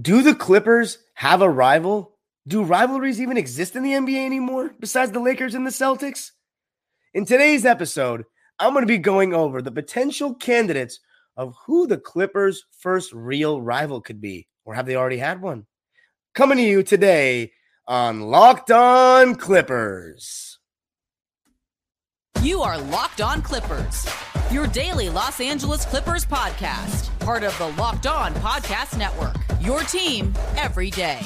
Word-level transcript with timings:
Do 0.00 0.22
the 0.22 0.34
Clippers 0.34 0.98
have 1.14 1.40
a 1.40 1.48
rival? 1.48 2.16
Do 2.48 2.64
rivalries 2.64 3.20
even 3.20 3.36
exist 3.36 3.76
in 3.76 3.84
the 3.84 3.92
NBA 3.92 4.26
anymore 4.26 4.74
besides 4.80 5.12
the 5.12 5.20
Lakers 5.20 5.54
and 5.54 5.64
the 5.64 5.70
Celtics? 5.70 6.32
In 7.12 7.24
today's 7.24 7.64
episode, 7.64 8.24
I'm 8.58 8.72
going 8.72 8.82
to 8.82 8.88
be 8.88 8.98
going 8.98 9.32
over 9.32 9.62
the 9.62 9.70
potential 9.70 10.34
candidates 10.34 10.98
of 11.36 11.54
who 11.64 11.86
the 11.86 11.98
Clippers' 11.98 12.64
first 12.76 13.12
real 13.12 13.62
rival 13.62 14.00
could 14.00 14.20
be, 14.20 14.48
or 14.64 14.74
have 14.74 14.86
they 14.86 14.96
already 14.96 15.18
had 15.18 15.40
one? 15.40 15.64
Coming 16.34 16.58
to 16.58 16.64
you 16.64 16.82
today 16.82 17.52
on 17.86 18.22
Locked 18.22 18.72
On 18.72 19.36
Clippers. 19.36 20.58
You 22.44 22.60
are 22.60 22.76
Locked 22.76 23.22
On 23.22 23.40
Clippers, 23.40 24.06
your 24.50 24.66
daily 24.66 25.08
Los 25.08 25.40
Angeles 25.40 25.86
Clippers 25.86 26.26
podcast, 26.26 27.08
part 27.20 27.42
of 27.42 27.56
the 27.56 27.68
Locked 27.80 28.06
On 28.06 28.34
Podcast 28.34 28.98
Network. 28.98 29.36
Your 29.62 29.80
team 29.80 30.34
every 30.54 30.90
day. 30.90 31.22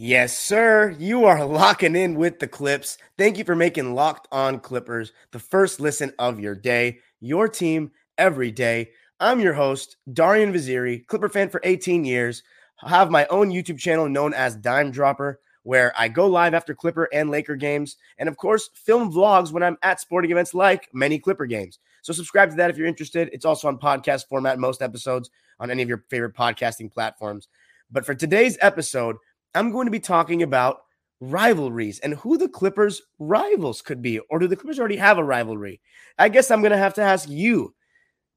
Yes, 0.00 0.38
sir. 0.38 0.94
You 0.96 1.24
are 1.24 1.44
locking 1.44 1.96
in 1.96 2.14
with 2.14 2.38
the 2.38 2.46
Clips. 2.46 2.98
Thank 3.16 3.36
you 3.36 3.42
for 3.42 3.56
making 3.56 3.96
Locked 3.96 4.28
On 4.30 4.60
Clippers 4.60 5.12
the 5.32 5.40
first 5.40 5.80
listen 5.80 6.12
of 6.20 6.38
your 6.38 6.54
day, 6.54 7.00
your 7.18 7.48
team 7.48 7.90
every 8.16 8.52
day. 8.52 8.90
I'm 9.18 9.40
your 9.40 9.54
host, 9.54 9.96
Darian 10.12 10.52
Vaziri, 10.52 11.04
Clipper 11.08 11.28
fan 11.28 11.48
for 11.48 11.60
18 11.64 12.04
years. 12.04 12.44
I 12.80 12.90
have 12.90 13.10
my 13.10 13.26
own 13.26 13.50
YouTube 13.50 13.80
channel 13.80 14.08
known 14.08 14.32
as 14.34 14.54
Dime 14.54 14.92
Dropper, 14.92 15.40
where 15.64 15.92
I 15.98 16.06
go 16.06 16.28
live 16.28 16.54
after 16.54 16.76
Clipper 16.76 17.08
and 17.12 17.28
Laker 17.28 17.56
games, 17.56 17.96
and 18.18 18.28
of 18.28 18.36
course, 18.36 18.70
film 18.74 19.12
vlogs 19.12 19.50
when 19.50 19.64
I'm 19.64 19.78
at 19.82 20.00
sporting 20.00 20.30
events 20.30 20.54
like 20.54 20.88
many 20.92 21.18
Clipper 21.18 21.46
games. 21.46 21.80
So 22.02 22.12
subscribe 22.12 22.50
to 22.50 22.56
that 22.58 22.70
if 22.70 22.76
you're 22.76 22.86
interested. 22.86 23.30
It's 23.32 23.44
also 23.44 23.66
on 23.66 23.78
podcast 23.80 24.28
format, 24.28 24.60
most 24.60 24.80
episodes 24.80 25.28
on 25.58 25.72
any 25.72 25.82
of 25.82 25.88
your 25.88 26.04
favorite 26.08 26.36
podcasting 26.36 26.92
platforms. 26.92 27.48
But 27.90 28.04
for 28.04 28.14
today's 28.14 28.58
episode, 28.60 29.16
I'm 29.54 29.72
going 29.72 29.86
to 29.86 29.92
be 29.92 30.00
talking 30.00 30.42
about 30.42 30.80
rivalries 31.20 31.98
and 32.00 32.14
who 32.14 32.38
the 32.38 32.48
Clippers' 32.48 33.02
rivals 33.18 33.82
could 33.82 34.02
be, 34.02 34.18
or 34.30 34.38
do 34.38 34.46
the 34.46 34.56
Clippers 34.56 34.78
already 34.78 34.96
have 34.96 35.18
a 35.18 35.24
rivalry? 35.24 35.80
I 36.18 36.28
guess 36.28 36.50
I'm 36.50 36.60
going 36.60 36.72
to 36.72 36.78
have 36.78 36.94
to 36.94 37.02
ask 37.02 37.28
you. 37.28 37.74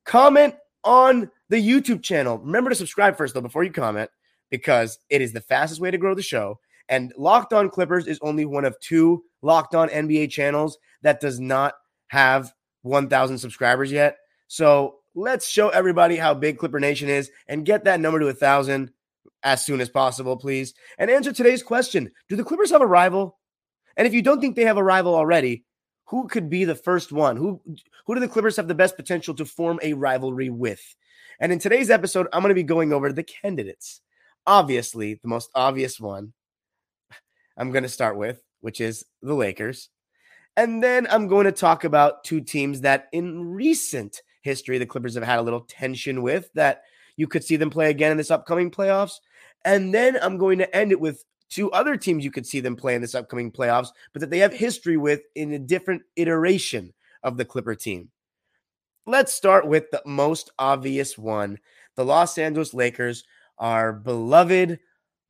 Comment 0.06 0.56
on 0.84 1.30
the 1.50 1.58
YouTube 1.58 2.02
channel. 2.02 2.40
Remember 2.40 2.70
to 2.70 2.76
subscribe 2.76 3.18
first, 3.18 3.34
though, 3.34 3.42
before 3.42 3.64
you 3.64 3.72
comment, 3.72 4.10
because 4.50 4.98
it 5.10 5.22
is 5.22 5.32
the 5.32 5.42
fastest 5.42 5.80
way 5.82 5.92
to 5.92 5.98
grow 5.98 6.16
the 6.16 6.22
show. 6.22 6.60
And 6.90 7.14
Locked 7.18 7.54
On 7.54 7.70
Clippers 7.70 8.08
is 8.08 8.20
only 8.22 8.46
one 8.46 8.66
of 8.66 8.80
two 8.80 9.24
Locked 9.42 9.76
On 9.76 9.90
NBA 9.90 10.30
channels 10.32 10.78
that 11.04 11.22
does 11.22 11.40
not 11.40 11.76
have 12.08 12.52
1,000 12.82 13.38
subscribers 13.38 13.92
yet. 13.92 14.18
So 14.48 14.96
let's 15.16 15.48
show 15.48 15.70
everybody 15.70 16.16
how 16.16 16.34
big 16.34 16.58
Clipper 16.58 16.80
Nation 16.80 17.10
is 17.10 17.32
and 17.48 17.66
get 17.66 17.84
that 17.84 18.00
number 18.00 18.20
to 18.20 18.26
a 18.26 18.30
1,000 18.30 18.92
as 19.44 19.66
soon 19.66 19.82
as 19.82 19.90
possible, 19.90 20.38
please. 20.38 20.74
And 20.98 21.10
answer 21.10 21.34
today's 21.34 21.64
question 21.64 22.12
Do 22.30 22.36
the 22.36 22.44
Clippers 22.44 22.72
have 22.72 22.82
a 22.82 22.88
rival? 22.88 23.40
And 23.98 24.08
if 24.08 24.14
you 24.14 24.22
don't 24.22 24.40
think 24.40 24.56
they 24.56 24.66
have 24.66 24.78
a 24.78 24.84
rival 24.84 25.16
already, 25.16 25.66
who 26.06 26.28
could 26.28 26.50
be 26.50 26.66
the 26.66 26.76
first 26.76 27.12
one? 27.12 27.38
Who 27.38 27.62
who 28.06 28.16
do 28.16 28.20
the 28.20 28.28
Clippers 28.28 28.58
have 28.58 28.68
the 28.68 28.76
best 28.76 28.96
potential 28.96 29.34
to 29.36 29.46
form 29.46 29.80
a 29.82 29.94
rivalry 29.94 30.50
with? 30.50 30.82
And 31.40 31.52
in 31.52 31.60
today's 31.60 31.90
episode, 31.90 32.28
I'm 32.32 32.42
going 32.42 32.50
to 32.50 32.56
be 32.56 32.64
going 32.64 32.94
over 32.94 33.12
the 33.12 33.24
candidates. 33.24 34.02
Obviously, 34.46 35.16
the 35.16 35.28
most 35.28 35.50
obvious 35.56 36.00
one 36.00 36.34
I'm 37.58 37.72
going 37.72 37.84
to 37.84 37.90
start 37.90 38.18
with, 38.18 38.42
which 38.60 38.82
is 38.82 39.06
the 39.22 39.34
Lakers. 39.34 39.90
And 40.58 40.84
then 40.84 41.08
I'm 41.10 41.28
going 41.28 41.46
to 41.46 41.52
talk 41.52 41.84
about 41.84 42.24
two 42.24 42.42
teams 42.42 42.82
that 42.82 43.08
in 43.12 43.52
recent 43.52 44.22
history 44.42 44.78
the 44.78 44.86
Clippers 44.86 45.16
have 45.16 45.24
had 45.24 45.40
a 45.40 45.44
little 45.44 45.62
tension 45.62 46.22
with 46.22 46.50
that 46.56 46.84
you 47.18 47.28
could 47.28 47.44
see 47.44 47.56
them 47.56 47.70
play 47.70 47.90
again 47.90 48.12
in 48.12 48.18
this 48.18 48.32
upcoming 48.32 48.72
playoffs. 48.72 49.20
And 49.66 49.94
then 49.94 50.18
I'm 50.22 50.38
going 50.38 50.58
to 50.60 50.76
end 50.76 50.92
it 50.92 51.00
with 51.00 51.24
two 51.50 51.72
other 51.72 51.98
teams 51.98 52.24
you 52.24 52.32
could 52.32 52.48
see 52.48 52.60
them 52.60 52.76
play 52.76 52.96
in 52.96 53.02
this 53.02 53.16
upcoming 53.16 53.52
playoffs, 53.52 53.90
but 54.14 54.22
that 54.22 54.30
they 54.30 54.40
have 54.40 54.54
history 54.54 54.98
with 54.98 55.22
in 55.36 55.54
a 55.54 55.60
different 55.60 56.02
iteration 56.16 56.94
of 57.24 57.38
the 57.38 57.46
Clipper 57.46 57.76
team. 57.76 58.10
Let's 59.06 59.34
start 59.34 59.68
with 59.68 59.92
the 59.92 60.02
most 60.06 60.52
obvious 60.58 61.18
one. 61.18 61.60
The 61.96 62.06
Los 62.06 62.38
Angeles 62.38 62.74
Lakers 62.74 63.24
are 63.58 63.94
beloved 63.94 64.80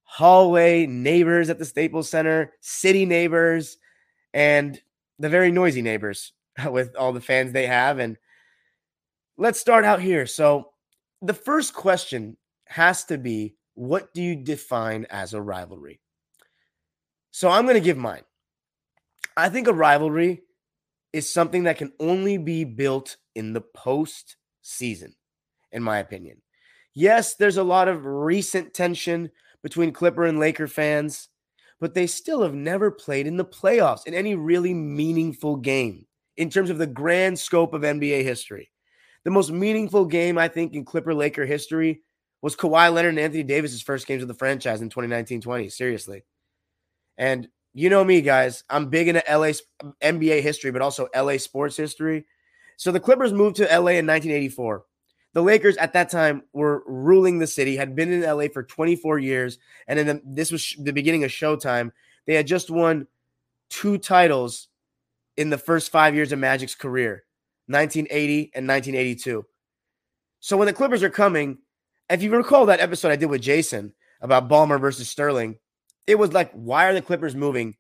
hallway 0.04 0.86
neighbors 0.86 1.50
at 1.50 1.58
the 1.58 1.66
Staples 1.66 2.10
Center, 2.10 2.54
city 2.60 3.06
neighbors, 3.06 3.78
and 4.34 4.80
the 5.20 5.30
very 5.30 5.52
noisy 5.52 5.82
neighbors 5.82 6.34
with 6.70 6.96
all 6.96 7.14
the 7.14 7.22
fans 7.22 7.52
they 7.52 7.68
have. 7.68 8.00
And 8.00 8.18
let's 9.38 9.60
start 9.60 9.86
out 9.86 10.02
here. 10.02 10.26
So, 10.26 10.71
the 11.22 11.34
first 11.34 11.74
question 11.74 12.38
has 12.68 13.04
to 13.06 13.18
be 13.18 13.56
what 13.74 14.14
do 14.14 14.22
you 14.22 14.36
define 14.36 15.06
as 15.10 15.34
a 15.34 15.42
rivalry? 15.42 16.02
So 17.32 17.50
I'm 17.50 17.64
going 17.64 17.76
to 17.76 17.82
give 17.82 17.98
mine. 17.98 18.24
I 19.38 19.50
think 19.50 19.68
a 19.68 19.74
rivalry 19.74 20.42
is 21.14 21.32
something 21.32 21.64
that 21.64 21.78
can 21.78 21.94
only 22.00 22.38
be 22.38 22.64
built 22.64 23.18
in 23.36 23.54
the 23.54 23.62
post 23.62 24.38
season, 24.62 25.14
in 25.72 25.84
my 25.84 26.00
opinion. 26.00 26.42
Yes, 26.94 27.36
there's 27.36 27.58
a 27.58 27.64
lot 27.64 27.88
of 27.88 28.06
recent 28.06 28.74
tension 28.74 29.32
between 29.64 29.94
Clipper 29.94 30.26
and 30.26 30.40
Laker 30.40 30.68
fans, 30.68 31.30
but 31.80 31.94
they 31.94 32.08
still 32.08 32.44
have 32.44 32.54
never 32.54 32.92
played 32.92 33.28
in 33.28 33.38
the 33.38 33.46
playoffs 33.46 34.06
in 34.06 34.14
any 34.14 34.36
really 34.36 34.74
meaningful 34.74 35.56
game 35.56 36.06
in 36.36 36.50
terms 36.50 36.70
of 36.70 36.78
the 36.78 36.88
grand 36.88 37.40
scope 37.40 37.74
of 37.74 37.82
NBA 37.84 38.24
history. 38.24 38.72
The 39.24 39.32
most 39.32 39.52
meaningful 39.52 40.06
game, 40.06 40.38
I 40.38 40.48
think, 40.48 40.74
in 40.74 40.86
Clipper 40.86 41.14
Laker 41.14 41.46
history 41.46 42.02
was 42.42 42.56
Kawhi 42.56 42.92
Leonard 42.92 43.12
and 43.12 43.20
Anthony 43.20 43.44
Davis's 43.44 43.82
first 43.82 44.08
games 44.08 44.22
of 44.22 44.28
the 44.28 44.34
franchise 44.34 44.82
in 44.82 44.90
2019 44.90 45.42
20. 45.42 45.70
Seriously. 45.70 46.24
And 47.18 47.48
you 47.74 47.90
know 47.90 48.04
me, 48.04 48.22
guys. 48.22 48.64
I'm 48.70 48.90
big 48.90 49.08
into 49.08 49.24
LA 49.30 49.54
NBA 50.02 50.42
history, 50.42 50.72
but 50.72 50.82
also 50.82 51.08
LA 51.16 51.38
sports 51.38 51.78
history. 51.78 52.26
So 52.78 52.92
the 52.92 53.00
Clippers 53.00 53.32
moved 53.32 53.58
to 53.58 53.64
LA 53.66 54.00
in 54.00 54.08
1984. 54.08 54.84
The 55.34 55.44
Lakers 55.44 55.78
at 55.78 55.94
that 55.94 56.10
time 56.10 56.44
were 56.52 56.84
ruling 56.86 57.40
the 57.40 57.48
city, 57.48 57.78
had 57.78 57.96
been 57.96 58.12
in 58.12 58.22
LA 58.22 58.48
for 58.52 58.64
24 58.64 59.20
years. 59.20 59.60
And 59.88 60.00
then 60.00 60.22
this 60.26 60.52
was 60.52 60.76
the 60.78 60.92
beginning 60.92 61.24
of 61.24 61.32
Showtime. 61.32 61.92
They 62.26 62.34
had 62.34 62.48
just 62.48 62.70
won 62.70 63.08
two 63.70 63.98
titles 63.98 64.68
in 65.38 65.50
the 65.50 65.58
first 65.58 65.92
five 65.92 66.16
years 66.16 66.34
of 66.34 66.40
Magic's 66.40 66.76
career 66.76 67.24
1980 67.72 68.52
and 68.54 68.68
1982. 68.68 69.46
So 70.40 70.58
when 70.58 70.66
the 70.66 70.74
Clippers 70.74 71.04
are 71.04 71.10
coming, 71.10 71.60
if 72.10 72.22
you 72.22 72.32
recall 72.36 72.66
that 72.66 72.80
episode 72.80 73.12
I 73.12 73.16
did 73.16 73.28
with 73.28 73.42
Jason 73.42 73.94
about 74.22 74.50
Ballmer 74.50 74.80
versus 74.80 75.08
Sterling, 75.10 75.58
it 76.08 76.16
was 76.16 76.34
like, 76.34 76.52
why 76.52 76.86
are 76.86 76.94
the 76.94 77.02
Clippers 77.02 77.36
moving 77.36 77.76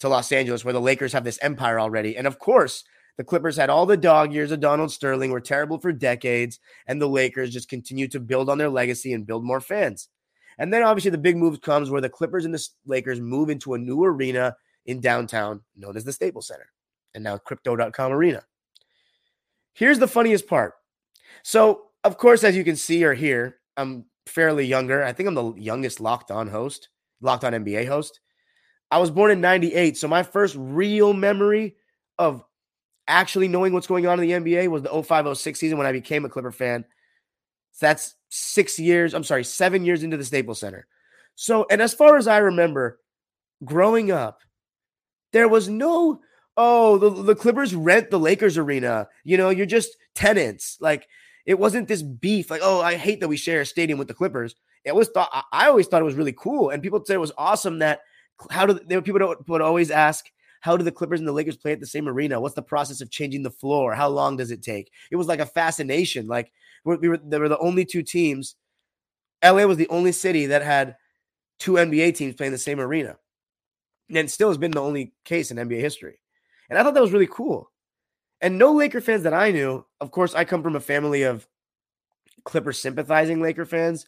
to 0.00 0.08
Los 0.08 0.32
Angeles 0.32 0.64
where 0.64 0.72
the 0.72 0.80
Lakers 0.80 1.12
have 1.12 1.24
this 1.24 1.38
empire 1.42 1.78
already? 1.78 2.16
And 2.16 2.26
of 2.26 2.38
course, 2.38 2.84
the 3.16 3.24
Clippers 3.24 3.56
had 3.56 3.68
all 3.68 3.84
the 3.84 3.98
dog 3.98 4.32
years 4.32 4.50
of 4.50 4.60
Donald 4.60 4.90
Sterling, 4.90 5.30
were 5.30 5.40
terrible 5.40 5.78
for 5.78 5.92
decades, 5.92 6.58
and 6.86 7.00
the 7.00 7.08
Lakers 7.08 7.52
just 7.52 7.68
continue 7.68 8.08
to 8.08 8.18
build 8.18 8.48
on 8.48 8.56
their 8.56 8.70
legacy 8.70 9.12
and 9.12 9.26
build 9.26 9.44
more 9.44 9.60
fans. 9.60 10.08
And 10.58 10.72
then 10.72 10.82
obviously 10.82 11.10
the 11.10 11.18
big 11.18 11.36
move 11.36 11.60
comes 11.60 11.90
where 11.90 12.00
the 12.00 12.08
Clippers 12.08 12.44
and 12.44 12.54
the 12.54 12.66
Lakers 12.86 13.20
move 13.20 13.50
into 13.50 13.74
a 13.74 13.78
new 13.78 14.02
arena 14.04 14.56
in 14.86 15.00
downtown 15.00 15.60
known 15.76 15.96
as 15.96 16.04
the 16.04 16.12
Staples 16.12 16.48
Center 16.48 16.70
and 17.14 17.22
now 17.22 17.38
crypto.com 17.38 18.12
arena. 18.12 18.42
Here's 19.72 19.98
the 19.98 20.08
funniest 20.08 20.46
part. 20.46 20.74
So, 21.42 21.82
of 22.04 22.18
course, 22.18 22.44
as 22.44 22.56
you 22.56 22.64
can 22.64 22.76
see 22.76 23.04
or 23.04 23.14
hear, 23.14 23.56
I'm 23.76 24.04
fairly 24.26 24.66
younger. 24.66 25.02
I 25.02 25.12
think 25.12 25.28
I'm 25.28 25.34
the 25.34 25.54
youngest 25.54 26.00
locked 26.00 26.30
on 26.30 26.48
host, 26.48 26.88
locked 27.20 27.44
on 27.44 27.52
NBA 27.52 27.86
host. 27.86 28.20
I 28.90 28.98
was 28.98 29.10
born 29.10 29.30
in 29.30 29.40
98. 29.40 29.96
So, 29.96 30.08
my 30.08 30.22
first 30.22 30.56
real 30.58 31.12
memory 31.12 31.76
of 32.18 32.44
actually 33.10 33.48
knowing 33.48 33.72
what's 33.72 33.86
going 33.86 34.06
on 34.06 34.20
in 34.20 34.28
the 34.44 34.52
NBA 34.52 34.68
was 34.68 34.82
the 34.82 35.02
05 35.02 35.36
06 35.36 35.58
season 35.58 35.76
when 35.76 35.86
I 35.86 35.92
became 35.92 36.24
a 36.24 36.28
Clipper 36.28 36.52
fan. 36.52 36.84
So 37.72 37.86
that's 37.86 38.14
six 38.28 38.78
years, 38.78 39.14
I'm 39.14 39.24
sorry, 39.24 39.44
seven 39.44 39.84
years 39.84 40.02
into 40.02 40.16
the 40.16 40.24
Staples 40.24 40.60
Center. 40.60 40.86
So, 41.34 41.66
and 41.70 41.82
as 41.82 41.94
far 41.94 42.16
as 42.16 42.26
I 42.26 42.38
remember, 42.38 43.00
growing 43.64 44.10
up, 44.10 44.40
there 45.32 45.48
was 45.48 45.68
no 45.68 46.20
oh, 46.56 46.98
the, 46.98 47.10
the 47.22 47.34
Clippers 47.34 47.74
rent 47.74 48.10
the 48.10 48.18
Lakers 48.18 48.58
arena. 48.58 49.08
You 49.24 49.36
know, 49.36 49.50
you're 49.50 49.66
just 49.66 49.96
tenants. 50.14 50.76
Like 50.80 51.08
it 51.46 51.58
wasn't 51.58 51.88
this 51.88 52.02
beef. 52.02 52.50
Like, 52.50 52.60
oh, 52.62 52.80
I 52.80 52.96
hate 52.96 53.20
that 53.20 53.28
we 53.28 53.36
share 53.36 53.60
a 53.60 53.66
stadium 53.66 53.98
with 53.98 54.08
the 54.08 54.14
Clippers. 54.14 54.54
It 54.84 54.94
was 54.94 55.08
thought 55.08 55.30
I 55.52 55.68
always 55.68 55.86
thought 55.86 56.02
it 56.02 56.06
was 56.06 56.14
really 56.14 56.32
cool, 56.32 56.70
and 56.70 56.82
people 56.82 57.02
said 57.04 57.14
it 57.14 57.18
was 57.20 57.32
awesome 57.36 57.78
that 57.80 58.00
how 58.50 58.66
do 58.66 58.74
they, 58.74 59.00
people 59.00 59.34
would 59.46 59.60
always 59.60 59.90
ask 59.90 60.30
how 60.60 60.76
do 60.76 60.84
the 60.84 60.92
Clippers 60.92 61.20
and 61.20 61.28
the 61.28 61.32
Lakers 61.32 61.56
play 61.56 61.72
at 61.72 61.80
the 61.80 61.86
same 61.86 62.08
arena? 62.08 62.40
What's 62.40 62.54
the 62.54 62.62
process 62.62 63.00
of 63.00 63.10
changing 63.10 63.42
the 63.42 63.50
floor? 63.50 63.94
How 63.94 64.08
long 64.08 64.36
does 64.36 64.50
it 64.50 64.62
take? 64.62 64.92
It 65.10 65.16
was 65.16 65.26
like 65.26 65.40
a 65.40 65.46
fascination. 65.46 66.26
Like 66.26 66.52
we 66.84 67.08
were, 67.08 67.18
there 67.22 67.40
were 67.40 67.48
the 67.48 67.58
only 67.58 67.84
two 67.84 68.02
teams. 68.02 68.56
LA 69.42 69.64
was 69.64 69.78
the 69.78 69.88
only 69.88 70.12
city 70.12 70.46
that 70.46 70.62
had 70.62 70.96
two 71.58 71.72
NBA 71.72 72.14
teams 72.14 72.34
playing 72.34 72.52
the 72.52 72.58
same 72.58 72.78
arena. 72.78 73.16
And 74.14 74.30
still 74.30 74.48
has 74.48 74.58
been 74.58 74.72
the 74.72 74.82
only 74.82 75.12
case 75.24 75.50
in 75.50 75.56
NBA 75.56 75.80
history. 75.80 76.19
And 76.70 76.78
I 76.78 76.82
thought 76.82 76.94
that 76.94 77.02
was 77.02 77.12
really 77.12 77.26
cool. 77.26 77.70
And 78.40 78.56
no 78.58 78.72
Laker 78.72 79.00
fans 79.00 79.24
that 79.24 79.34
I 79.34 79.50
knew, 79.50 79.84
of 80.00 80.12
course, 80.12 80.34
I 80.34 80.44
come 80.44 80.62
from 80.62 80.76
a 80.76 80.80
family 80.80 81.24
of 81.24 81.46
Clipper 82.44 82.72
sympathizing 82.72 83.42
Laker 83.42 83.66
fans, 83.66 84.06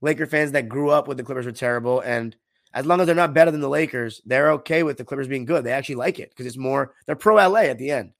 Laker 0.00 0.26
fans 0.26 0.52
that 0.52 0.68
grew 0.68 0.90
up 0.90 1.08
with 1.08 1.16
the 1.16 1.24
Clippers 1.24 1.46
were 1.46 1.52
terrible. 1.52 2.00
And 2.00 2.34
as 2.72 2.86
long 2.86 3.00
as 3.00 3.06
they're 3.06 3.14
not 3.14 3.34
better 3.34 3.50
than 3.50 3.60
the 3.60 3.68
Lakers, 3.68 4.22
they're 4.24 4.52
okay 4.52 4.82
with 4.82 4.96
the 4.96 5.04
Clippers 5.04 5.28
being 5.28 5.44
good. 5.44 5.64
They 5.64 5.72
actually 5.72 5.96
like 5.96 6.18
it 6.18 6.30
because 6.30 6.46
it's 6.46 6.56
more, 6.56 6.94
they're 7.06 7.16
pro 7.16 7.36
LA 7.36 7.62
at 7.62 7.78
the 7.78 7.90
end. 7.90 8.12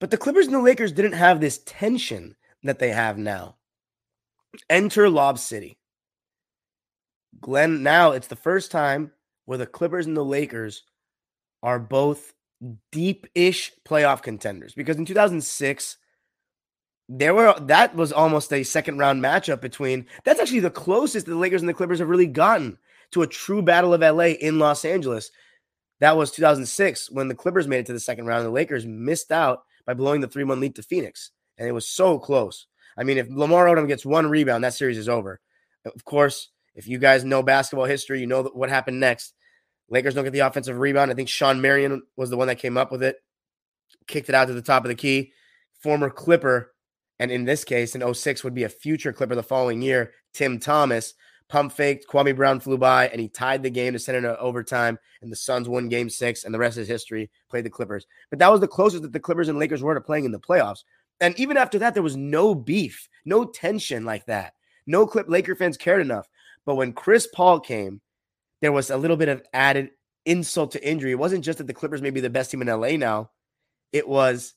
But 0.00 0.10
the 0.10 0.16
Clippers 0.16 0.46
and 0.46 0.54
the 0.54 0.60
Lakers 0.60 0.92
didn't 0.92 1.12
have 1.12 1.40
this 1.40 1.60
tension 1.66 2.34
that 2.62 2.78
they 2.78 2.90
have 2.90 3.18
now. 3.18 3.56
Enter 4.68 5.08
Lob 5.08 5.38
City. 5.38 5.78
Glenn, 7.40 7.82
now 7.82 8.12
it's 8.12 8.26
the 8.26 8.36
first 8.36 8.70
time 8.70 9.12
where 9.44 9.58
the 9.58 9.66
Clippers 9.66 10.06
and 10.06 10.16
the 10.16 10.24
Lakers 10.24 10.84
are 11.62 11.78
both 11.78 12.32
deep 12.90 13.26
ish 13.34 13.72
playoff 13.86 14.22
contenders 14.22 14.74
because 14.74 14.96
in 14.96 15.04
2006, 15.04 15.96
there 17.08 17.34
were 17.34 17.54
that 17.60 17.94
was 17.96 18.12
almost 18.12 18.52
a 18.52 18.62
second 18.62 18.98
round 18.98 19.22
matchup 19.22 19.60
between 19.60 20.06
that's 20.24 20.40
actually 20.40 20.60
the 20.60 20.70
closest 20.70 21.26
the 21.26 21.34
Lakers 21.34 21.62
and 21.62 21.68
the 21.68 21.74
Clippers 21.74 21.98
have 21.98 22.08
really 22.08 22.26
gotten 22.26 22.78
to 23.10 23.22
a 23.22 23.26
true 23.26 23.62
battle 23.62 23.92
of 23.92 24.00
LA 24.00 24.34
in 24.40 24.58
Los 24.58 24.84
Angeles. 24.84 25.30
That 25.98 26.16
was 26.16 26.30
2006 26.30 27.10
when 27.10 27.28
the 27.28 27.34
Clippers 27.34 27.66
made 27.66 27.80
it 27.80 27.86
to 27.86 27.92
the 27.92 28.00
second 28.00 28.26
round 28.26 28.40
and 28.40 28.46
the 28.46 28.52
Lakers 28.52 28.86
missed 28.86 29.32
out 29.32 29.64
by 29.84 29.94
blowing 29.94 30.20
the 30.20 30.28
3-1 30.28 30.60
lead 30.60 30.76
to 30.76 30.82
Phoenix. 30.82 31.30
And 31.58 31.68
it 31.68 31.72
was 31.72 31.88
so 31.88 32.18
close. 32.18 32.66
I 32.96 33.04
mean, 33.04 33.18
if 33.18 33.28
Lamar 33.28 33.66
Odom 33.66 33.88
gets 33.88 34.06
one 34.06 34.30
rebound, 34.30 34.64
that 34.64 34.74
series 34.74 34.96
is 34.96 35.08
over. 35.08 35.40
Of 35.84 36.04
course, 36.04 36.50
if 36.74 36.86
you 36.86 36.98
guys 36.98 37.24
know 37.24 37.42
basketball 37.42 37.86
history, 37.86 38.20
you 38.20 38.26
know 38.26 38.44
what 38.44 38.70
happened 38.70 39.00
next. 39.00 39.34
Lakers 39.90 40.14
don't 40.14 40.24
get 40.24 40.32
the 40.32 40.40
offensive 40.40 40.78
rebound. 40.78 41.10
I 41.10 41.14
think 41.14 41.28
Shawn 41.28 41.60
Marion 41.60 42.02
was 42.16 42.30
the 42.30 42.36
one 42.36 42.48
that 42.48 42.58
came 42.58 42.78
up 42.78 42.92
with 42.92 43.02
it, 43.02 43.16
kicked 44.06 44.28
it 44.28 44.34
out 44.34 44.46
to 44.48 44.54
the 44.54 44.62
top 44.62 44.84
of 44.84 44.88
the 44.88 44.94
key. 44.94 45.32
Former 45.82 46.10
Clipper, 46.10 46.72
and 47.18 47.30
in 47.30 47.44
this 47.44 47.64
case, 47.64 47.94
in 47.94 48.14
06 48.14 48.44
would 48.44 48.54
be 48.54 48.64
a 48.64 48.68
future 48.68 49.12
Clipper 49.12 49.34
the 49.34 49.42
following 49.42 49.82
year, 49.82 50.12
Tim 50.32 50.58
Thomas, 50.58 51.14
pump 51.48 51.72
faked. 51.72 52.06
Kwame 52.06 52.34
Brown 52.34 52.60
flew 52.60 52.78
by 52.78 53.08
and 53.08 53.20
he 53.20 53.28
tied 53.28 53.62
the 53.62 53.70
game 53.70 53.92
to 53.92 53.98
send 53.98 54.16
it 54.16 54.24
into 54.24 54.38
overtime. 54.38 54.98
And 55.20 55.30
the 55.30 55.36
Suns 55.36 55.68
won 55.68 55.88
game 55.88 56.08
six, 56.08 56.44
and 56.44 56.54
the 56.54 56.58
rest 56.58 56.78
is 56.78 56.88
history. 56.88 57.30
Played 57.50 57.64
the 57.64 57.70
Clippers. 57.70 58.06
But 58.30 58.38
that 58.38 58.50
was 58.50 58.60
the 58.60 58.68
closest 58.68 59.02
that 59.02 59.12
the 59.12 59.20
Clippers 59.20 59.48
and 59.48 59.58
Lakers 59.58 59.82
were 59.82 59.94
to 59.94 60.00
playing 60.00 60.24
in 60.24 60.32
the 60.32 60.40
playoffs. 60.40 60.84
And 61.20 61.38
even 61.38 61.58
after 61.58 61.78
that, 61.80 61.92
there 61.92 62.02
was 62.02 62.16
no 62.16 62.54
beef, 62.54 63.08
no 63.26 63.44
tension 63.44 64.04
like 64.06 64.24
that. 64.26 64.54
No 64.86 65.06
Clip 65.06 65.28
Laker 65.28 65.54
fans 65.54 65.76
cared 65.76 66.00
enough. 66.00 66.26
But 66.64 66.76
when 66.76 66.92
Chris 66.92 67.26
Paul 67.26 67.60
came, 67.60 68.00
there 68.60 68.72
was 68.72 68.90
a 68.90 68.96
little 68.96 69.16
bit 69.16 69.28
of 69.28 69.42
added 69.52 69.90
insult 70.26 70.72
to 70.72 70.88
injury. 70.88 71.12
It 71.12 71.18
wasn't 71.18 71.44
just 71.44 71.58
that 71.58 71.66
the 71.66 71.74
Clippers 71.74 72.02
may 72.02 72.10
be 72.10 72.20
the 72.20 72.30
best 72.30 72.50
team 72.50 72.62
in 72.62 72.68
LA 72.68 72.96
now, 72.96 73.30
it 73.92 74.08
was 74.08 74.54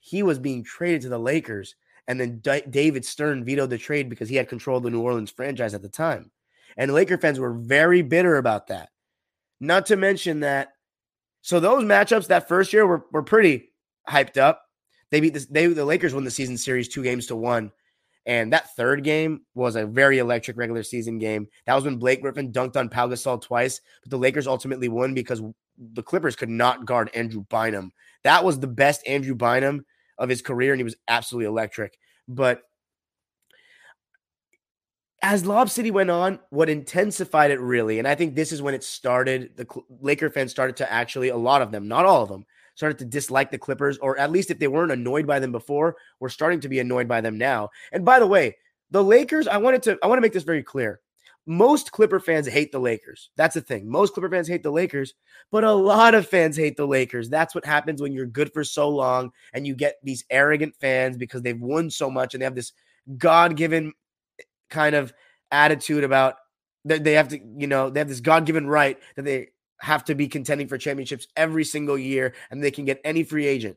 he 0.00 0.22
was 0.22 0.38
being 0.38 0.62
traded 0.62 1.02
to 1.02 1.08
the 1.08 1.18
Lakers. 1.18 1.74
And 2.08 2.20
then 2.20 2.38
D- 2.38 2.62
David 2.70 3.04
Stern 3.04 3.44
vetoed 3.44 3.70
the 3.70 3.78
trade 3.78 4.08
because 4.08 4.28
he 4.28 4.36
had 4.36 4.48
control 4.48 4.76
of 4.76 4.84
the 4.84 4.90
New 4.90 5.00
Orleans 5.00 5.30
franchise 5.30 5.74
at 5.74 5.82
the 5.82 5.88
time. 5.88 6.30
And 6.76 6.92
Laker 6.92 7.18
fans 7.18 7.40
were 7.40 7.54
very 7.54 8.02
bitter 8.02 8.36
about 8.36 8.68
that. 8.68 8.90
Not 9.60 9.86
to 9.86 9.96
mention 9.96 10.40
that. 10.40 10.74
So 11.42 11.58
those 11.58 11.84
matchups 11.84 12.28
that 12.28 12.48
first 12.48 12.72
year 12.72 12.86
were, 12.86 13.06
were 13.10 13.22
pretty 13.22 13.72
hyped 14.08 14.36
up. 14.36 14.62
They 15.10 15.20
beat 15.20 15.46
they 15.50 15.66
the 15.66 15.84
Lakers 15.84 16.14
won 16.14 16.24
the 16.24 16.30
season 16.30 16.56
series 16.56 16.88
two 16.88 17.02
games 17.02 17.26
to 17.26 17.36
one. 17.36 17.72
And 18.26 18.52
that 18.52 18.74
third 18.74 19.04
game 19.04 19.42
was 19.54 19.76
a 19.76 19.86
very 19.86 20.18
electric 20.18 20.56
regular 20.56 20.82
season 20.82 21.18
game. 21.18 21.46
That 21.64 21.74
was 21.74 21.84
when 21.84 21.96
Blake 21.96 22.20
Griffin 22.20 22.52
dunked 22.52 22.76
on 22.76 22.88
Pau 22.88 23.06
Gasol 23.06 23.40
twice, 23.40 23.80
but 24.02 24.10
the 24.10 24.18
Lakers 24.18 24.48
ultimately 24.48 24.88
won 24.88 25.14
because 25.14 25.40
the 25.78 26.02
Clippers 26.02 26.34
could 26.34 26.48
not 26.48 26.86
guard 26.86 27.10
Andrew 27.14 27.44
Bynum. 27.48 27.92
That 28.24 28.44
was 28.44 28.58
the 28.58 28.66
best 28.66 29.06
Andrew 29.06 29.36
Bynum 29.36 29.86
of 30.18 30.28
his 30.28 30.42
career, 30.42 30.72
and 30.72 30.80
he 30.80 30.84
was 30.84 30.96
absolutely 31.06 31.46
electric. 31.46 31.98
But 32.26 32.62
as 35.22 35.46
Lob 35.46 35.70
City 35.70 35.90
went 35.90 36.10
on, 36.10 36.40
what 36.50 36.68
intensified 36.68 37.50
it 37.50 37.60
really, 37.60 37.98
and 37.98 38.08
I 38.08 38.14
think 38.16 38.34
this 38.34 38.52
is 38.52 38.60
when 38.60 38.74
it 38.74 38.82
started, 38.82 39.56
the 39.56 39.66
Laker 40.00 40.30
fans 40.30 40.50
started 40.50 40.76
to 40.78 40.92
actually, 40.92 41.28
a 41.28 41.36
lot 41.36 41.62
of 41.62 41.70
them, 41.70 41.86
not 41.86 42.04
all 42.04 42.22
of 42.22 42.28
them, 42.28 42.44
started 42.76 42.98
to 42.98 43.04
dislike 43.04 43.50
the 43.50 43.58
Clippers, 43.58 43.98
or 43.98 44.16
at 44.18 44.30
least 44.30 44.50
if 44.50 44.60
they 44.60 44.68
weren't 44.68 44.92
annoyed 44.92 45.26
by 45.26 45.40
them 45.40 45.50
before, 45.50 45.96
we're 46.20 46.28
starting 46.28 46.60
to 46.60 46.68
be 46.68 46.78
annoyed 46.78 47.08
by 47.08 47.20
them 47.20 47.36
now. 47.36 47.70
And 47.90 48.04
by 48.04 48.20
the 48.20 48.26
way, 48.26 48.56
the 48.90 49.02
Lakers, 49.02 49.48
I 49.48 49.56
wanted 49.56 49.82
to, 49.84 49.98
I 50.02 50.06
want 50.06 50.18
to 50.18 50.22
make 50.22 50.32
this 50.32 50.44
very 50.44 50.62
clear. 50.62 51.00
Most 51.46 51.92
Clipper 51.92 52.20
fans 52.20 52.46
hate 52.46 52.72
the 52.72 52.78
Lakers. 52.78 53.30
That's 53.36 53.54
the 53.54 53.60
thing. 53.60 53.88
Most 53.88 54.14
Clipper 54.14 54.28
fans 54.28 54.48
hate 54.48 54.62
the 54.62 54.70
Lakers, 54.70 55.14
but 55.50 55.64
a 55.64 55.72
lot 55.72 56.14
of 56.14 56.28
fans 56.28 56.56
hate 56.56 56.76
the 56.76 56.86
Lakers. 56.86 57.28
That's 57.28 57.54
what 57.54 57.64
happens 57.64 58.02
when 58.02 58.12
you're 58.12 58.26
good 58.26 58.52
for 58.52 58.64
so 58.64 58.88
long 58.88 59.30
and 59.52 59.66
you 59.66 59.74
get 59.74 59.96
these 60.02 60.24
arrogant 60.28 60.74
fans 60.80 61.16
because 61.16 61.42
they've 61.42 61.60
won 61.60 61.88
so 61.88 62.10
much 62.10 62.34
and 62.34 62.40
they 62.40 62.44
have 62.44 62.56
this 62.56 62.72
God 63.16 63.56
given 63.56 63.92
eh, 64.40 64.44
kind 64.70 64.96
of 64.96 65.14
attitude 65.52 66.02
about 66.02 66.34
that 66.84 67.04
they 67.04 67.12
have 67.12 67.28
to, 67.28 67.38
you 67.56 67.68
know, 67.68 67.90
they 67.90 68.00
have 68.00 68.08
this 68.08 68.20
God 68.20 68.44
given 68.44 68.66
right 68.66 68.98
that 69.14 69.24
they 69.24 69.48
have 69.80 70.04
to 70.04 70.14
be 70.14 70.28
contending 70.28 70.68
for 70.68 70.78
championships 70.78 71.26
every 71.36 71.64
single 71.64 71.98
year 71.98 72.34
and 72.50 72.62
they 72.62 72.70
can 72.70 72.84
get 72.84 73.00
any 73.04 73.22
free 73.22 73.46
agent. 73.46 73.76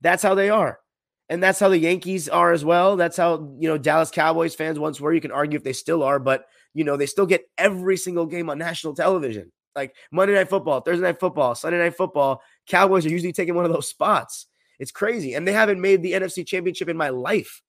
That's 0.00 0.22
how 0.22 0.34
they 0.34 0.50
are. 0.50 0.80
And 1.28 1.40
that's 1.40 1.60
how 1.60 1.68
the 1.68 1.78
Yankees 1.78 2.28
are 2.28 2.52
as 2.52 2.64
well. 2.64 2.96
That's 2.96 3.16
how, 3.16 3.54
you 3.58 3.68
know, 3.68 3.78
Dallas 3.78 4.10
Cowboys 4.10 4.56
fans 4.56 4.80
once 4.80 5.00
were. 5.00 5.12
You 5.12 5.20
can 5.20 5.30
argue 5.30 5.56
if 5.56 5.62
they 5.62 5.72
still 5.72 6.02
are, 6.02 6.18
but, 6.18 6.46
you 6.74 6.82
know, 6.82 6.96
they 6.96 7.06
still 7.06 7.26
get 7.26 7.48
every 7.56 7.96
single 7.96 8.26
game 8.26 8.50
on 8.50 8.58
national 8.58 8.94
television. 8.94 9.52
Like 9.76 9.94
Monday 10.10 10.34
Night 10.34 10.48
Football, 10.48 10.80
Thursday 10.80 11.04
Night 11.04 11.20
Football, 11.20 11.54
Sunday 11.54 11.78
Night 11.78 11.96
Football. 11.96 12.42
Cowboys 12.66 13.06
are 13.06 13.10
usually 13.10 13.32
taking 13.32 13.54
one 13.54 13.64
of 13.64 13.72
those 13.72 13.88
spots. 13.88 14.46
It's 14.80 14.90
crazy. 14.90 15.34
And 15.34 15.46
they 15.46 15.52
haven't 15.52 15.80
made 15.80 16.02
the 16.02 16.14
NFC 16.14 16.44
Championship 16.44 16.88
in 16.88 16.96
my 16.96 17.10
life. 17.10 17.62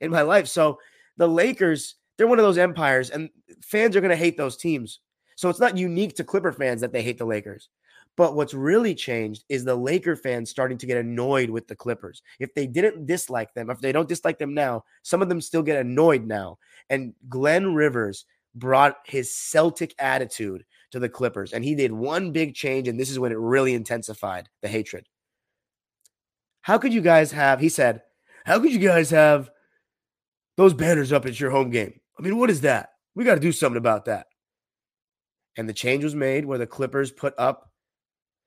In 0.00 0.10
my 0.10 0.22
life. 0.22 0.48
So 0.48 0.78
the 1.18 1.28
Lakers, 1.28 1.96
they're 2.16 2.26
one 2.26 2.38
of 2.38 2.44
those 2.44 2.58
empires, 2.58 3.10
and 3.10 3.28
fans 3.62 3.96
are 3.96 4.00
going 4.00 4.10
to 4.10 4.16
hate 4.16 4.38
those 4.38 4.56
teams. 4.56 5.00
So 5.36 5.48
it's 5.48 5.60
not 5.60 5.76
unique 5.76 6.14
to 6.16 6.24
Clipper 6.24 6.52
fans 6.52 6.80
that 6.80 6.92
they 6.92 7.02
hate 7.02 7.18
the 7.18 7.24
Lakers. 7.24 7.68
But 8.16 8.36
what's 8.36 8.54
really 8.54 8.94
changed 8.94 9.44
is 9.48 9.64
the 9.64 9.74
Laker 9.74 10.14
fans 10.14 10.48
starting 10.48 10.78
to 10.78 10.86
get 10.86 10.98
annoyed 10.98 11.50
with 11.50 11.66
the 11.66 11.74
Clippers. 11.74 12.22
If 12.38 12.54
they 12.54 12.66
didn't 12.66 13.06
dislike 13.06 13.52
them, 13.54 13.70
if 13.70 13.80
they 13.80 13.90
don't 13.90 14.08
dislike 14.08 14.38
them 14.38 14.54
now, 14.54 14.84
some 15.02 15.20
of 15.20 15.28
them 15.28 15.40
still 15.40 15.62
get 15.62 15.80
annoyed 15.80 16.24
now. 16.24 16.58
And 16.90 17.14
Glenn 17.28 17.74
Rivers 17.74 18.24
brought 18.54 18.98
his 19.04 19.34
Celtic 19.34 19.94
attitude 19.98 20.64
to 20.92 21.00
the 21.00 21.08
Clippers, 21.08 21.52
and 21.52 21.64
he 21.64 21.74
did 21.74 21.90
one 21.90 22.30
big 22.30 22.54
change, 22.54 22.86
and 22.86 23.00
this 23.00 23.10
is 23.10 23.18
when 23.18 23.32
it 23.32 23.38
really 23.38 23.74
intensified 23.74 24.48
the 24.62 24.68
hatred. 24.68 25.08
How 26.62 26.78
could 26.78 26.94
you 26.94 27.00
guys 27.00 27.32
have, 27.32 27.58
he 27.58 27.68
said, 27.68 28.02
how 28.44 28.60
could 28.60 28.72
you 28.72 28.78
guys 28.78 29.10
have 29.10 29.50
those 30.56 30.72
banners 30.72 31.12
up 31.12 31.26
at 31.26 31.40
your 31.40 31.50
home 31.50 31.70
game? 31.70 31.98
I 32.16 32.22
mean, 32.22 32.38
what 32.38 32.48
is 32.48 32.60
that? 32.60 32.90
We 33.16 33.24
got 33.24 33.34
to 33.34 33.40
do 33.40 33.50
something 33.50 33.76
about 33.76 34.04
that. 34.04 34.28
And 35.56 35.68
the 35.68 35.72
change 35.72 36.04
was 36.04 36.14
made 36.14 36.44
where 36.44 36.58
the 36.58 36.66
Clippers 36.66 37.12
put 37.12 37.34
up 37.38 37.70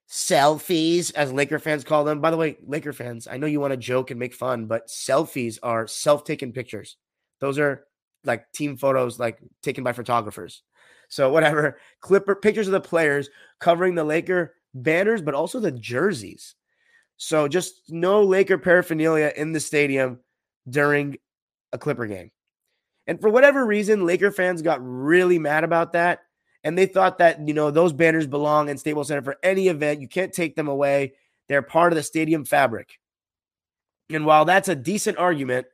selfies, 0.10 1.14
as 1.16 1.34
Laker 1.34 1.60
fans 1.60 1.84
call 1.84 2.04
them. 2.04 2.22
By 2.22 2.32
the 2.32 2.38
way, 2.38 2.58
Laker 2.66 2.94
fans, 2.94 3.28
I 3.28 3.38
know 3.38 3.48
you 3.48 3.60
want 3.60 3.72
to 3.72 3.78
joke 3.78 4.12
and 4.12 4.20
make 4.20 4.34
fun, 4.34 4.66
but 4.66 4.88
selfies 4.88 5.60
are 5.64 5.88
self 5.88 6.24
taken 6.24 6.52
pictures. 6.52 6.98
Those 7.40 7.60
are 7.60 7.86
like 8.24 8.52
team 8.52 8.78
photos, 8.78 9.20
like 9.20 9.40
taken 9.62 9.84
by 9.84 9.94
photographers. 9.94 10.64
So, 11.10 11.32
whatever. 11.32 11.80
Clipper 12.02 12.36
pictures 12.36 12.68
of 12.68 12.74
the 12.74 12.82
players 12.82 13.30
covering 13.60 13.96
the 13.96 14.04
Laker 14.04 14.56
banners, 14.74 15.22
but 15.22 15.34
also 15.34 15.60
the 15.60 15.72
jerseys. 15.72 16.56
So, 17.18 17.48
just 17.48 17.84
no 17.90 18.24
Laker 18.24 18.58
paraphernalia 18.58 19.32
in 19.36 19.52
the 19.52 19.60
stadium 19.60 20.20
during 20.70 21.18
a 21.72 21.78
Clipper 21.78 22.06
game. 22.06 22.32
And 23.08 23.22
for 23.22 23.30
whatever 23.30 23.66
reason, 23.66 24.06
Laker 24.06 24.32
fans 24.32 24.62
got 24.62 24.80
really 24.82 25.40
mad 25.40 25.64
about 25.64 25.94
that. 25.94 26.20
And 26.68 26.78
they 26.78 26.86
thought 26.86 27.20
that, 27.20 27.48
you 27.48 27.54
know, 27.54 27.72
those 27.72 27.94
banners 27.94 28.28
belong 28.28 28.68
in 28.68 28.78
Staples 28.78 29.08
Center 29.08 29.22
for 29.22 29.38
any 29.42 29.70
event. 29.70 30.02
You 30.02 30.08
can't 30.10 30.34
take 30.34 30.58
them 30.58 30.68
away. 30.68 31.14
They're 31.48 31.62
part 31.62 31.94
of 31.94 31.96
the 31.96 32.04
stadium 32.04 32.44
fabric. 32.44 33.00
And 34.10 34.26
while 34.26 34.44
that's 34.44 34.68
a 34.68 34.76
decent 34.76 35.18
argument, 35.18 35.68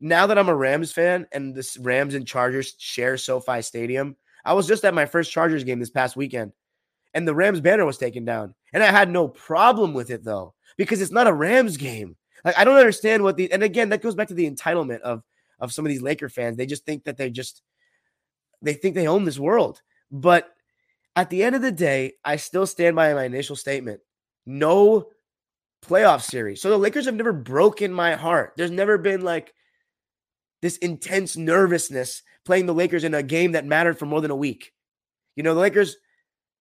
now 0.00 0.26
that 0.26 0.38
I'm 0.38 0.48
a 0.48 0.54
Rams 0.54 0.90
fan 0.90 1.26
and 1.32 1.54
the 1.54 1.78
Rams 1.82 2.14
and 2.14 2.26
Chargers 2.26 2.74
share 2.78 3.18
SoFi 3.18 3.60
Stadium, 3.60 4.16
I 4.42 4.54
was 4.54 4.66
just 4.66 4.86
at 4.86 4.94
my 4.94 5.04
first 5.04 5.30
Chargers 5.30 5.64
game 5.64 5.80
this 5.80 5.90
past 5.90 6.16
weekend 6.16 6.52
and 7.12 7.28
the 7.28 7.34
Rams 7.34 7.60
banner 7.60 7.84
was 7.84 7.98
taken 7.98 8.24
down. 8.24 8.54
And 8.72 8.82
I 8.82 8.90
had 8.90 9.10
no 9.10 9.28
problem 9.28 9.92
with 9.92 10.10
it 10.10 10.24
though, 10.24 10.54
because 10.78 11.02
it's 11.02 11.12
not 11.12 11.26
a 11.26 11.32
Rams 11.32 11.76
game. 11.76 12.16
Like 12.42 12.58
I 12.58 12.64
don't 12.64 12.78
understand 12.78 13.22
what 13.22 13.36
the 13.36 13.52
and 13.52 13.62
again 13.62 13.90
that 13.90 14.00
goes 14.00 14.14
back 14.14 14.28
to 14.28 14.34
the 14.34 14.50
entitlement 14.50 15.00
of 15.00 15.22
of 15.60 15.72
some 15.72 15.84
of 15.84 15.90
these 15.90 16.02
Laker 16.02 16.30
fans. 16.30 16.56
They 16.56 16.66
just 16.66 16.86
think 16.86 17.04
that 17.04 17.18
they 17.18 17.30
just 17.30 17.62
they 18.62 18.72
think 18.72 18.94
they 18.94 19.06
own 19.06 19.24
this 19.24 19.38
world. 19.38 19.82
But 20.12 20.48
at 21.16 21.30
the 21.30 21.42
end 21.42 21.56
of 21.56 21.62
the 21.62 21.72
day, 21.72 22.12
I 22.24 22.36
still 22.36 22.66
stand 22.66 22.94
by 22.94 23.12
my 23.14 23.24
initial 23.24 23.56
statement. 23.56 24.00
No 24.46 25.08
playoff 25.84 26.22
series. 26.22 26.60
So 26.62 26.70
the 26.70 26.78
Lakers 26.78 27.06
have 27.06 27.14
never 27.14 27.32
broken 27.32 27.92
my 27.92 28.14
heart. 28.14 28.52
There's 28.56 28.70
never 28.70 28.98
been 28.98 29.22
like 29.22 29.52
this 30.60 30.76
intense 30.78 31.36
nervousness 31.36 32.22
playing 32.44 32.66
the 32.66 32.74
Lakers 32.74 33.04
in 33.04 33.14
a 33.14 33.22
game 33.22 33.52
that 33.52 33.66
mattered 33.66 33.98
for 33.98 34.06
more 34.06 34.20
than 34.20 34.30
a 34.30 34.36
week. 34.36 34.72
You 35.34 35.42
know, 35.42 35.54
the 35.54 35.60
Lakers, 35.60 35.96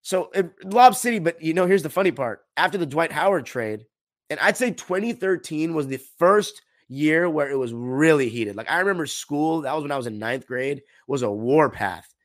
so 0.01 0.31
Lob 0.63 0.95
City, 0.95 1.19
but 1.19 1.41
you 1.41 1.53
know, 1.53 1.65
here's 1.65 1.83
the 1.83 1.89
funny 1.89 2.11
part. 2.11 2.41
After 2.57 2.77
the 2.77 2.85
Dwight 2.85 3.11
Howard 3.11 3.45
trade, 3.45 3.85
and 4.29 4.39
I'd 4.39 4.57
say 4.57 4.71
2013 4.71 5.73
was 5.73 5.87
the 5.87 6.01
first 6.17 6.61
year 6.87 7.29
where 7.29 7.49
it 7.49 7.57
was 7.57 7.73
really 7.73 8.29
heated. 8.29 8.55
Like 8.55 8.71
I 8.71 8.79
remember 8.79 9.05
school, 9.05 9.61
that 9.61 9.73
was 9.73 9.83
when 9.83 9.91
I 9.91 9.97
was 9.97 10.07
in 10.07 10.19
ninth 10.19 10.47
grade, 10.47 10.81
was 11.07 11.21
a 11.21 11.31
war 11.31 11.69
path. 11.69 12.07
It 12.07 12.20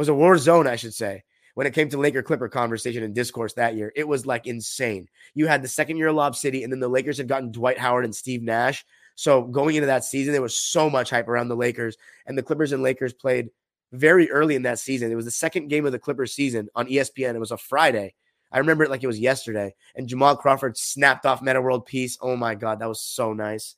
was 0.00 0.08
a 0.08 0.14
war 0.14 0.36
zone, 0.38 0.66
I 0.66 0.76
should 0.76 0.94
say 0.94 1.22
when 1.54 1.66
it 1.66 1.74
came 1.74 1.88
to 1.90 1.98
Laker 1.98 2.22
Clipper 2.22 2.48
conversation 2.48 3.02
and 3.02 3.14
discourse 3.14 3.54
that 3.54 3.74
year. 3.74 3.92
It 3.94 4.08
was 4.08 4.26
like 4.26 4.46
insane. 4.46 5.08
You 5.34 5.46
had 5.46 5.62
the 5.62 5.68
second 5.68 5.96
year 5.96 6.08
of 6.08 6.16
Lob 6.16 6.36
City, 6.36 6.62
and 6.62 6.72
then 6.72 6.80
the 6.80 6.88
Lakers 6.88 7.18
had 7.18 7.28
gotten 7.28 7.52
Dwight 7.52 7.78
Howard 7.78 8.04
and 8.04 8.14
Steve 8.14 8.42
Nash. 8.42 8.84
So 9.14 9.42
going 9.42 9.76
into 9.76 9.86
that 9.86 10.04
season, 10.04 10.32
there 10.32 10.42
was 10.42 10.56
so 10.56 10.88
much 10.88 11.10
hype 11.10 11.28
around 11.28 11.48
the 11.48 11.56
Lakers, 11.56 11.96
and 12.26 12.38
the 12.38 12.42
Clippers 12.42 12.72
and 12.72 12.82
Lakers 12.82 13.12
played 13.12 13.50
very 13.92 14.30
early 14.30 14.54
in 14.54 14.62
that 14.62 14.78
season. 14.78 15.10
It 15.10 15.16
was 15.16 15.24
the 15.24 15.30
second 15.30 15.68
game 15.68 15.84
of 15.84 15.92
the 15.92 15.98
Clippers 15.98 16.32
season 16.32 16.68
on 16.74 16.86
ESPN. 16.86 17.34
It 17.34 17.40
was 17.40 17.50
a 17.50 17.58
Friday. 17.58 18.14
I 18.52 18.58
remember 18.58 18.84
it 18.84 18.90
like 18.90 19.02
it 19.02 19.08
was 19.08 19.20
yesterday. 19.20 19.74
And 19.94 20.08
Jamal 20.08 20.36
Crawford 20.36 20.76
snapped 20.76 21.26
off 21.26 21.42
Metta 21.42 21.60
World 21.60 21.86
Peace. 21.86 22.18
Oh 22.20 22.36
my 22.36 22.54
God, 22.54 22.78
that 22.78 22.88
was 22.88 23.00
so 23.00 23.32
nice. 23.32 23.76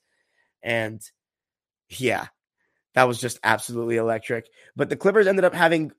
And 0.62 1.00
yeah, 1.88 2.26
that 2.94 3.08
was 3.08 3.20
just 3.20 3.38
absolutely 3.42 3.96
electric. 3.96 4.48
But 4.76 4.88
the 4.88 4.96
Clippers 4.96 5.26
ended 5.26 5.44
up 5.44 5.54
having 5.54 5.92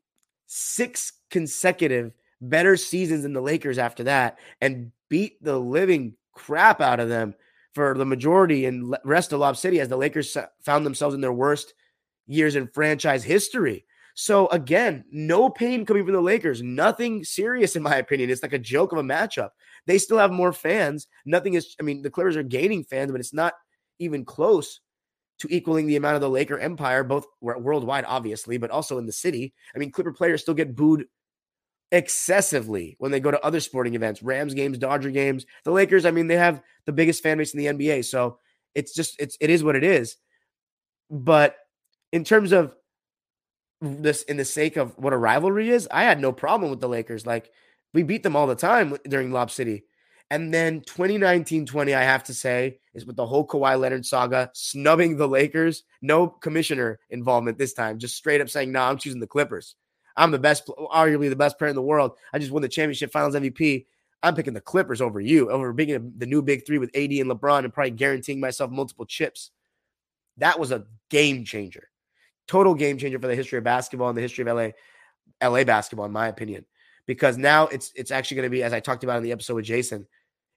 six 0.55 1.13
consecutive 1.31 2.11
better 2.39 2.77
seasons 2.77 3.23
than 3.23 3.33
the 3.33 3.41
Lakers 3.41 3.79
after 3.79 4.03
that 4.03 4.37
and 4.61 4.91
beat 5.09 5.43
the 5.43 5.57
living 5.57 6.13
crap 6.33 6.79
out 6.79 6.99
of 6.99 7.09
them 7.09 7.33
for 7.73 7.97
the 7.97 8.05
majority 8.05 8.65
and 8.65 8.95
rest 9.03 9.33
of 9.33 9.39
Lob 9.39 9.57
City 9.57 9.79
as 9.79 9.87
the 9.87 9.97
Lakers 9.97 10.37
found 10.61 10.85
themselves 10.85 11.15
in 11.15 11.21
their 11.21 11.33
worst 11.33 11.73
years 12.27 12.55
in 12.55 12.67
franchise 12.67 13.23
history. 13.23 13.83
So 14.13 14.47
again, 14.49 15.05
no 15.11 15.49
pain 15.49 15.87
coming 15.87 16.03
from 16.03 16.13
the 16.13 16.21
Lakers. 16.21 16.61
Nothing 16.61 17.23
serious, 17.23 17.75
in 17.75 17.81
my 17.81 17.95
opinion. 17.95 18.29
It's 18.29 18.43
like 18.43 18.53
a 18.53 18.59
joke 18.59 18.91
of 18.91 18.99
a 18.99 19.03
matchup. 19.03 19.49
They 19.87 19.97
still 19.97 20.19
have 20.19 20.31
more 20.31 20.53
fans. 20.53 21.07
Nothing 21.25 21.55
is. 21.55 21.75
I 21.79 21.83
mean, 21.83 22.03
the 22.03 22.11
Clippers 22.11 22.37
are 22.37 22.43
gaining 22.43 22.83
fans, 22.83 23.11
but 23.11 23.19
it's 23.19 23.33
not 23.33 23.53
even 23.97 24.23
close 24.23 24.81
to 25.43 25.55
equaling 25.55 25.87
the 25.87 25.95
amount 25.95 26.15
of 26.15 26.21
the 26.21 26.29
Laker 26.29 26.57
empire, 26.57 27.03
both 27.03 27.25
worldwide, 27.41 28.05
obviously, 28.07 28.57
but 28.57 28.71
also 28.71 28.97
in 28.97 29.05
the 29.05 29.11
city. 29.11 29.53
I 29.75 29.79
mean, 29.79 29.91
Clipper 29.91 30.13
players 30.13 30.41
still 30.41 30.53
get 30.53 30.75
booed 30.75 31.05
excessively 31.91 32.95
when 32.97 33.11
they 33.11 33.19
go 33.19 33.29
to 33.29 33.45
other 33.45 33.59
sporting 33.59 33.93
events, 33.93 34.23
Rams 34.23 34.53
games, 34.53 34.77
Dodger 34.77 35.11
games. 35.11 35.45
The 35.63 35.71
Lakers, 35.71 36.05
I 36.05 36.11
mean, 36.11 36.27
they 36.27 36.37
have 36.37 36.61
the 36.85 36.91
biggest 36.91 37.21
fan 37.21 37.37
base 37.37 37.53
in 37.53 37.59
the 37.59 37.67
NBA, 37.67 38.05
so 38.05 38.39
it's 38.73 38.93
just 38.93 39.19
it's 39.19 39.37
it 39.39 39.49
is 39.49 39.63
what 39.63 39.75
it 39.75 39.83
is. 39.83 40.17
But 41.11 41.55
in 42.11 42.23
terms 42.23 42.51
of 42.51 42.75
this, 43.81 44.23
in 44.23 44.37
the 44.37 44.45
sake 44.45 44.77
of 44.77 44.97
what 44.97 45.13
a 45.13 45.17
rivalry 45.17 45.69
is, 45.69 45.87
I 45.91 46.03
had 46.03 46.19
no 46.19 46.31
problem 46.31 46.71
with 46.71 46.79
the 46.79 46.89
Lakers. 46.89 47.25
Like 47.25 47.51
we 47.93 48.03
beat 48.03 48.23
them 48.23 48.35
all 48.35 48.47
the 48.47 48.55
time 48.55 48.97
during 49.07 49.31
Lob 49.31 49.51
City. 49.51 49.83
And 50.33 50.51
then 50.51 50.81
2019 50.81 51.67
20, 51.67 51.93
I 51.93 52.01
have 52.01 52.23
to 52.23 52.33
say, 52.33 52.79
is 52.95 53.05
with 53.05 53.15
the 53.15 53.25
whole 53.27 53.45
Kawhi 53.45 53.79
Leonard 53.79 54.03
saga, 54.03 54.49
snubbing 54.55 55.15
the 55.15 55.27
Lakers. 55.27 55.83
No 56.01 56.25
commissioner 56.25 56.99
involvement 57.11 57.59
this 57.59 57.73
time, 57.73 57.99
just 57.99 58.15
straight 58.15 58.41
up 58.41 58.49
saying, 58.49 58.71
no, 58.71 58.79
nah, 58.79 58.89
I'm 58.89 58.97
choosing 58.97 59.19
the 59.19 59.27
Clippers. 59.27 59.75
I'm 60.17 60.31
the 60.31 60.39
best, 60.39 60.65
arguably 60.91 61.29
the 61.29 61.35
best 61.35 61.59
player 61.59 61.69
in 61.69 61.75
the 61.75 61.83
world. 61.83 62.13
I 62.33 62.39
just 62.39 62.51
won 62.51 62.63
the 62.63 62.67
championship 62.67 63.11
finals 63.11 63.35
MVP. 63.35 63.85
I'm 64.23 64.33
picking 64.33 64.55
the 64.55 64.61
Clippers 64.61 65.01
over 65.01 65.19
you, 65.19 65.51
over 65.51 65.71
being 65.71 66.13
the 66.17 66.25
new 66.25 66.41
big 66.41 66.65
three 66.65 66.79
with 66.79 66.89
AD 66.95 67.11
and 67.11 67.29
LeBron 67.29 67.63
and 67.63 67.71
probably 67.71 67.91
guaranteeing 67.91 68.39
myself 68.39 68.71
multiple 68.71 69.05
chips. 69.05 69.51
That 70.37 70.59
was 70.59 70.71
a 70.71 70.87
game 71.11 71.45
changer. 71.45 71.89
Total 72.47 72.73
game 72.73 72.97
changer 72.97 73.19
for 73.19 73.27
the 73.27 73.35
history 73.35 73.59
of 73.59 73.65
basketball 73.65 74.09
and 74.09 74.17
the 74.17 74.23
history 74.23 74.49
of 74.49 74.57
LA, 74.57 74.69
LA 75.47 75.63
basketball, 75.63 76.07
in 76.07 76.11
my 76.11 76.27
opinion. 76.27 76.65
Because 77.05 77.37
now 77.37 77.67
it's 77.67 77.91
it's 77.95 78.09
actually 78.09 78.37
going 78.37 78.47
to 78.47 78.49
be, 78.49 78.63
as 78.63 78.73
I 78.73 78.79
talked 78.79 79.03
about 79.03 79.17
in 79.17 79.23
the 79.23 79.31
episode 79.33 79.55
with 79.55 79.65
Jason, 79.65 80.07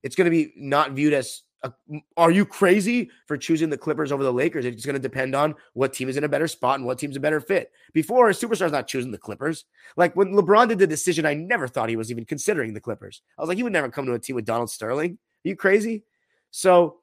it's 0.06 0.14
going 0.14 0.26
to 0.26 0.30
be 0.30 0.52
not 0.56 0.92
viewed 0.92 1.12
as 1.12 1.42
a, 1.64 1.72
are 2.16 2.30
you 2.30 2.46
crazy 2.46 3.10
for 3.26 3.36
choosing 3.36 3.68
the 3.68 3.76
Clippers 3.76 4.12
over 4.12 4.22
the 4.22 4.32
Lakers? 4.32 4.64
It's 4.64 4.86
going 4.86 4.94
to 4.94 5.00
depend 5.00 5.34
on 5.34 5.56
what 5.72 5.92
team 5.92 6.08
is 6.08 6.16
in 6.16 6.22
a 6.22 6.28
better 6.28 6.46
spot 6.46 6.78
and 6.78 6.86
what 6.86 6.96
team's 6.96 7.16
a 7.16 7.20
better 7.20 7.40
fit. 7.40 7.72
Before, 7.92 8.30
a 8.30 8.32
superstar's 8.32 8.70
not 8.70 8.86
choosing 8.86 9.10
the 9.10 9.18
Clippers. 9.18 9.64
Like 9.96 10.14
when 10.14 10.28
LeBron 10.28 10.68
did 10.68 10.78
the 10.78 10.86
decision, 10.86 11.26
I 11.26 11.34
never 11.34 11.66
thought 11.66 11.88
he 11.88 11.96
was 11.96 12.12
even 12.12 12.24
considering 12.24 12.72
the 12.72 12.80
Clippers. 12.80 13.22
I 13.36 13.42
was 13.42 13.48
like, 13.48 13.56
he 13.56 13.64
would 13.64 13.72
never 13.72 13.88
come 13.88 14.06
to 14.06 14.12
a 14.12 14.18
team 14.18 14.36
with 14.36 14.44
Donald 14.44 14.70
Sterling. 14.70 15.18
Are 15.44 15.48
you 15.48 15.56
crazy? 15.56 16.04
So 16.52 16.98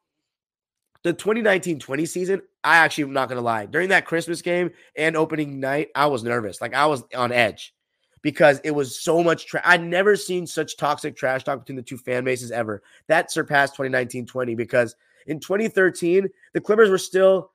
the 1.03 1.11
2019 1.11 1.79
20 1.79 2.05
season, 2.05 2.41
I 2.63 2.77
actually 2.77 3.03
am 3.03 3.13
not 3.13 3.27
going 3.27 3.39
to 3.39 3.43
lie. 3.43 3.65
During 3.65 3.89
that 3.89 4.05
Christmas 4.05 4.41
game 4.41 4.71
and 4.95 5.17
opening 5.17 5.59
night, 5.59 5.89
I 5.93 6.05
was 6.05 6.23
nervous. 6.23 6.61
Like 6.61 6.73
I 6.73 6.85
was 6.85 7.03
on 7.13 7.33
edge 7.33 7.73
because 8.23 8.59
it 8.63 8.71
was 8.71 8.99
so 8.99 9.23
much. 9.23 9.45
I'd 9.63 9.83
never 9.83 10.15
seen 10.15 10.47
such 10.47 10.77
toxic 10.77 11.15
trash 11.15 11.43
talk 11.43 11.59
between 11.59 11.75
the 11.75 11.83
two 11.83 11.97
fan 11.97 12.23
bases 12.23 12.51
ever. 12.51 12.81
That 13.07 13.31
surpassed 13.31 13.73
2019 13.73 14.25
20 14.25 14.55
because 14.55 14.95
in 15.27 15.39
2013, 15.39 16.27
the 16.53 16.61
Clippers 16.61 16.89
were 16.89 16.97
still 16.97 17.51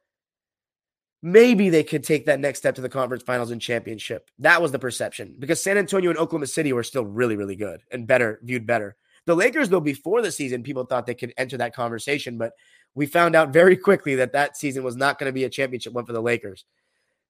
maybe 1.20 1.68
they 1.68 1.82
could 1.82 2.04
take 2.04 2.26
that 2.26 2.38
next 2.38 2.60
step 2.60 2.76
to 2.76 2.80
the 2.80 2.88
conference 2.88 3.24
finals 3.24 3.50
and 3.50 3.60
championship. 3.60 4.30
That 4.38 4.62
was 4.62 4.70
the 4.70 4.78
perception 4.78 5.34
because 5.38 5.60
San 5.60 5.76
Antonio 5.76 6.10
and 6.10 6.18
Oklahoma 6.18 6.46
City 6.46 6.72
were 6.72 6.84
still 6.84 7.04
really, 7.04 7.34
really 7.34 7.56
good 7.56 7.82
and 7.90 8.06
better, 8.06 8.38
viewed 8.44 8.66
better. 8.66 8.96
The 9.26 9.34
Lakers, 9.34 9.68
though, 9.68 9.80
before 9.80 10.22
the 10.22 10.32
season, 10.32 10.62
people 10.62 10.84
thought 10.84 11.06
they 11.06 11.14
could 11.14 11.34
enter 11.36 11.58
that 11.58 11.74
conversation, 11.74 12.38
but 12.38 12.52
we 12.94 13.04
found 13.04 13.34
out 13.34 13.52
very 13.52 13.76
quickly 13.88 14.14
that 14.16 14.32
that 14.32 14.56
season 14.56 14.84
was 14.84 14.96
not 14.96 15.18
going 15.18 15.28
to 15.28 15.34
be 15.34 15.44
a 15.44 15.50
championship 15.50 15.92
one 15.92 16.06
for 16.06 16.12
the 16.12 16.22
Lakers. 16.22 16.64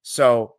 So 0.03 0.55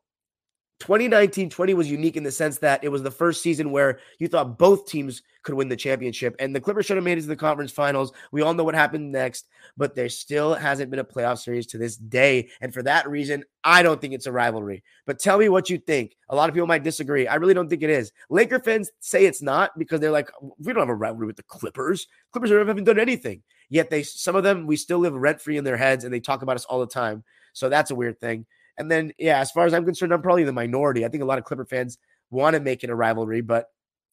2019 0.81 1.51
20 1.51 1.75
was 1.75 1.91
unique 1.91 2.17
in 2.17 2.23
the 2.23 2.33
sense 2.33 2.59
that 2.59 2.83
it 2.83 2.89
was 2.89 3.03
the 3.03 3.11
first 3.11 3.43
season 3.43 3.71
where 3.71 4.01
you 4.19 4.29
thought 4.29 4.59
both 4.59 4.87
teams 4.87 5.23
could 5.43 5.55
win 5.55 5.69
the 5.69 5.77
championship. 5.77 6.35
And 6.39 6.55
the 6.55 6.61
Clippers 6.61 6.87
should 6.87 6.97
have 6.97 7.05
made 7.05 7.19
it 7.19 7.23
to 7.23 7.27
the 7.27 7.37
conference 7.37 7.71
finals. 7.71 8.13
We 8.33 8.43
all 8.43 8.55
know 8.55 8.65
what 8.65 8.75
happened 8.75 9.13
next, 9.13 9.49
but 9.77 9.95
there 9.95 10.09
still 10.09 10.55
hasn't 10.55 10.91
been 10.91 11.01
a 11.01 11.05
playoff 11.05 11.39
series 11.39 11.67
to 11.69 11.79
this 11.79 11.97
day. 11.97 12.49
And 12.61 12.73
for 12.73 12.83
that 12.83 13.09
reason, 13.09 13.45
I 13.63 13.83
don't 13.83 14.01
think 14.01 14.15
it's 14.15 14.27
a 14.27 14.33
rivalry. 14.33 14.83
But 15.07 15.19
tell 15.19 15.39
me 15.39 15.49
what 15.49 15.69
you 15.71 15.79
think. 15.79 16.17
A 16.31 16.35
lot 16.35 16.49
of 16.49 16.55
people 16.55 16.67
might 16.67 16.83
disagree. 16.83 17.27
I 17.27 17.37
really 17.37 17.55
don't 17.55 17.69
think 17.69 17.83
it 17.83 17.91
is. 17.91 18.13
Laker 18.31 18.59
fans 18.59 18.91
say 19.01 19.27
it's 19.27 19.43
not 19.43 19.79
because 19.79 20.01
they're 20.01 20.11
like, 20.11 20.31
we 20.59 20.73
don't 20.73 20.83
have 20.83 20.89
a 20.89 20.95
rivalry 20.95 21.27
with 21.27 21.37
the 21.37 21.43
Clippers. 21.43 22.09
Clippers 22.33 22.51
haven't 22.51 22.85
done 22.85 22.99
anything. 22.99 23.43
Yet 23.69 23.91
they, 23.91 24.03
some 24.03 24.35
of 24.35 24.45
them, 24.45 24.67
we 24.67 24.77
still 24.77 24.99
live 24.99 25.15
rent 25.15 25.41
free 25.41 25.59
in 25.59 25.65
their 25.65 25.77
heads 25.77 26.05
and 26.05 26.13
they 26.13 26.21
talk 26.21 26.43
about 26.43 26.57
us 26.57 26.65
all 26.65 26.81
the 26.81 26.87
time. 26.87 27.23
So 27.53 27.69
that's 27.69 27.91
a 27.91 27.95
weird 27.95 28.21
thing. 28.21 28.47
And 28.81 28.91
then, 28.91 29.13
yeah, 29.19 29.41
as 29.41 29.51
far 29.51 29.67
as 29.67 29.75
I'm 29.75 29.85
concerned, 29.85 30.11
I'm 30.11 30.23
probably 30.23 30.45
the 30.45 30.55
minority. 30.55 31.05
I 31.05 31.09
think 31.09 31.23
a 31.23 31.27
lot 31.27 31.37
of 31.37 31.45
Clipper 31.45 31.67
fans 31.67 31.99
want 32.31 32.55
to 32.55 32.61
make 32.61 32.83
it 32.83 32.89
a 32.89 32.95
rivalry, 32.95 33.43
but 33.43 33.67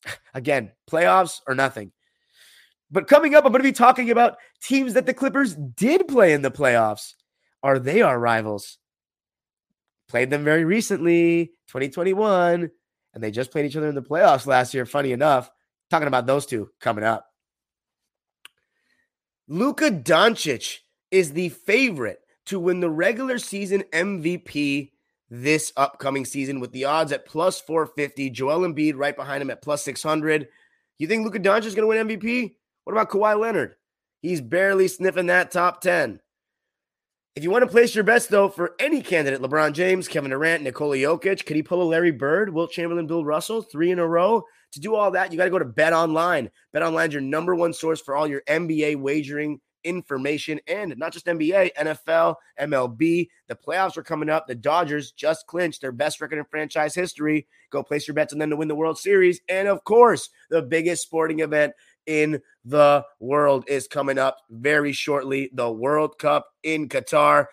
again, 0.34 0.74
playoffs 0.92 1.40
or 1.48 1.56
nothing. 1.56 1.94
But 2.92 3.08
coming 3.08 3.34
up, 3.34 3.46
I'm 3.46 3.54
going 3.54 3.64
to 3.64 3.70
be 3.70 3.72
talking 3.72 4.12
about 4.12 4.36
teams 4.62 4.94
that 4.94 5.06
the 5.06 5.14
Clippers 5.14 5.56
did 5.56 6.10
play 6.10 6.34
in 6.34 6.42
the 6.42 6.52
playoffs. 6.52 7.14
Are 7.64 7.80
they 7.80 8.02
our 8.02 8.20
rivals? 8.20 8.78
Played 10.10 10.32
them 10.32 10.44
very 10.44 10.66
recently, 10.66 11.54
2021, 11.70 12.70
and 13.14 13.24
they 13.24 13.32
just 13.32 13.52
played 13.52 13.66
each 13.66 13.78
other 13.78 13.88
in 13.88 13.96
the 13.96 14.02
playoffs 14.02 14.46
last 14.46 14.74
year. 14.74 14.86
Funny 14.86 15.14
enough, 15.14 15.50
talking 15.90 16.10
about 16.10 16.28
those 16.28 16.46
two 16.46 16.70
coming 16.82 17.06
up. 17.06 17.26
Luka 19.48 19.92
Doncic 19.92 20.80
is 21.10 21.32
the 21.32 21.50
favorite 21.50 22.20
to 22.48 22.60
win 22.60 22.80
the 22.80 22.90
regular 22.90 23.38
season 23.38 23.84
MVP 23.94 24.92
this 25.30 25.74
upcoming 25.76 26.26
season 26.26 26.60
with 26.60 26.72
the 26.72 26.86
odds 26.86 27.12
at 27.12 27.26
plus 27.26 27.60
450. 27.62 28.30
Joel 28.30 28.62
Embiid 28.62 28.96
right 28.96 29.16
behind 29.16 29.42
him 29.42 29.50
at 29.50 29.62
plus 29.62 29.84
600. 29.84 30.48
You 30.98 31.08
think 31.08 31.24
Luka 31.24 31.40
Doncic 31.40 31.66
is 31.66 31.76
going 31.76 31.84
to 31.84 32.04
win 32.06 32.20
MVP? 32.20 32.56
What 32.84 32.94
about 32.94 33.10
Kawhi 33.10 33.40
Leonard? 33.40 33.76
He's 34.22 34.42
barely 34.42 34.88
sniffing 34.88 35.28
that 35.28 35.52
top 35.52 35.82
10. 35.82 36.20
If 37.36 37.44
you 37.44 37.52
want 37.52 37.64
to 37.64 37.70
place 37.70 37.94
your 37.94 38.04
bets, 38.04 38.26
though, 38.26 38.50
for 38.50 38.74
any 38.80 39.00
candidate, 39.04 39.42
LeBron 39.42 39.74
James, 39.74 40.08
Kevin 40.08 40.32
Durant, 40.32 40.64
Nikola 40.64 40.98
Jokic, 40.98 41.46
could 41.46 41.56
he 41.56 41.62
pull 41.62 41.84
a 41.84 41.86
Larry 41.86 42.10
Bird, 42.10 42.52
Wilt 42.52 42.72
Chamberlain, 42.72 43.06
Bill 43.06 43.24
Russell, 43.24 43.62
three 43.62 43.92
in 43.92 44.00
a 44.00 44.08
row? 44.08 44.44
To 44.72 44.80
do 44.80 44.96
all 44.96 45.12
that, 45.12 45.32
you 45.32 45.38
got 45.38 45.44
to 45.44 45.52
go 45.52 45.60
to 45.60 45.66
Bet 45.66 45.94
Online. 45.94 46.50
Bet 46.74 46.82
Online 46.82 47.10
is 47.10 47.14
your 47.14 47.22
number 47.22 47.54
one 47.54 47.74
source 47.74 48.02
for 48.02 48.16
all 48.16 48.26
your 48.26 48.42
NBA 48.50 48.96
wagering 48.96 49.60
information 49.84 50.60
and 50.68 50.96
not 50.98 51.14
just 51.14 51.26
NBA, 51.26 51.74
NFL, 51.76 52.36
MLB. 52.60 53.28
The 53.48 53.56
playoffs 53.56 53.98
are 53.98 54.04
coming 54.04 54.30
up. 54.30 54.48
The 54.48 54.56
Dodgers 54.56 55.12
just 55.12 55.48
clinched 55.48 55.82
their 55.82 55.92
best 55.92 56.22
record 56.22 56.40
in 56.40 56.46
franchise 56.46 56.96
history. 56.96 57.48
Go 57.70 57.84
place 57.84 58.08
your 58.08 58.16
bets 58.16 58.34
on 58.34 58.40
them 58.40 58.50
to 58.50 58.56
win 58.56 58.68
the 58.68 58.76
World 58.76 58.98
Series. 58.98 59.42
And 59.50 59.68
of 59.68 59.84
course, 59.84 60.30
the 60.50 60.62
biggest 60.62 61.04
sporting 61.04 61.40
event 61.40 61.74
in 62.06 62.42
the 62.66 63.04
world 63.20 63.66
is 63.68 63.88
coming 63.88 64.18
up 64.18 64.38
very 64.50 64.94
shortly 64.94 65.50
the 65.54 65.72
World 65.72 66.18
Cup 66.18 66.48
in 66.64 66.90
Qatar. 66.90 67.48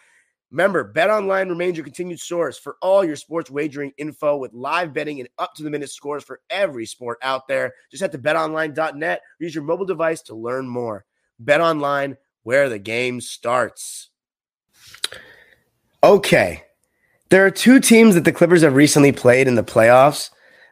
Remember, 0.50 0.93
BetOnline 0.93 1.49
remains 1.49 1.76
your 1.76 1.83
continued 1.85 2.21
source 2.21 2.57
for 2.57 2.76
all 2.81 3.04
your 3.04 3.16
sports 3.16 3.50
wagering 3.50 3.93
info 3.99 4.37
with 4.37 4.52
live 4.52 4.95
betting 4.95 5.19
and 5.19 5.28
up 5.37 5.52
to 5.54 5.64
the 5.64 5.71
minute 5.71 5.90
scores 5.90 6.23
for 6.23 6.40
every 6.49 6.87
sport 6.87 7.19
out 7.23 7.49
there. 7.49 7.75
Just 7.90 8.02
head 8.02 8.12
to 8.12 8.19
betonline.net 8.19 9.19
or 9.19 9.45
use 9.45 9.52
your 9.52 9.64
mobile 9.64 9.85
device 9.85 10.23
to 10.23 10.37
learn 10.37 10.69
more. 10.69 11.04
BetOnline, 11.43 12.17
where 12.43 12.69
the 12.69 12.79
game 12.79 13.21
starts. 13.21 14.11
Okay. 16.03 16.64
There 17.31 17.45
are 17.47 17.50
two 17.50 17.81
teams 17.81 18.14
that 18.14 18.25
the 18.25 18.33
Clippers 18.33 18.62
have 18.62 18.75
recently 18.75 19.12
played 19.12 19.49
in 19.49 19.55
the 19.55 19.64
playoffs 19.64 20.31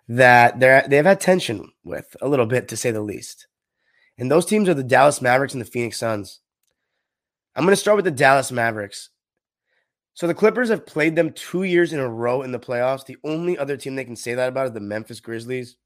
that 0.08 0.60
they're 0.60 0.84
they've 0.86 1.04
had 1.04 1.20
tension 1.20 1.70
with 1.84 2.16
a 2.20 2.28
little 2.28 2.46
bit 2.46 2.68
to 2.68 2.76
say 2.76 2.90
the 2.90 3.00
least. 3.00 3.46
And 4.18 4.30
those 4.30 4.44
teams 4.44 4.68
are 4.68 4.74
the 4.74 4.82
Dallas 4.82 5.22
Mavericks 5.22 5.54
and 5.54 5.60
the 5.60 5.66
Phoenix 5.66 5.96
Suns. 5.96 6.40
I'm 7.56 7.64
going 7.64 7.72
to 7.72 7.80
start 7.80 7.96
with 7.96 8.04
the 8.04 8.10
Dallas 8.10 8.52
Mavericks. 8.52 9.08
So 10.14 10.26
the 10.26 10.34
Clippers 10.34 10.68
have 10.68 10.84
played 10.84 11.16
them 11.16 11.32
2 11.32 11.62
years 11.62 11.94
in 11.94 11.98
a 11.98 12.08
row 12.08 12.42
in 12.42 12.52
the 12.52 12.60
playoffs. 12.60 13.06
The 13.06 13.16
only 13.24 13.56
other 13.56 13.78
team 13.78 13.96
they 13.96 14.04
can 14.04 14.16
say 14.16 14.34
that 14.34 14.50
about 14.50 14.66
is 14.66 14.72
the 14.72 14.80
Memphis 14.80 15.20
Grizzlies. 15.20 15.76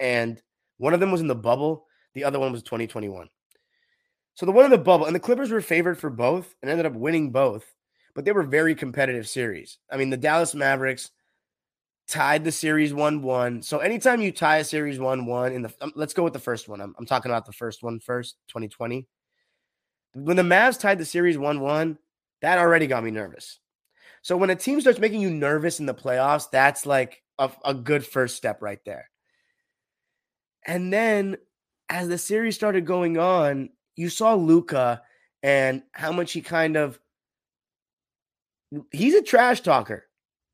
And 0.00 0.42
one 0.78 0.94
of 0.94 1.00
them 1.00 1.12
was 1.12 1.20
in 1.20 1.28
the 1.28 1.34
bubble, 1.36 1.86
the 2.14 2.24
other 2.24 2.40
one 2.40 2.50
was 2.52 2.64
2021. 2.64 3.28
So 4.38 4.46
the 4.46 4.52
one 4.52 4.64
in 4.64 4.70
the 4.70 4.78
bubble 4.78 5.04
and 5.04 5.16
the 5.16 5.20
Clippers 5.20 5.50
were 5.50 5.60
favored 5.60 5.98
for 5.98 6.10
both 6.10 6.54
and 6.62 6.70
ended 6.70 6.86
up 6.86 6.92
winning 6.92 7.32
both, 7.32 7.74
but 8.14 8.24
they 8.24 8.30
were 8.30 8.44
very 8.44 8.72
competitive 8.76 9.28
series. 9.28 9.78
I 9.90 9.96
mean, 9.96 10.10
the 10.10 10.16
Dallas 10.16 10.54
Mavericks 10.54 11.10
tied 12.06 12.44
the 12.44 12.52
series 12.52 12.92
1-1. 12.92 13.64
So 13.64 13.78
anytime 13.78 14.20
you 14.20 14.30
tie 14.30 14.58
a 14.58 14.64
series 14.64 15.00
1-1 15.00 15.52
in 15.52 15.62
the 15.62 15.74
um, 15.80 15.92
let's 15.96 16.14
go 16.14 16.22
with 16.22 16.34
the 16.34 16.38
first 16.38 16.68
one. 16.68 16.80
I'm, 16.80 16.94
I'm 16.96 17.04
talking 17.04 17.32
about 17.32 17.46
the 17.46 17.52
first 17.52 17.82
one 17.82 17.98
first, 17.98 18.36
2020. 18.46 19.08
When 20.14 20.36
the 20.36 20.44
Mavs 20.44 20.78
tied 20.78 20.98
the 20.98 21.04
series 21.04 21.36
1-1, 21.36 21.98
that 22.40 22.58
already 22.58 22.86
got 22.86 23.02
me 23.02 23.10
nervous. 23.10 23.58
So 24.22 24.36
when 24.36 24.50
a 24.50 24.54
team 24.54 24.80
starts 24.80 25.00
making 25.00 25.20
you 25.20 25.30
nervous 25.30 25.80
in 25.80 25.86
the 25.86 25.94
playoffs, 25.94 26.48
that's 26.48 26.86
like 26.86 27.24
a, 27.40 27.50
a 27.64 27.74
good 27.74 28.06
first 28.06 28.36
step 28.36 28.62
right 28.62 28.84
there. 28.84 29.10
And 30.64 30.92
then 30.92 31.38
as 31.88 32.06
the 32.06 32.18
series 32.18 32.54
started 32.54 32.86
going 32.86 33.18
on, 33.18 33.70
you 33.98 34.08
saw 34.08 34.34
Luka 34.34 35.02
and 35.42 35.82
how 35.92 36.12
much 36.12 36.32
he 36.32 36.40
kind 36.40 36.76
of 36.76 37.00
he's 38.92 39.14
a 39.14 39.22
trash 39.22 39.60
talker. 39.60 40.04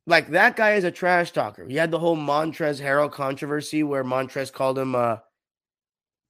Like 0.07 0.31
that 0.31 0.57
guy 0.57 0.75
is 0.75 0.85
a 0.85 0.91
trash 0.91 1.31
talker. 1.33 1.67
He 1.67 1.77
had 1.77 1.91
the 1.91 1.99
whole 1.99 2.17
Montrezl 2.17 2.83
Harrell 2.83 3.13
controversy 3.13 3.83
where 3.83 4.05
Montrezl 4.05 4.53
called 4.53 4.79
him 4.79 4.95
a 4.95 5.23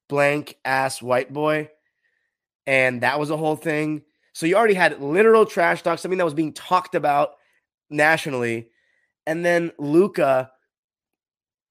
blank 0.09 0.57
ass 0.65 1.01
white 1.01 1.31
boy. 1.31 1.69
And 2.67 3.01
that 3.01 3.19
was 3.19 3.29
a 3.29 3.37
whole 3.37 3.55
thing. 3.55 4.01
So 4.33 4.45
you 4.45 4.55
already 4.55 4.73
had 4.73 5.01
literal 5.01 5.45
trash 5.45 5.83
talk, 5.83 5.99
something 5.99 6.17
that 6.17 6.25
was 6.25 6.33
being 6.33 6.53
talked 6.53 6.95
about 6.95 7.35
nationally. 7.89 8.69
And 9.25 9.45
then 9.45 9.71
Luka 9.77 10.51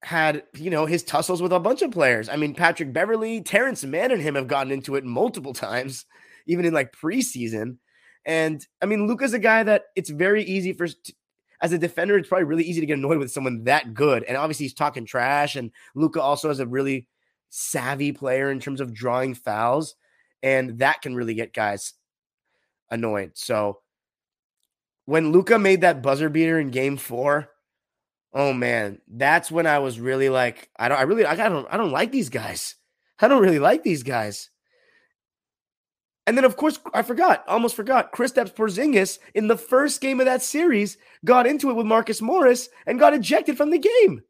had, 0.04 0.44
you 0.54 0.70
know, 0.70 0.86
his 0.86 1.02
tussles 1.02 1.40
with 1.40 1.52
a 1.52 1.60
bunch 1.60 1.82
of 1.82 1.90
players. 1.90 2.28
I 2.28 2.36
mean, 2.36 2.54
Patrick 2.54 2.92
Beverley, 2.92 3.40
Terance 3.40 3.84
Mann 3.84 4.12
and 4.12 4.20
him 4.20 4.34
have 4.34 4.48
gotten 4.48 4.72
into 4.72 4.96
it 4.96 5.04
multiple 5.04 5.52
times, 5.54 6.04
even 6.46 6.64
in 6.64 6.74
like 6.74 6.92
preseason. 6.92 7.78
And 8.26 8.64
I 8.82 8.86
mean, 8.86 9.06
Luka's 9.06 9.34
a 9.34 9.38
guy 9.38 9.62
that 9.62 9.84
it's 9.96 10.10
very 10.10 10.44
easy 10.44 10.72
for 10.72 10.88
as 11.60 11.72
a 11.72 11.78
defender, 11.78 12.18
it's 12.18 12.28
probably 12.28 12.44
really 12.44 12.64
easy 12.64 12.80
to 12.80 12.86
get 12.86 12.98
annoyed 12.98 13.18
with 13.18 13.30
someone 13.30 13.64
that 13.64 13.94
good. 13.94 14.22
And 14.24 14.36
obviously, 14.36 14.64
he's 14.64 14.74
talking 14.74 15.06
trash. 15.06 15.56
And 15.56 15.70
Luka 15.94 16.20
also 16.20 16.50
is 16.50 16.60
a 16.60 16.66
really 16.66 17.08
savvy 17.48 18.12
player 18.12 18.50
in 18.50 18.60
terms 18.60 18.80
of 18.80 18.92
drawing 18.92 19.34
fouls. 19.34 19.94
And 20.42 20.78
that 20.80 21.00
can 21.00 21.14
really 21.14 21.34
get 21.34 21.54
guys 21.54 21.94
annoyed. 22.90 23.32
So 23.34 23.80
when 25.06 25.32
Luka 25.32 25.58
made 25.58 25.80
that 25.82 26.02
buzzer 26.02 26.28
beater 26.28 26.58
in 26.58 26.70
game 26.70 26.96
four, 26.96 27.48
oh 28.34 28.52
man, 28.52 28.98
that's 29.08 29.50
when 29.50 29.66
I 29.66 29.78
was 29.78 30.00
really 30.00 30.28
like, 30.28 30.68
I 30.76 30.88
don't, 30.88 30.98
I 30.98 31.02
really, 31.02 31.24
I 31.24 31.36
don't, 31.36 31.66
I 31.70 31.76
don't 31.76 31.92
like 31.92 32.10
these 32.12 32.28
guys. 32.28 32.74
I 33.20 33.28
don't 33.28 33.42
really 33.42 33.60
like 33.60 33.84
these 33.84 34.02
guys. 34.02 34.50
And 36.26 36.36
then, 36.36 36.44
of 36.44 36.56
course, 36.56 36.78
I 36.94 37.02
forgot, 37.02 37.44
almost 37.46 37.76
forgot. 37.76 38.12
Kristaps 38.12 38.54
Porzingis 38.54 39.18
in 39.34 39.46
the 39.46 39.58
first 39.58 40.00
game 40.00 40.20
of 40.20 40.26
that 40.26 40.42
series 40.42 40.96
got 41.24 41.46
into 41.46 41.70
it 41.70 41.74
with 41.74 41.86
Marcus 41.86 42.22
Morris 42.22 42.70
and 42.86 42.98
got 42.98 43.14
ejected 43.14 43.56
from 43.56 43.70
the 43.70 43.78
game. 43.78 44.22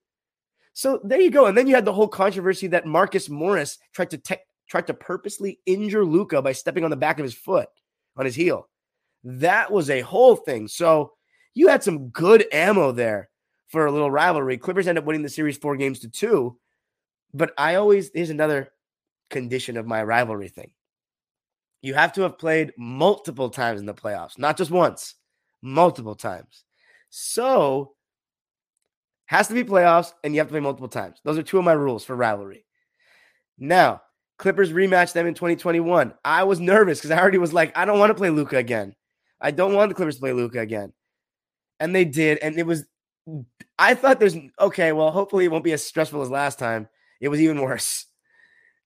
So 0.73 1.01
there 1.05 1.21
you 1.21 1.31
go. 1.31 1.47
And 1.47 1.57
then 1.57 1.69
you 1.69 1.75
had 1.77 1.85
the 1.85 1.93
whole 1.93 2.09
controversy 2.09 2.67
that 2.69 2.85
Marcus 2.85 3.29
Morris 3.31 3.79
tried 3.93 4.11
to 4.11 4.19
te- 4.19 4.43
tried 4.69 4.89
to 4.89 4.95
purposely 4.95 5.61
injure 5.67 6.05
Luka 6.05 6.43
by 6.43 6.53
stepping 6.53 6.83
on 6.83 6.91
the 6.91 6.97
back 6.97 7.21
of 7.21 7.25
his 7.25 7.35
foot 7.35 7.69
on 8.17 8.25
his 8.25 8.35
heel. 8.35 8.69
That 9.23 9.71
was 9.71 9.89
a 9.89 10.01
whole 10.01 10.35
thing. 10.35 10.67
So 10.67 11.13
you 11.55 11.69
had 11.69 11.85
some 11.85 12.09
good 12.09 12.45
ammo 12.53 12.91
there 12.91 13.31
for 13.75 13.87
a 13.87 13.93
little 13.93 14.11
rivalry. 14.11 14.57
Clippers 14.57 14.87
end 14.87 14.99
up 14.99 15.05
winning 15.05 15.23
the 15.23 15.29
series 15.29 15.59
four 15.59 15.77
games 15.77 15.99
to 15.99 16.09
two. 16.09 16.57
But 17.35 17.53
I 17.59 17.75
always 17.75 18.13
here's 18.15 18.31
another 18.31 18.71
condition 19.31 19.77
of 19.77 19.85
my 19.85 20.03
rivalry 20.05 20.49
thing 20.49 20.71
you 21.83 21.93
have 21.93 22.13
to 22.15 22.23
have 22.23 22.39
played 22.39 22.73
multiple 22.79 23.51
times 23.51 23.79
in 23.79 23.85
the 23.85 23.93
playoffs, 23.93 24.39
not 24.39 24.57
just 24.57 24.71
once, 24.71 25.17
multiple 25.61 26.15
times. 26.15 26.65
So, 27.11 27.95
has 29.27 29.49
to 29.49 29.55
be 29.55 29.65
playoffs 29.65 30.13
and 30.23 30.33
you 30.33 30.41
have 30.41 30.47
to 30.47 30.53
play 30.53 30.61
multiple 30.61 30.89
times. 30.89 31.19
Those 31.25 31.37
are 31.37 31.43
two 31.43 31.59
of 31.59 31.65
my 31.65 31.73
rules 31.73 32.03
for 32.03 32.17
rivalry. 32.17 32.65
Now, 33.59 34.01
Clippers 34.39 34.73
rematched 34.73 35.13
them 35.13 35.27
in 35.27 35.35
2021. 35.35 36.15
I 36.25 36.45
was 36.45 36.59
nervous 36.59 37.01
because 37.01 37.11
I 37.11 37.21
already 37.21 37.39
was 37.39 37.53
like, 37.53 37.77
I 37.77 37.85
don't 37.85 37.99
want 37.99 38.11
to 38.11 38.15
play 38.15 38.31
Luka 38.31 38.57
again. 38.57 38.95
I 39.39 39.51
don't 39.51 39.75
want 39.75 39.91
the 39.91 39.95
Clippers 39.95 40.15
to 40.15 40.21
play 40.21 40.33
Luka 40.33 40.61
again. 40.61 40.95
And 41.81 41.95
they 41.95 42.07
did. 42.07 42.39
And 42.39 42.59
it 42.59 42.67
was, 42.67 42.87
I 43.79 43.95
thought 43.95 44.21
there's, 44.21 44.37
okay, 44.61 44.93
well, 44.93 45.11
hopefully 45.11 45.45
it 45.45 45.51
won't 45.51 45.65
be 45.65 45.73
as 45.73 45.85
stressful 45.85 46.23
as 46.23 46.31
last 46.31 46.59
time. 46.59 46.89
It 47.21 47.29
was 47.29 47.41
even 47.41 47.61
worse 47.63 48.07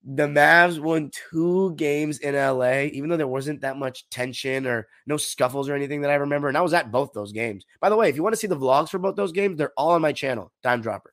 the 0.05 0.27
Mavs 0.27 0.79
won 0.79 1.11
two 1.31 1.75
games 1.75 2.19
in 2.19 2.35
LA, 2.35 2.83
even 2.93 3.11
though 3.11 3.17
there 3.17 3.27
wasn't 3.27 3.61
that 3.61 3.77
much 3.77 4.09
tension 4.11 4.67
or 4.67 4.89
no 5.07 5.17
scuffles 5.17 5.69
or 5.69 5.75
anything 5.75 6.01
that 6.01 6.11
I 6.11 6.15
remember. 6.15 6.49
And 6.49 6.57
I 6.57 6.63
was 6.63 6.73
at 6.73 6.93
both 6.93 7.13
those 7.13 7.33
games. 7.33 7.67
By 7.81 7.89
the 7.89 7.97
way, 7.97 8.09
if 8.09 8.17
you 8.17 8.23
want 8.23 8.33
to 8.33 8.39
see 8.39 8.47
the 8.47 8.57
vlogs 8.57 8.89
for 8.89 8.99
both 8.99 9.17
those 9.17 9.33
games, 9.33 9.59
they're 9.59 9.73
all 9.77 9.91
on 9.91 10.03
my 10.03 10.13
channel, 10.13 10.53
Dime 10.63 10.81
Dropper. 10.81 11.13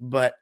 But 0.00 0.34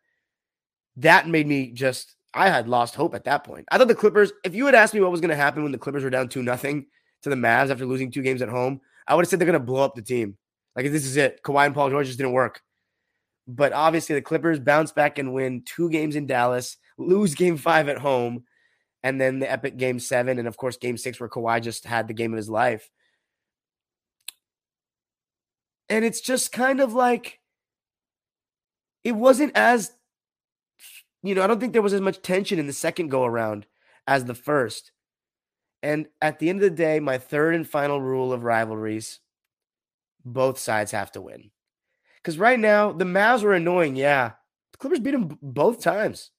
that 0.96 1.28
made 1.28 1.46
me 1.46 1.72
just, 1.72 2.14
I 2.32 2.48
had 2.48 2.68
lost 2.68 2.94
hope 2.94 3.14
at 3.14 3.24
that 3.24 3.44
point. 3.44 3.66
I 3.70 3.78
thought 3.78 3.88
the 3.88 3.94
Clippers, 3.94 4.32
if 4.44 4.54
you 4.54 4.64
had 4.66 4.74
asked 4.74 4.94
me 4.94 5.00
what 5.00 5.10
was 5.10 5.20
going 5.20 5.30
to 5.30 5.36
happen 5.36 5.62
when 5.62 5.72
the 5.72 5.78
Clippers 5.78 6.04
were 6.04 6.10
down 6.10 6.28
2 6.28 6.42
nothing 6.42 6.86
to 7.22 7.30
the 7.30 7.36
Mavs 7.36 7.70
after 7.70 7.84
losing 7.84 8.10
two 8.10 8.22
games 8.22 8.42
at 8.42 8.48
home, 8.48 8.80
I 9.06 9.14
would 9.14 9.24
have 9.24 9.28
said 9.28 9.38
they're 9.38 9.46
going 9.46 9.54
to 9.54 9.60
blow 9.60 9.84
up 9.84 9.94
the 9.94 10.02
team. 10.02 10.38
Like, 10.74 10.90
this 10.90 11.04
is 11.04 11.16
it. 11.16 11.42
Kawhi 11.42 11.66
and 11.66 11.74
Paul 11.74 11.90
George 11.90 12.06
just 12.06 12.18
didn't 12.18 12.32
work. 12.32 12.62
But 13.46 13.72
obviously, 13.72 14.14
the 14.14 14.22
Clippers 14.22 14.60
bounce 14.60 14.92
back 14.92 15.18
and 15.18 15.34
win 15.34 15.62
two 15.64 15.90
games 15.90 16.16
in 16.16 16.26
Dallas 16.26 16.76
lose 16.98 17.34
game 17.34 17.56
five 17.56 17.88
at 17.88 17.98
home, 17.98 18.44
and 19.02 19.20
then 19.20 19.38
the 19.38 19.50
epic 19.50 19.76
game 19.76 19.98
seven, 19.98 20.38
and 20.38 20.46
of 20.46 20.56
course, 20.56 20.76
game 20.76 20.96
six, 20.96 21.18
where 21.18 21.28
Kawhi 21.28 21.60
just 21.60 21.84
had 21.84 22.08
the 22.08 22.14
game 22.14 22.32
of 22.32 22.36
his 22.36 22.50
life. 22.50 22.90
And 25.88 26.04
it's 26.04 26.20
just 26.20 26.52
kind 26.52 26.80
of 26.80 26.94
like 26.94 27.40
it 29.04 29.12
wasn't 29.12 29.56
as, 29.56 29.92
you 31.22 31.34
know, 31.34 31.42
I 31.42 31.46
don't 31.46 31.60
think 31.60 31.72
there 31.72 31.82
was 31.82 31.92
as 31.92 32.00
much 32.00 32.22
tension 32.22 32.58
in 32.58 32.66
the 32.66 32.72
second 32.72 33.08
go 33.08 33.24
around 33.24 33.66
as 34.06 34.24
the 34.24 34.34
first. 34.34 34.92
And 35.82 36.06
at 36.20 36.38
the 36.38 36.48
end 36.48 36.62
of 36.62 36.70
the 36.70 36.76
day, 36.76 37.00
my 37.00 37.18
third 37.18 37.54
and 37.54 37.68
final 37.68 38.00
rule 38.00 38.32
of 38.32 38.44
rivalries 38.44 39.18
both 40.24 40.58
sides 40.58 40.92
have 40.92 41.12
to 41.12 41.20
win. 41.20 41.50
Because 42.16 42.38
right 42.38 42.58
now, 42.58 42.92
the 42.92 43.04
Mavs 43.04 43.42
were 43.42 43.54
annoying. 43.54 43.96
Yeah. 43.96 44.32
The 44.72 44.78
Clippers 44.78 45.00
beat 45.00 45.10
them 45.12 45.38
both 45.42 45.80
times. 45.80 46.30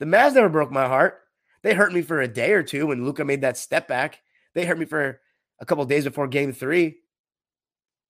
The 0.00 0.06
Mavs 0.06 0.34
never 0.34 0.48
broke 0.48 0.70
my 0.70 0.86
heart. 0.86 1.20
They 1.62 1.74
hurt 1.74 1.92
me 1.92 2.02
for 2.02 2.20
a 2.20 2.28
day 2.28 2.52
or 2.52 2.62
two 2.62 2.86
when 2.86 3.04
Luka 3.04 3.24
made 3.24 3.40
that 3.40 3.56
step 3.56 3.88
back. 3.88 4.20
They 4.54 4.64
hurt 4.64 4.78
me 4.78 4.84
for 4.84 5.20
a 5.60 5.66
couple 5.66 5.84
days 5.84 6.04
before 6.04 6.28
game 6.28 6.52
three 6.52 6.98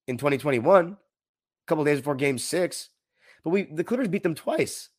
in 0.06 0.16
2021, 0.16 0.86
a 0.86 0.96
couple 1.66 1.84
days 1.84 1.98
before 1.98 2.14
game 2.14 2.38
six. 2.38 2.90
But 3.44 3.50
we 3.50 3.62
the 3.62 3.84
Clippers 3.84 4.08
beat 4.08 4.22
them 4.22 4.34
twice. 4.34 4.90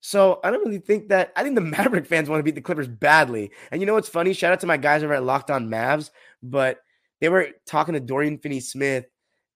So 0.00 0.40
I 0.44 0.50
don't 0.50 0.64
really 0.64 0.78
think 0.78 1.08
that 1.08 1.32
I 1.36 1.42
think 1.42 1.54
the 1.54 1.60
Maverick 1.60 2.06
fans 2.06 2.28
want 2.28 2.40
to 2.40 2.44
beat 2.44 2.54
the 2.54 2.60
Clippers 2.60 2.88
badly. 2.88 3.50
And 3.70 3.80
you 3.80 3.86
know 3.86 3.94
what's 3.94 4.08
funny? 4.08 4.32
Shout 4.32 4.52
out 4.52 4.60
to 4.60 4.66
my 4.66 4.76
guys 4.76 5.02
over 5.02 5.14
at 5.14 5.24
Locked 5.24 5.50
On 5.50 5.68
Mavs, 5.68 6.10
but 6.42 6.78
they 7.20 7.28
were 7.28 7.48
talking 7.66 7.94
to 7.94 8.00
Dorian 8.00 8.38
Finney 8.38 8.60
Smith, 8.60 9.06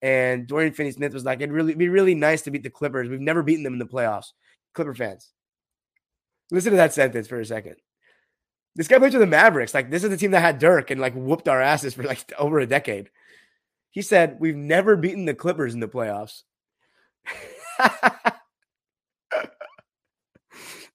and 0.02 0.48
Dorian 0.48 0.72
Finney 0.72 0.90
Smith 0.90 1.14
was 1.14 1.24
like, 1.24 1.40
it'd 1.40 1.52
really 1.52 1.74
be 1.74 1.88
really 1.88 2.16
nice 2.16 2.42
to 2.42 2.50
beat 2.50 2.64
the 2.64 2.70
Clippers. 2.70 3.08
We've 3.08 3.20
never 3.20 3.44
beaten 3.44 3.62
them 3.62 3.74
in 3.74 3.78
the 3.78 3.86
playoffs. 3.86 4.32
Clipper 4.74 4.94
fans. 4.94 5.30
Listen 6.50 6.72
to 6.72 6.76
that 6.76 6.92
sentence 6.92 7.28
for 7.28 7.38
a 7.40 7.46
second. 7.46 7.76
This 8.74 8.88
guy 8.88 8.98
plays 8.98 9.12
with 9.12 9.20
the 9.20 9.26
Mavericks. 9.26 9.74
Like, 9.74 9.90
this 9.90 10.02
is 10.02 10.10
the 10.10 10.16
team 10.16 10.32
that 10.32 10.40
had 10.40 10.58
Dirk 10.58 10.90
and 10.90 11.00
like 11.00 11.14
whooped 11.14 11.46
our 11.46 11.62
asses 11.62 11.94
for 11.94 12.02
like 12.02 12.32
over 12.38 12.58
a 12.58 12.66
decade. 12.66 13.10
He 13.90 14.02
said, 14.02 14.38
We've 14.40 14.56
never 14.56 14.96
beaten 14.96 15.24
the 15.24 15.34
Clippers 15.34 15.74
in 15.74 15.80
the 15.80 15.88
playoffs. 15.88 16.42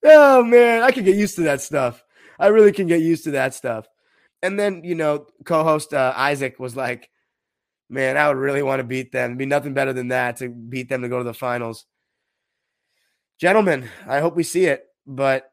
oh, 0.04 0.44
man. 0.44 0.84
I 0.84 0.92
can 0.92 1.06
get 1.06 1.16
used 1.16 1.36
to 1.38 1.44
that 1.44 1.62
stuff. 1.62 2.04
I 2.40 2.48
really 2.48 2.74
can 2.74 2.88
get 2.88 3.02
used 3.02 3.24
to 3.24 3.32
that 3.32 3.54
stuff. 3.54 3.88
And 4.44 4.60
then, 4.60 4.84
you 4.84 4.96
know, 4.96 5.28
co 5.46 5.64
host 5.64 5.94
uh, 5.94 6.14
Isaac 6.16 6.60
was 6.60 6.76
like, 6.76 7.10
Man, 7.90 8.18
I 8.18 8.28
would 8.28 8.38
really 8.38 8.64
want 8.64 8.80
to 8.80 8.84
beat 8.84 9.12
them. 9.12 9.32
It'd 9.32 9.38
be 9.38 9.46
nothing 9.46 9.74
better 9.74 9.94
than 9.94 10.10
that 10.10 10.38
to 10.38 10.50
beat 10.50 10.90
them 10.90 11.02
to 11.04 11.10
go 11.10 11.20
to 11.20 11.24
the 11.24 11.34
finals. 11.34 11.86
Gentlemen, 13.40 13.90
I 14.06 14.20
hope 14.20 14.36
we 14.36 14.44
see 14.44 14.66
it, 14.66 14.86
but 15.06 15.52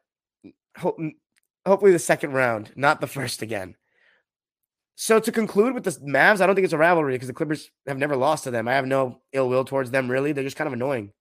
hope, 0.77 0.97
hopefully 1.65 1.91
the 1.91 1.99
second 1.99 2.33
round, 2.33 2.71
not 2.75 2.99
the 2.99 3.07
first 3.07 3.41
again. 3.41 3.75
So 4.95 5.19
to 5.19 5.31
conclude 5.31 5.73
with 5.73 5.83
the 5.83 5.91
Mavs, 5.91 6.41
I 6.41 6.45
don't 6.45 6.55
think 6.55 6.65
it's 6.65 6.73
a 6.73 6.77
rivalry 6.77 7.13
because 7.13 7.27
the 7.27 7.33
Clippers 7.33 7.69
have 7.85 7.97
never 7.97 8.15
lost 8.15 8.45
to 8.45 8.51
them. 8.51 8.67
I 8.67 8.73
have 8.73 8.87
no 8.87 9.21
ill 9.33 9.49
will 9.49 9.65
towards 9.65 9.91
them, 9.91 10.09
really. 10.09 10.31
They're 10.31 10.43
just 10.43 10.55
kind 10.55 10.67
of 10.67 10.73
annoying. 10.73 11.11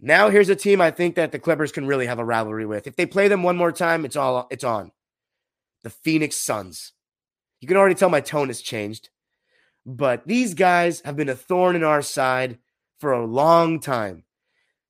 Now 0.00 0.30
here's 0.30 0.48
a 0.48 0.56
team 0.56 0.80
I 0.80 0.90
think 0.90 1.14
that 1.14 1.32
the 1.32 1.38
Clippers 1.38 1.70
can 1.70 1.86
really 1.86 2.06
have 2.06 2.18
a 2.18 2.24
rivalry 2.24 2.66
with. 2.66 2.86
If 2.86 2.96
they 2.96 3.06
play 3.06 3.28
them 3.28 3.42
one 3.42 3.56
more 3.56 3.72
time, 3.72 4.04
it's 4.04 4.16
all 4.16 4.48
it's 4.50 4.64
on. 4.64 4.90
The 5.84 5.90
Phoenix 5.90 6.36
Suns. 6.36 6.92
You 7.60 7.68
can 7.68 7.76
already 7.76 7.94
tell 7.94 8.08
my 8.08 8.20
tone 8.20 8.48
has 8.48 8.60
changed. 8.60 9.10
But 9.84 10.26
these 10.26 10.54
guys 10.54 11.00
have 11.04 11.16
been 11.16 11.28
a 11.28 11.34
thorn 11.34 11.76
in 11.76 11.82
our 11.82 12.02
side 12.02 12.58
for 12.98 13.12
a 13.12 13.26
long 13.26 13.80
time. 13.80 14.24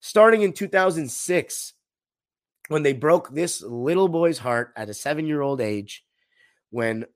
Starting 0.01 0.43
in 0.43 0.53
2006, 0.53 1.73
when 2.69 2.83
they 2.83 2.93
broke 2.93 3.31
this 3.31 3.63
little 3.63 4.09
boy's 4.09 4.39
heart 4.39 4.73
at 4.77 4.89
a 4.89 4.95
seven 4.95 5.27
year 5.27 5.41
old 5.41 5.61
age, 5.61 6.05
when 6.71 7.07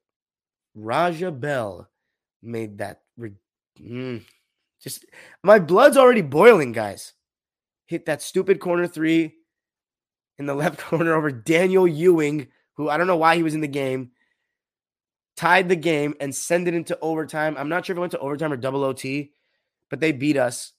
Raja 0.75 1.31
Bell 1.31 1.89
made 2.43 2.79
that. 2.79 3.01
Mm, 3.81 4.23
just 4.81 5.05
my 5.43 5.59
blood's 5.59 5.97
already 5.97 6.23
boiling, 6.23 6.73
guys. 6.73 7.13
Hit 7.87 8.07
that 8.07 8.23
stupid 8.23 8.61
corner 8.61 8.87
three 8.87 9.35
in 10.39 10.47
the 10.47 10.55
left 10.55 10.79
corner 10.89 11.15
over 11.15 11.31
Daniel 11.31 11.87
Ewing, 11.87 12.49
who 12.75 12.89
I 12.89 12.97
don't 12.97 13.07
know 13.07 13.17
why 13.17 13.37
he 13.37 13.43
was 13.43 13.55
in 13.55 13.61
the 13.61 13.69
game. 13.69 14.13
Tied 15.37 15.69
the 15.69 15.77
game 15.77 16.15
and 16.21 16.35
send 16.35 16.67
it 16.67 16.75
into 16.75 16.99
overtime. 17.01 17.57
I'm 17.59 17.69
not 17.69 17.85
sure 17.85 17.95
if 17.95 17.99
it 17.99 18.01
went 18.01 18.13
to 18.13 18.19
overtime 18.19 18.53
or 18.53 18.57
double 18.57 18.85
OT, 18.85 19.33
but 19.91 20.01
they 20.01 20.13
beat 20.13 20.37
us. 20.37 20.73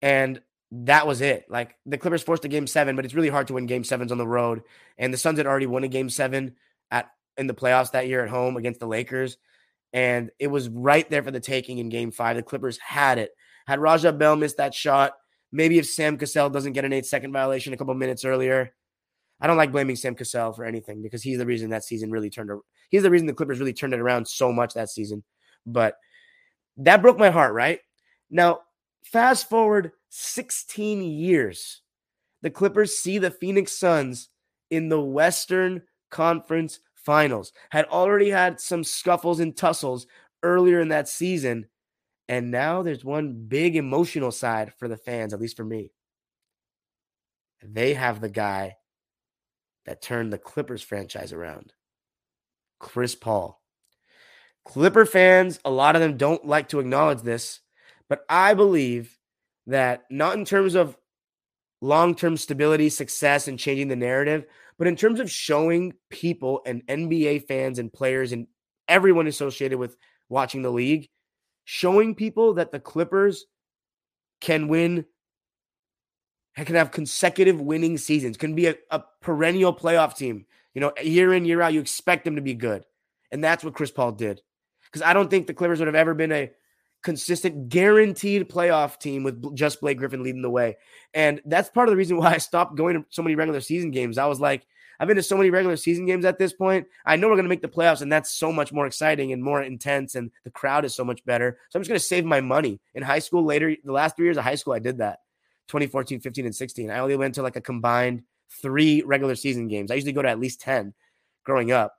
And 0.00 0.40
that 0.72 1.06
was 1.06 1.20
it. 1.20 1.46
Like 1.48 1.76
the 1.84 1.98
Clippers 1.98 2.22
forced 2.22 2.44
a 2.44 2.48
game 2.48 2.66
seven, 2.66 2.96
but 2.96 3.04
it's 3.04 3.14
really 3.14 3.28
hard 3.28 3.48
to 3.48 3.54
win 3.54 3.66
game 3.66 3.84
sevens 3.84 4.12
on 4.12 4.18
the 4.18 4.26
road. 4.26 4.62
And 4.98 5.12
the 5.12 5.18
Suns 5.18 5.38
had 5.38 5.46
already 5.46 5.66
won 5.66 5.84
a 5.84 5.88
game 5.88 6.08
seven 6.08 6.56
at 6.90 7.10
in 7.36 7.46
the 7.46 7.54
playoffs 7.54 7.92
that 7.92 8.08
year 8.08 8.24
at 8.24 8.30
home 8.30 8.56
against 8.56 8.80
the 8.80 8.86
Lakers. 8.86 9.36
And 9.92 10.30
it 10.38 10.46
was 10.46 10.68
right 10.68 11.08
there 11.10 11.22
for 11.22 11.30
the 11.30 11.40
taking 11.40 11.78
in 11.78 11.88
game 11.88 12.12
five. 12.12 12.36
The 12.36 12.42
Clippers 12.42 12.78
had 12.78 13.18
it. 13.18 13.32
Had 13.66 13.80
Raja 13.80 14.12
Bell 14.12 14.36
missed 14.36 14.58
that 14.58 14.74
shot, 14.74 15.12
maybe 15.52 15.78
if 15.78 15.86
Sam 15.86 16.16
Cassell 16.16 16.50
doesn't 16.50 16.72
get 16.72 16.84
an 16.84 16.92
eight 16.92 17.06
second 17.06 17.32
violation 17.32 17.72
a 17.72 17.76
couple 17.76 17.94
minutes 17.94 18.24
earlier. 18.24 18.72
I 19.40 19.46
don't 19.46 19.56
like 19.56 19.72
blaming 19.72 19.96
Sam 19.96 20.14
Cassell 20.14 20.52
for 20.52 20.64
anything 20.64 21.02
because 21.02 21.22
he's 21.22 21.38
the 21.38 21.46
reason 21.46 21.70
that 21.70 21.84
season 21.84 22.10
really 22.10 22.30
turned. 22.30 22.50
He's 22.90 23.02
the 23.02 23.10
reason 23.10 23.26
the 23.26 23.32
Clippers 23.32 23.58
really 23.58 23.72
turned 23.72 23.94
it 23.94 24.00
around 24.00 24.28
so 24.28 24.52
much 24.52 24.74
that 24.74 24.90
season. 24.90 25.22
But 25.66 25.96
that 26.76 27.02
broke 27.02 27.18
my 27.18 27.30
heart, 27.30 27.54
right? 27.54 27.80
Now, 28.30 28.60
fast 29.04 29.48
forward 29.48 29.92
16 30.10 31.02
years. 31.02 31.82
The 32.42 32.50
Clippers 32.50 32.98
see 32.98 33.18
the 33.18 33.30
Phoenix 33.30 33.72
Suns 33.72 34.28
in 34.70 34.88
the 34.88 35.00
Western 35.00 35.82
Conference 36.10 36.80
Finals. 36.94 37.52
Had 37.70 37.86
already 37.86 38.30
had 38.30 38.60
some 38.60 38.84
scuffles 38.84 39.40
and 39.40 39.56
tussles 39.56 40.06
earlier 40.42 40.80
in 40.80 40.88
that 40.88 41.08
season. 41.08 41.66
And 42.28 42.50
now 42.50 42.82
there's 42.82 43.04
one 43.04 43.46
big 43.48 43.76
emotional 43.76 44.30
side 44.30 44.72
for 44.78 44.86
the 44.86 44.96
fans, 44.96 45.34
at 45.34 45.40
least 45.40 45.56
for 45.56 45.64
me. 45.64 45.92
They 47.62 47.94
have 47.94 48.20
the 48.20 48.28
guy 48.28 48.76
that 49.86 50.02
turned 50.02 50.32
the 50.32 50.38
Clippers 50.38 50.82
franchise 50.82 51.32
around 51.32 51.72
Chris 52.78 53.14
Paul. 53.14 53.60
Clipper 54.64 55.06
fans, 55.06 55.58
a 55.64 55.70
lot 55.70 55.96
of 55.96 56.02
them 56.02 56.16
don't 56.16 56.46
like 56.46 56.68
to 56.68 56.80
acknowledge 56.80 57.22
this, 57.22 57.60
but 58.08 58.24
I 58.28 58.54
believe 58.54 59.18
that 59.66 60.04
not 60.10 60.36
in 60.36 60.44
terms 60.44 60.74
of 60.74 60.96
long 61.80 62.14
term 62.14 62.36
stability, 62.36 62.88
success, 62.88 63.48
and 63.48 63.58
changing 63.58 63.88
the 63.88 63.96
narrative, 63.96 64.44
but 64.78 64.86
in 64.86 64.96
terms 64.96 65.20
of 65.20 65.30
showing 65.30 65.94
people 66.10 66.60
and 66.66 66.86
NBA 66.86 67.46
fans 67.46 67.78
and 67.78 67.92
players 67.92 68.32
and 68.32 68.46
everyone 68.88 69.26
associated 69.26 69.78
with 69.78 69.96
watching 70.28 70.62
the 70.62 70.70
league, 70.70 71.08
showing 71.64 72.14
people 72.14 72.54
that 72.54 72.72
the 72.72 72.80
Clippers 72.80 73.46
can 74.40 74.68
win, 74.68 75.04
can 76.64 76.74
have 76.74 76.90
consecutive 76.90 77.60
winning 77.60 77.98
seasons, 77.98 78.36
can 78.36 78.54
be 78.54 78.66
a, 78.66 78.74
a 78.90 79.02
perennial 79.20 79.74
playoff 79.74 80.16
team. 80.16 80.46
You 80.74 80.80
know, 80.80 80.92
year 81.02 81.32
in, 81.32 81.44
year 81.44 81.62
out, 81.62 81.72
you 81.72 81.80
expect 81.80 82.24
them 82.24 82.36
to 82.36 82.42
be 82.42 82.54
good. 82.54 82.84
And 83.32 83.42
that's 83.42 83.64
what 83.64 83.74
Chris 83.74 83.90
Paul 83.90 84.12
did. 84.12 84.40
Because 84.84 85.02
I 85.02 85.12
don't 85.12 85.30
think 85.30 85.46
the 85.46 85.54
Clippers 85.54 85.78
would 85.78 85.88
have 85.88 85.94
ever 85.94 86.14
been 86.14 86.32
a 86.32 86.50
consistent, 87.02 87.68
guaranteed 87.68 88.48
playoff 88.48 88.98
team 88.98 89.22
with 89.22 89.54
just 89.56 89.80
Blake 89.80 89.98
Griffin 89.98 90.22
leading 90.22 90.42
the 90.42 90.50
way. 90.50 90.76
And 91.14 91.40
that's 91.44 91.70
part 91.70 91.88
of 91.88 91.92
the 91.92 91.96
reason 91.96 92.16
why 92.16 92.34
I 92.34 92.38
stopped 92.38 92.76
going 92.76 92.96
to 92.96 93.06
so 93.10 93.22
many 93.22 93.36
regular 93.36 93.60
season 93.60 93.90
games. 93.90 94.18
I 94.18 94.26
was 94.26 94.40
like, 94.40 94.66
I've 94.98 95.08
been 95.08 95.16
to 95.16 95.22
so 95.22 95.36
many 95.36 95.48
regular 95.48 95.76
season 95.76 96.04
games 96.04 96.26
at 96.26 96.38
this 96.38 96.52
point. 96.52 96.86
I 97.06 97.16
know 97.16 97.28
we're 97.28 97.36
going 97.36 97.44
to 97.44 97.50
make 97.50 97.62
the 97.62 97.68
playoffs, 97.68 98.02
and 98.02 98.12
that's 98.12 98.30
so 98.30 98.52
much 98.52 98.70
more 98.70 98.86
exciting 98.86 99.32
and 99.32 99.42
more 99.42 99.62
intense, 99.62 100.14
and 100.14 100.30
the 100.44 100.50
crowd 100.50 100.84
is 100.84 100.94
so 100.94 101.04
much 101.04 101.24
better. 101.24 101.58
So 101.70 101.78
I'm 101.78 101.82
just 101.82 101.88
going 101.88 101.98
to 101.98 102.04
save 102.04 102.26
my 102.26 102.42
money. 102.42 102.80
In 102.94 103.02
high 103.02 103.20
school, 103.20 103.42
later, 103.42 103.74
the 103.82 103.92
last 103.92 104.14
three 104.14 104.26
years 104.26 104.36
of 104.36 104.44
high 104.44 104.56
school, 104.56 104.74
I 104.74 104.78
did 104.78 104.98
that 104.98 105.20
2014, 105.70 106.20
15, 106.20 106.44
and 106.44 106.54
16. 106.54 106.90
I 106.90 106.98
only 106.98 107.16
went 107.16 107.34
to 107.36 107.42
like 107.42 107.56
a 107.56 107.60
combined 107.60 108.22
three 108.50 109.02
regular 109.02 109.34
season 109.34 109.68
games. 109.68 109.90
I 109.90 109.94
usually 109.94 110.12
go 110.12 110.22
to 110.22 110.28
at 110.28 110.40
least 110.40 110.60
10 110.60 110.92
growing 111.44 111.72
up. 111.72 111.94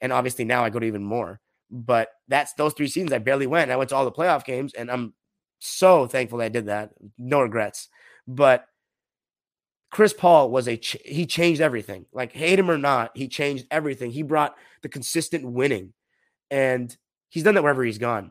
And 0.00 0.12
obviously 0.12 0.44
now 0.44 0.62
I 0.62 0.70
go 0.70 0.78
to 0.78 0.86
even 0.86 1.02
more. 1.02 1.40
But 1.70 2.08
that's 2.28 2.52
those 2.52 2.74
three 2.74 2.88
seasons 2.88 3.12
I 3.12 3.18
barely 3.18 3.46
went. 3.46 3.70
I 3.70 3.76
went 3.76 3.90
to 3.90 3.96
all 3.96 4.04
the 4.04 4.12
playoff 4.12 4.44
games, 4.44 4.72
and 4.74 4.90
I'm 4.90 5.14
so 5.58 6.06
thankful 6.06 6.40
I 6.40 6.48
did 6.48 6.66
that. 6.66 6.90
No 7.18 7.40
regrets. 7.40 7.88
But 8.28 8.66
Chris 9.90 10.12
Paul 10.12 10.50
was 10.50 10.68
a 10.68 10.76
ch- 10.76 10.98
he 11.04 11.26
changed 11.26 11.60
everything. 11.60 12.06
Like 12.12 12.32
hate 12.32 12.58
him 12.58 12.70
or 12.70 12.78
not, 12.78 13.16
he 13.16 13.26
changed 13.26 13.66
everything. 13.70 14.10
He 14.10 14.22
brought 14.22 14.54
the 14.82 14.88
consistent 14.88 15.44
winning, 15.44 15.92
and 16.50 16.94
he's 17.30 17.42
done 17.42 17.54
that 17.54 17.62
wherever 17.62 17.82
he's 17.82 17.98
gone. 17.98 18.30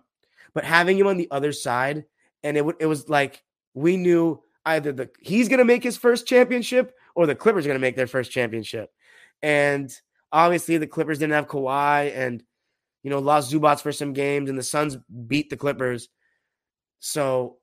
But 0.53 0.63
having 0.63 0.97
him 0.97 1.07
on 1.07 1.17
the 1.17 1.27
other 1.31 1.51
side, 1.51 2.05
and 2.43 2.55
it 2.55 2.61
w- 2.61 2.77
it 2.79 2.85
was 2.85 3.09
like 3.09 3.43
we 3.73 3.97
knew 3.97 4.41
either 4.65 4.91
the 4.91 5.10
he's 5.19 5.49
gonna 5.49 5.65
make 5.65 5.84
his 5.84 5.97
first 5.97 6.28
championship 6.28 6.95
or 7.15 7.25
the 7.25 7.36
Clippers 7.36 7.65
are 7.65 7.69
gonna 7.69 7.80
make 7.80 7.95
their 7.95 8.08
first 8.08 8.32
championship. 8.32 8.91
And 9.41 9.93
obviously, 10.32 10.78
the 10.78 10.88
Clippers 10.88 11.19
didn't 11.19 11.34
have 11.34 11.47
Kawhi, 11.47 12.15
and 12.15 12.43
you 13.04 13.10
know, 13.10 13.19
lost 13.19 13.51
Zubac 13.51 13.82
for 13.82 13.91
some 13.91 14.13
games, 14.13 14.49
and 14.49 14.58
the 14.58 14.63
Suns 14.63 14.97
beat 15.28 15.49
the 15.49 15.58
Clippers. 15.58 16.10
So 16.99 17.58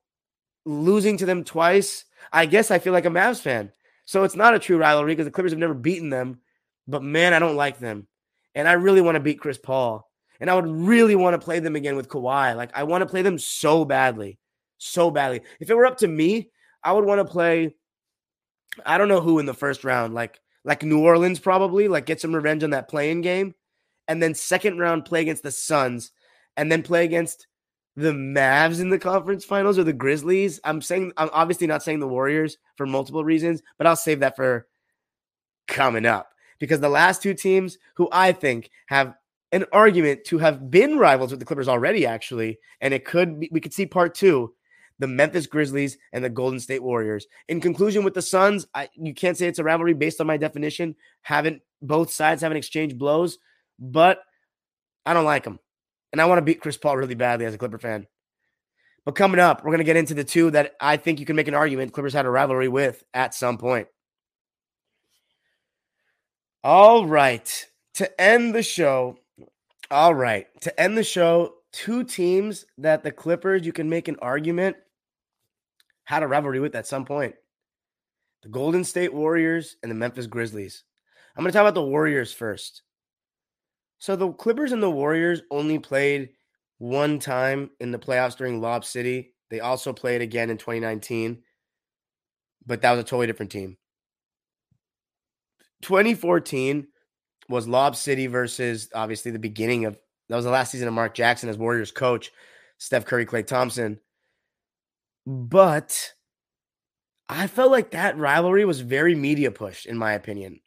losing 0.65 1.17
to 1.17 1.25
them 1.25 1.43
twice, 1.43 2.05
I 2.31 2.45
guess 2.45 2.71
I 2.71 2.79
feel 2.79 2.93
like 2.93 3.05
a 3.05 3.09
Mavs 3.09 3.41
fan. 3.41 3.71
So 4.05 4.23
it's 4.23 4.35
not 4.35 4.55
a 4.55 4.59
true 4.59 4.77
rivalry 4.77 5.13
because 5.13 5.25
the 5.25 5.31
Clippers 5.31 5.51
have 5.51 5.59
never 5.59 5.73
beaten 5.73 6.09
them. 6.09 6.39
But 6.87 7.03
man, 7.03 7.33
I 7.33 7.39
don't 7.39 7.55
like 7.55 7.79
them. 7.79 8.07
And 8.55 8.67
I 8.67 8.73
really 8.73 9.01
want 9.01 9.15
to 9.15 9.21
beat 9.21 9.39
Chris 9.39 9.57
Paul. 9.57 10.09
And 10.39 10.49
I 10.49 10.55
would 10.55 10.67
really 10.67 11.15
want 11.15 11.33
to 11.33 11.43
play 11.43 11.59
them 11.59 11.75
again 11.75 11.95
with 11.95 12.09
Kawhi. 12.09 12.55
Like 12.55 12.71
I 12.73 12.83
want 12.83 13.01
to 13.01 13.09
play 13.09 13.21
them 13.21 13.37
so 13.37 13.85
badly. 13.85 14.39
So 14.77 15.11
badly. 15.11 15.41
If 15.59 15.69
it 15.69 15.75
were 15.75 15.85
up 15.85 15.97
to 15.99 16.07
me, 16.07 16.51
I 16.83 16.91
would 16.91 17.05
want 17.05 17.19
to 17.19 17.31
play 17.31 17.75
I 18.85 18.97
don't 18.97 19.07
know 19.07 19.21
who 19.21 19.39
in 19.39 19.45
the 19.45 19.53
first 19.53 19.83
round, 19.83 20.13
like 20.13 20.39
like 20.65 20.83
New 20.83 20.99
Orleans 20.99 21.39
probably, 21.39 21.87
like 21.87 22.05
get 22.05 22.21
some 22.21 22.33
revenge 22.33 22.63
on 22.63 22.71
that 22.71 22.87
playing 22.87 23.21
game 23.21 23.53
and 24.07 24.21
then 24.21 24.33
second 24.33 24.79
round 24.79 25.05
play 25.05 25.21
against 25.21 25.43
the 25.43 25.51
Suns, 25.51 26.11
and 26.57 26.71
then 26.71 26.83
play 26.83 27.05
against 27.05 27.47
the 27.95 28.11
Mavs 28.11 28.81
in 28.81 28.89
the 28.89 28.99
conference 28.99 29.45
finals 29.45 29.77
or 29.77 29.83
the 29.83 29.93
Grizzlies. 29.93 30.59
I'm 30.63 30.81
saying 30.81 31.13
I'm 31.17 31.29
obviously 31.31 31.67
not 31.67 31.83
saying 31.83 31.99
the 31.99 32.07
Warriors 32.07 32.57
for 32.75 32.85
multiple 32.85 33.23
reasons, 33.23 33.61
but 33.77 33.87
I'll 33.87 33.95
save 33.95 34.19
that 34.21 34.35
for 34.35 34.67
coming 35.67 36.05
up 36.05 36.29
because 36.59 36.79
the 36.79 36.89
last 36.89 37.21
two 37.21 37.33
teams 37.33 37.77
who 37.95 38.09
I 38.11 38.31
think 38.31 38.69
have 38.87 39.15
an 39.51 39.65
argument 39.71 40.23
to 40.25 40.39
have 40.39 40.71
been 40.71 40.97
rivals 40.97 41.29
with 41.29 41.39
the 41.39 41.45
Clippers 41.45 41.67
already, 41.67 42.05
actually, 42.05 42.59
and 42.81 42.93
it 42.93 43.05
could 43.05 43.39
be, 43.39 43.49
we 43.51 43.61
could 43.61 43.73
see 43.73 43.85
part 43.85 44.15
two. 44.15 44.53
The 45.03 45.07
Memphis 45.07 45.47
Grizzlies 45.47 45.97
and 46.13 46.23
the 46.23 46.29
Golden 46.29 46.59
State 46.59 46.81
Warriors. 46.81 47.27
In 47.49 47.59
conclusion, 47.59 48.03
with 48.03 48.13
the 48.13 48.21
Suns, 48.21 48.65
I, 48.73 48.87
you 48.95 49.13
can't 49.13 49.37
say 49.37 49.47
it's 49.47 49.59
a 49.59 49.63
rivalry 49.63 49.93
based 49.93 50.21
on 50.21 50.27
my 50.27 50.37
definition. 50.37 50.95
Haven't 51.23 51.61
both 51.81 52.09
sides 52.09 52.41
haven't 52.41 52.57
exchanged 52.57 52.97
blows 52.97 53.37
but 53.79 54.19
I 55.05 55.13
don't 55.13 55.25
like 55.25 55.43
them, 55.43 55.59
And 56.11 56.21
I 56.21 56.25
want 56.25 56.37
to 56.37 56.43
beat 56.43 56.61
Chris 56.61 56.77
Paul 56.77 56.97
really 56.97 57.15
badly 57.15 57.45
as 57.45 57.53
a 57.53 57.57
Clipper 57.57 57.79
fan. 57.79 58.07
But 59.05 59.15
coming 59.15 59.39
up, 59.39 59.63
we're 59.63 59.71
going 59.71 59.79
to 59.79 59.83
get 59.83 59.97
into 59.97 60.13
the 60.13 60.23
two 60.23 60.51
that 60.51 60.75
I 60.79 60.95
think 60.95 61.19
you 61.19 61.25
can 61.25 61.35
make 61.35 61.49
an 61.49 61.53
argument 61.53 61.91
Clippers 61.91 62.13
had 62.13 62.25
a 62.25 62.29
rivalry 62.29 62.69
with 62.69 63.03
at 63.13 63.33
some 63.33 63.57
point. 63.57 63.87
All 66.63 67.05
right. 67.05 67.67
To 67.95 68.21
end 68.21 68.55
the 68.55 68.63
show, 68.63 69.17
all 69.91 70.15
right. 70.15 70.47
To 70.61 70.79
end 70.79 70.97
the 70.97 71.03
show, 71.03 71.55
two 71.73 72.05
teams 72.05 72.65
that 72.77 73.03
the 73.03 73.11
Clippers, 73.11 73.65
you 73.65 73.73
can 73.73 73.89
make 73.89 74.07
an 74.07 74.15
argument, 74.21 74.77
had 76.05 76.23
a 76.23 76.27
rivalry 76.27 76.59
with 76.59 76.75
at 76.75 76.87
some 76.87 77.05
point 77.05 77.35
the 78.43 78.49
Golden 78.49 78.83
State 78.83 79.13
Warriors 79.13 79.77
and 79.81 79.89
the 79.89 79.95
Memphis 79.95 80.27
Grizzlies. 80.27 80.83
I'm 81.35 81.43
going 81.43 81.51
to 81.51 81.57
talk 81.57 81.61
about 81.61 81.75
the 81.75 81.83
Warriors 81.83 82.33
first. 82.33 82.83
So 83.99 84.15
the 84.15 84.31
Clippers 84.33 84.73
and 84.73 84.83
the 84.83 84.91
Warriors 84.91 85.41
only 85.49 85.79
played 85.79 86.29
one 86.77 87.19
time 87.19 87.69
in 87.79 87.91
the 87.91 87.99
playoffs 87.99 88.35
during 88.35 88.59
Lob 88.59 88.83
City. 88.83 89.33
They 89.49 89.61
also 89.61 89.93
played 89.93 90.21
again 90.21 90.49
in 90.49 90.57
2019, 90.57 91.41
but 92.65 92.81
that 92.81 92.91
was 92.91 92.99
a 92.99 93.03
totally 93.03 93.27
different 93.27 93.51
team. 93.51 93.77
2014 95.83 96.87
was 97.47 97.67
Lob 97.67 97.95
City 97.95 98.27
versus 98.27 98.89
obviously 98.93 99.31
the 99.31 99.39
beginning 99.39 99.85
of 99.85 99.97
that 100.29 100.35
was 100.35 100.45
the 100.45 100.51
last 100.51 100.71
season 100.71 100.87
of 100.87 100.93
Mark 100.93 101.13
Jackson 101.13 101.49
as 101.49 101.57
Warriors 101.57 101.91
coach, 101.91 102.31
Steph 102.77 103.05
Curry, 103.05 103.25
Klay 103.25 103.45
Thompson. 103.45 103.99
But 105.25 106.13
I 107.29 107.47
felt 107.47 107.71
like 107.71 107.91
that 107.91 108.17
rivalry 108.17 108.65
was 108.65 108.81
very 108.81 109.15
media 109.15 109.51
pushed, 109.51 109.85
in 109.85 109.97
my 109.97 110.13
opinion, 110.13 110.59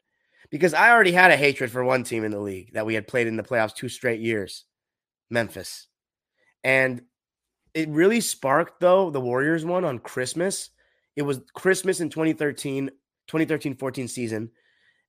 because 0.50 0.74
I 0.74 0.90
already 0.90 1.12
had 1.12 1.30
a 1.30 1.36
hatred 1.36 1.70
for 1.70 1.84
one 1.84 2.04
team 2.04 2.24
in 2.24 2.30
the 2.30 2.40
league 2.40 2.72
that 2.72 2.86
we 2.86 2.94
had 2.94 3.06
played 3.06 3.26
in 3.26 3.36
the 3.36 3.42
playoffs 3.42 3.74
two 3.74 3.88
straight 3.88 4.20
years 4.20 4.64
Memphis. 5.30 5.88
And 6.64 7.02
it 7.74 7.88
really 7.88 8.20
sparked, 8.20 8.80
though, 8.80 9.10
the 9.10 9.20
Warriors 9.20 9.64
one 9.64 9.84
on 9.84 9.98
Christmas. 9.98 10.70
It 11.14 11.22
was 11.22 11.40
Christmas 11.54 12.00
in 12.00 12.08
2013, 12.10 12.90
2013 13.26 13.76
14 13.76 14.08
season. 14.08 14.50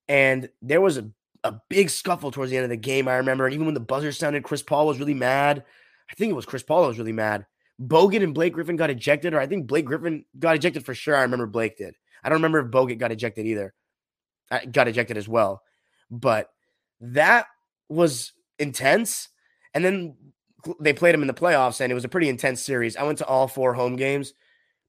And 0.07 0.49
there 0.61 0.81
was 0.81 0.97
a, 0.97 1.09
a 1.43 1.59
big 1.69 1.89
scuffle 1.89 2.31
towards 2.31 2.51
the 2.51 2.57
end 2.57 2.65
of 2.65 2.69
the 2.69 2.77
game. 2.77 3.07
I 3.07 3.15
remember. 3.15 3.45
And 3.45 3.53
even 3.53 3.65
when 3.65 3.73
the 3.73 3.79
buzzer 3.79 4.11
sounded, 4.11 4.43
Chris 4.43 4.63
Paul 4.63 4.87
was 4.87 4.99
really 4.99 5.13
mad. 5.13 5.63
I 6.09 6.15
think 6.15 6.29
it 6.29 6.35
was 6.35 6.45
Chris 6.45 6.63
Paul 6.63 6.87
was 6.87 6.97
really 6.97 7.13
mad. 7.13 7.45
Bogut 7.81 8.23
and 8.23 8.33
Blake 8.33 8.53
Griffin 8.53 8.75
got 8.75 8.89
ejected, 8.89 9.33
or 9.33 9.39
I 9.39 9.47
think 9.47 9.67
Blake 9.67 9.85
Griffin 9.85 10.25
got 10.37 10.55
ejected 10.55 10.85
for 10.85 10.93
sure. 10.93 11.15
I 11.15 11.21
remember 11.21 11.45
Blake 11.45 11.77
did. 11.77 11.95
I 12.23 12.29
don't 12.29 12.37
remember 12.37 12.59
if 12.59 12.71
Bogut 12.71 12.97
got 12.97 13.11
ejected 13.11 13.45
either. 13.45 13.73
I 14.49 14.65
got 14.65 14.87
ejected 14.87 15.17
as 15.17 15.27
well. 15.27 15.61
But 16.09 16.49
that 17.01 17.47
was 17.89 18.33
intense. 18.57 19.29
And 19.73 19.85
then 19.85 20.15
they 20.79 20.93
played 20.93 21.13
him 21.13 21.21
in 21.21 21.27
the 21.27 21.33
playoffs, 21.33 21.81
and 21.81 21.91
it 21.91 21.95
was 21.95 22.05
a 22.05 22.09
pretty 22.09 22.29
intense 22.29 22.61
series. 22.61 22.97
I 22.97 23.03
went 23.03 23.19
to 23.19 23.27
all 23.27 23.47
four 23.47 23.73
home 23.73 23.95
games, 23.95 24.33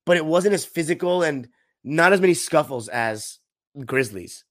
but 0.07 0.17
it 0.17 0.25
wasn't 0.25 0.55
as 0.55 0.65
physical 0.65 1.23
and 1.23 1.49
not 1.85 2.13
as 2.13 2.21
many 2.21 2.35
scuffles 2.35 2.89
as 2.89 3.39
Grizzlies. 3.85 4.45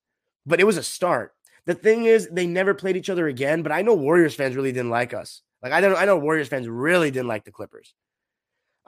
But 0.46 0.60
it 0.60 0.66
was 0.66 0.78
a 0.78 0.84
start. 0.84 1.34
The 1.66 1.74
thing 1.74 2.06
is, 2.06 2.30
they 2.32 2.48
never 2.48 2.74
played 2.74 2.96
each 2.96 3.10
other 3.10 3.28
again. 3.28 3.64
But 3.64 3.72
I 3.72 3.82
know 3.82 3.96
Warriors 3.96 4.36
fans 4.36 4.56
really 4.56 4.72
didn't 4.72 4.92
like 4.92 5.14
us. 5.14 5.42
Like 5.62 5.74
I 5.74 5.82
don't, 5.82 5.98
I 5.98 6.06
know 6.06 6.18
Warriors 6.18 6.48
fans 6.48 6.70
really 6.70 7.12
didn't 7.12 7.28
like 7.28 7.44
the 7.44 7.52
Clippers. 7.52 7.94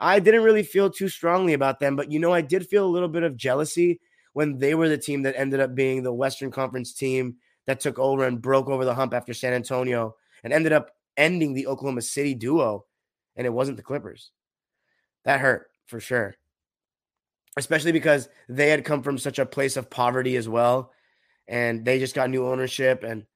I 0.00 0.18
didn't 0.18 0.42
really 0.42 0.62
feel 0.62 0.90
too 0.90 1.08
strongly 1.08 1.52
about 1.52 1.78
them, 1.78 1.94
but 1.94 2.10
you 2.10 2.18
know, 2.18 2.32
I 2.32 2.40
did 2.40 2.66
feel 2.66 2.86
a 2.86 2.88
little 2.88 3.08
bit 3.08 3.22
of 3.22 3.36
jealousy 3.36 4.00
when 4.32 4.58
they 4.58 4.74
were 4.74 4.88
the 4.88 4.96
team 4.98 5.22
that 5.22 5.38
ended 5.38 5.60
up 5.60 5.74
being 5.74 6.02
the 6.02 6.12
Western 6.12 6.50
Conference 6.50 6.94
team 6.94 7.36
that 7.66 7.80
took 7.80 7.98
over 7.98 8.24
and 8.24 8.40
broke 8.40 8.68
over 8.68 8.84
the 8.84 8.94
hump 8.94 9.12
after 9.12 9.34
San 9.34 9.52
Antonio 9.52 10.16
and 10.42 10.52
ended 10.52 10.72
up 10.72 10.90
ending 11.16 11.52
the 11.52 11.66
Oklahoma 11.66 12.02
City 12.02 12.34
duo. 12.34 12.86
And 13.36 13.46
it 13.46 13.52
wasn't 13.52 13.76
the 13.76 13.82
Clippers. 13.82 14.30
That 15.24 15.40
hurt 15.40 15.68
for 15.86 16.00
sure. 16.00 16.34
Especially 17.56 17.92
because 17.92 18.28
they 18.48 18.70
had 18.70 18.84
come 18.84 19.02
from 19.02 19.18
such 19.18 19.38
a 19.38 19.46
place 19.46 19.76
of 19.76 19.90
poverty 19.90 20.36
as 20.36 20.48
well. 20.48 20.92
And 21.46 21.84
they 21.84 21.98
just 21.98 22.14
got 22.14 22.30
new 22.30 22.46
ownership. 22.46 23.02
And 23.02 23.26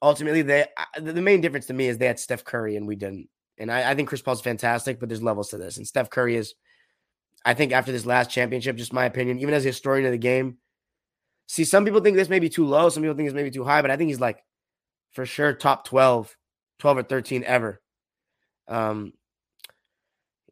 ultimately, 0.00 0.42
they 0.42 0.66
the 1.00 1.22
main 1.22 1.40
difference 1.40 1.66
to 1.66 1.74
me 1.74 1.86
is 1.86 1.98
they 1.98 2.06
had 2.06 2.18
Steph 2.18 2.44
Curry 2.44 2.76
and 2.76 2.86
we 2.86 2.96
didn't. 2.96 3.28
And 3.62 3.70
I, 3.70 3.92
I 3.92 3.94
think 3.94 4.08
Chris 4.08 4.20
Paul's 4.20 4.40
fantastic, 4.40 5.00
but 5.00 5.08
there's 5.08 5.22
levels 5.22 5.50
to 5.50 5.58
this. 5.58 5.76
And 5.76 5.86
Steph 5.86 6.10
Curry 6.10 6.36
is, 6.36 6.54
I 7.44 7.54
think, 7.54 7.72
after 7.72 7.92
this 7.92 8.04
last 8.04 8.30
championship, 8.30 8.76
just 8.76 8.92
my 8.92 9.04
opinion, 9.04 9.38
even 9.38 9.54
as 9.54 9.64
a 9.64 9.68
historian 9.68 10.04
of 10.04 10.12
the 10.12 10.18
game. 10.18 10.58
See, 11.46 11.64
some 11.64 11.84
people 11.84 12.00
think 12.00 12.16
this 12.16 12.28
may 12.28 12.40
be 12.40 12.48
too 12.48 12.66
low. 12.66 12.88
Some 12.88 13.02
people 13.02 13.16
think 13.16 13.28
this 13.28 13.34
may 13.34 13.44
be 13.44 13.50
too 13.50 13.64
high, 13.64 13.80
but 13.80 13.90
I 13.90 13.96
think 13.96 14.08
he's 14.08 14.20
like 14.20 14.42
for 15.12 15.24
sure 15.24 15.52
top 15.52 15.86
12, 15.86 16.36
12 16.80 16.98
or 16.98 17.02
13 17.04 17.44
ever. 17.44 17.80
Um, 18.68 19.12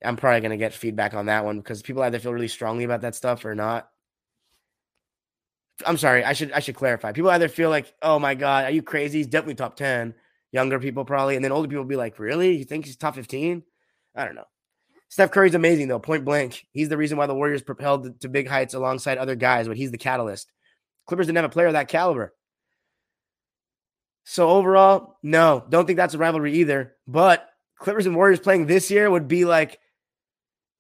I'm 0.05 0.16
probably 0.16 0.40
going 0.40 0.51
to 0.53 0.57
get 0.57 0.73
feedback 0.73 1.12
on 1.14 1.27
that 1.27 1.44
one 1.44 1.59
because 1.59 1.83
people 1.83 2.03
either 2.03 2.18
feel 2.18 2.33
really 2.33 2.49
strongly 2.49 2.85
about 2.85 3.03
that 3.03 3.14
stuff 3.14 3.44
or 3.44 3.55
not. 3.55 3.88
I'm 5.85 5.96
sorry, 5.96 6.25
I 6.25 6.35
should 6.35 6.53
I 6.53 6.61
should 6.61 6.75
clarify. 6.75 7.12
People 7.12 7.31
either 7.31 7.49
feel 7.49 7.70
like, 7.70 7.92
"Oh 8.03 8.18
my 8.18 8.35
god, 8.35 8.66
are 8.66 8.70
you 8.70 8.83
crazy? 8.83 9.18
He's 9.18 9.27
definitely 9.27 9.55
top 9.55 9.77
10." 9.77 10.14
Younger 10.53 10.81
people 10.81 11.05
probably, 11.05 11.37
and 11.37 11.45
then 11.45 11.53
older 11.53 11.69
people 11.69 11.85
be 11.85 11.97
like, 11.97 12.19
"Really? 12.19 12.57
You 12.57 12.65
think 12.65 12.85
he's 12.85 12.97
top 12.97 13.15
15?" 13.15 13.63
I 14.15 14.25
don't 14.25 14.35
know. 14.35 14.47
Steph 15.09 15.31
Curry's 15.33 15.55
amazing 15.55 15.89
though, 15.89 15.99
point 15.99 16.25
blank. 16.25 16.67
He's 16.73 16.89
the 16.89 16.97
reason 16.97 17.19
why 17.19 17.27
the 17.27 17.35
Warriors 17.35 17.63
propelled 17.63 18.21
to 18.21 18.29
big 18.29 18.49
heights 18.49 18.75
alongside 18.75 19.19
other 19.19 19.35
guys, 19.35 19.67
but 19.69 19.77
he's 19.77 19.91
the 19.91 19.99
catalyst. 19.99 20.51
Clippers 21.07 21.27
didn't 21.27 21.37
have 21.37 21.45
a 21.47 21.49
player 21.49 21.67
of 21.67 21.73
that 21.73 21.89
caliber. 21.89 22.33
So 24.25 24.49
overall, 24.49 25.19
no, 25.23 25.65
don't 25.69 25.87
think 25.87 25.97
that's 25.97 26.15
a 26.15 26.19
rivalry 26.19 26.55
either. 26.59 26.95
But 27.09 27.49
Clippers 27.77 28.07
and 28.07 28.15
Warriors 28.15 28.39
playing 28.39 28.67
this 28.67 28.91
year 28.91 29.11
would 29.11 29.27
be 29.27 29.45
like 29.45 29.81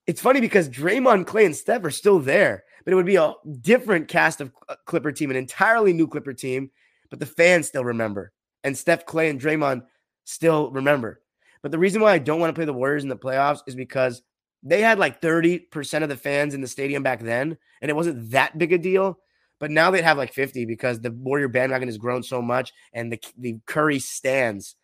it's 0.06 0.20
funny 0.20 0.40
because 0.40 0.68
Draymond, 0.68 1.24
Klay, 1.24 1.46
and 1.46 1.56
Steph 1.56 1.84
are 1.84 1.90
still 1.90 2.18
there, 2.18 2.64
but 2.84 2.92
it 2.92 2.96
would 2.96 3.06
be 3.06 3.16
a 3.16 3.34
different 3.60 4.08
cast 4.08 4.40
of 4.40 4.52
uh, 4.68 4.76
Clipper 4.86 5.12
team, 5.12 5.30
an 5.30 5.36
entirely 5.36 5.92
new 5.92 6.06
Clipper 6.06 6.32
team, 6.32 6.70
but 7.10 7.18
the 7.18 7.26
fans 7.26 7.68
still 7.68 7.84
remember 7.84 8.32
and 8.64 8.76
Steph, 8.76 9.06
Klay 9.06 9.30
and 9.30 9.40
Draymond 9.40 9.82
still 10.24 10.70
remember. 10.70 11.20
But 11.62 11.72
the 11.72 11.78
reason 11.78 12.00
why 12.00 12.12
I 12.12 12.18
don't 12.18 12.40
want 12.40 12.50
to 12.50 12.58
play 12.58 12.64
the 12.64 12.72
Warriors 12.72 13.02
in 13.02 13.08
the 13.08 13.16
playoffs 13.16 13.60
is 13.66 13.74
because 13.74 14.22
they 14.62 14.80
had 14.80 14.98
like 14.98 15.20
30% 15.20 16.02
of 16.02 16.08
the 16.08 16.16
fans 16.16 16.54
in 16.54 16.60
the 16.60 16.68
stadium 16.68 17.02
back 17.02 17.20
then, 17.20 17.56
and 17.80 17.90
it 17.90 17.96
wasn't 17.96 18.30
that 18.30 18.58
big 18.58 18.72
a 18.72 18.78
deal. 18.78 19.18
But 19.58 19.70
now 19.70 19.90
they'd 19.90 20.04
have 20.04 20.16
like 20.16 20.32
50 20.32 20.64
because 20.64 21.00
the 21.00 21.10
Warrior 21.10 21.48
bandwagon 21.48 21.88
has 21.88 21.98
grown 21.98 22.22
so 22.22 22.40
much, 22.40 22.72
and 22.92 23.12
the 23.12 23.20
the 23.36 23.58
Curry 23.66 23.98
stands 23.98 24.74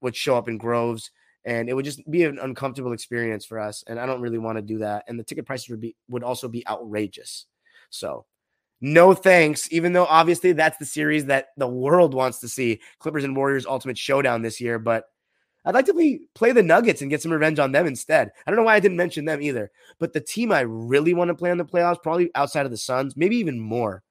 would 0.00 0.14
show 0.14 0.36
up 0.36 0.48
in 0.48 0.56
groves, 0.56 1.10
and 1.44 1.68
it 1.68 1.74
would 1.74 1.84
just 1.84 2.08
be 2.10 2.24
an 2.24 2.38
uncomfortable 2.38 2.92
experience 2.92 3.44
for 3.44 3.58
us. 3.58 3.82
And 3.86 3.98
I 3.98 4.06
don't 4.06 4.20
really 4.20 4.38
want 4.38 4.56
to 4.58 4.62
do 4.62 4.78
that. 4.78 5.04
And 5.08 5.18
the 5.18 5.24
ticket 5.24 5.46
prices 5.46 5.68
would 5.68 5.80
be 5.80 5.96
would 6.08 6.22
also 6.22 6.48
be 6.48 6.66
outrageous. 6.68 7.46
So 7.90 8.24
no 8.80 9.14
thanks, 9.14 9.70
even 9.72 9.92
though 9.92 10.06
obviously 10.06 10.52
that's 10.52 10.78
the 10.78 10.86
series 10.86 11.26
that 11.26 11.48
the 11.56 11.68
world 11.68 12.14
wants 12.14 12.40
to 12.40 12.48
see 12.48 12.80
Clippers 12.98 13.24
and 13.24 13.36
Warriors 13.36 13.66
Ultimate 13.66 13.98
Showdown 13.98 14.42
this 14.42 14.60
year. 14.60 14.78
But 14.78 15.04
I'd 15.64 15.74
like 15.74 15.86
to 15.86 16.18
play, 16.34 16.52
the 16.52 16.62
Nuggets 16.62 17.02
and 17.02 17.10
get 17.10 17.20
some 17.20 17.32
revenge 17.32 17.58
on 17.58 17.72
them 17.72 17.86
instead. 17.86 18.30
I 18.46 18.50
don't 18.50 18.56
know 18.56 18.64
why 18.64 18.76
I 18.76 18.80
didn't 18.80 18.96
mention 18.96 19.26
them 19.26 19.42
either. 19.42 19.70
But 19.98 20.12
the 20.12 20.20
team 20.20 20.52
I 20.52 20.60
really 20.60 21.12
want 21.12 21.28
to 21.28 21.34
play 21.34 21.50
in 21.50 21.58
the 21.58 21.64
playoffs, 21.66 22.02
probably 22.02 22.30
outside 22.34 22.64
of 22.64 22.72
the 22.72 22.78
Suns, 22.78 23.16
maybe 23.16 23.36
even 23.36 23.60
more. 23.60 24.02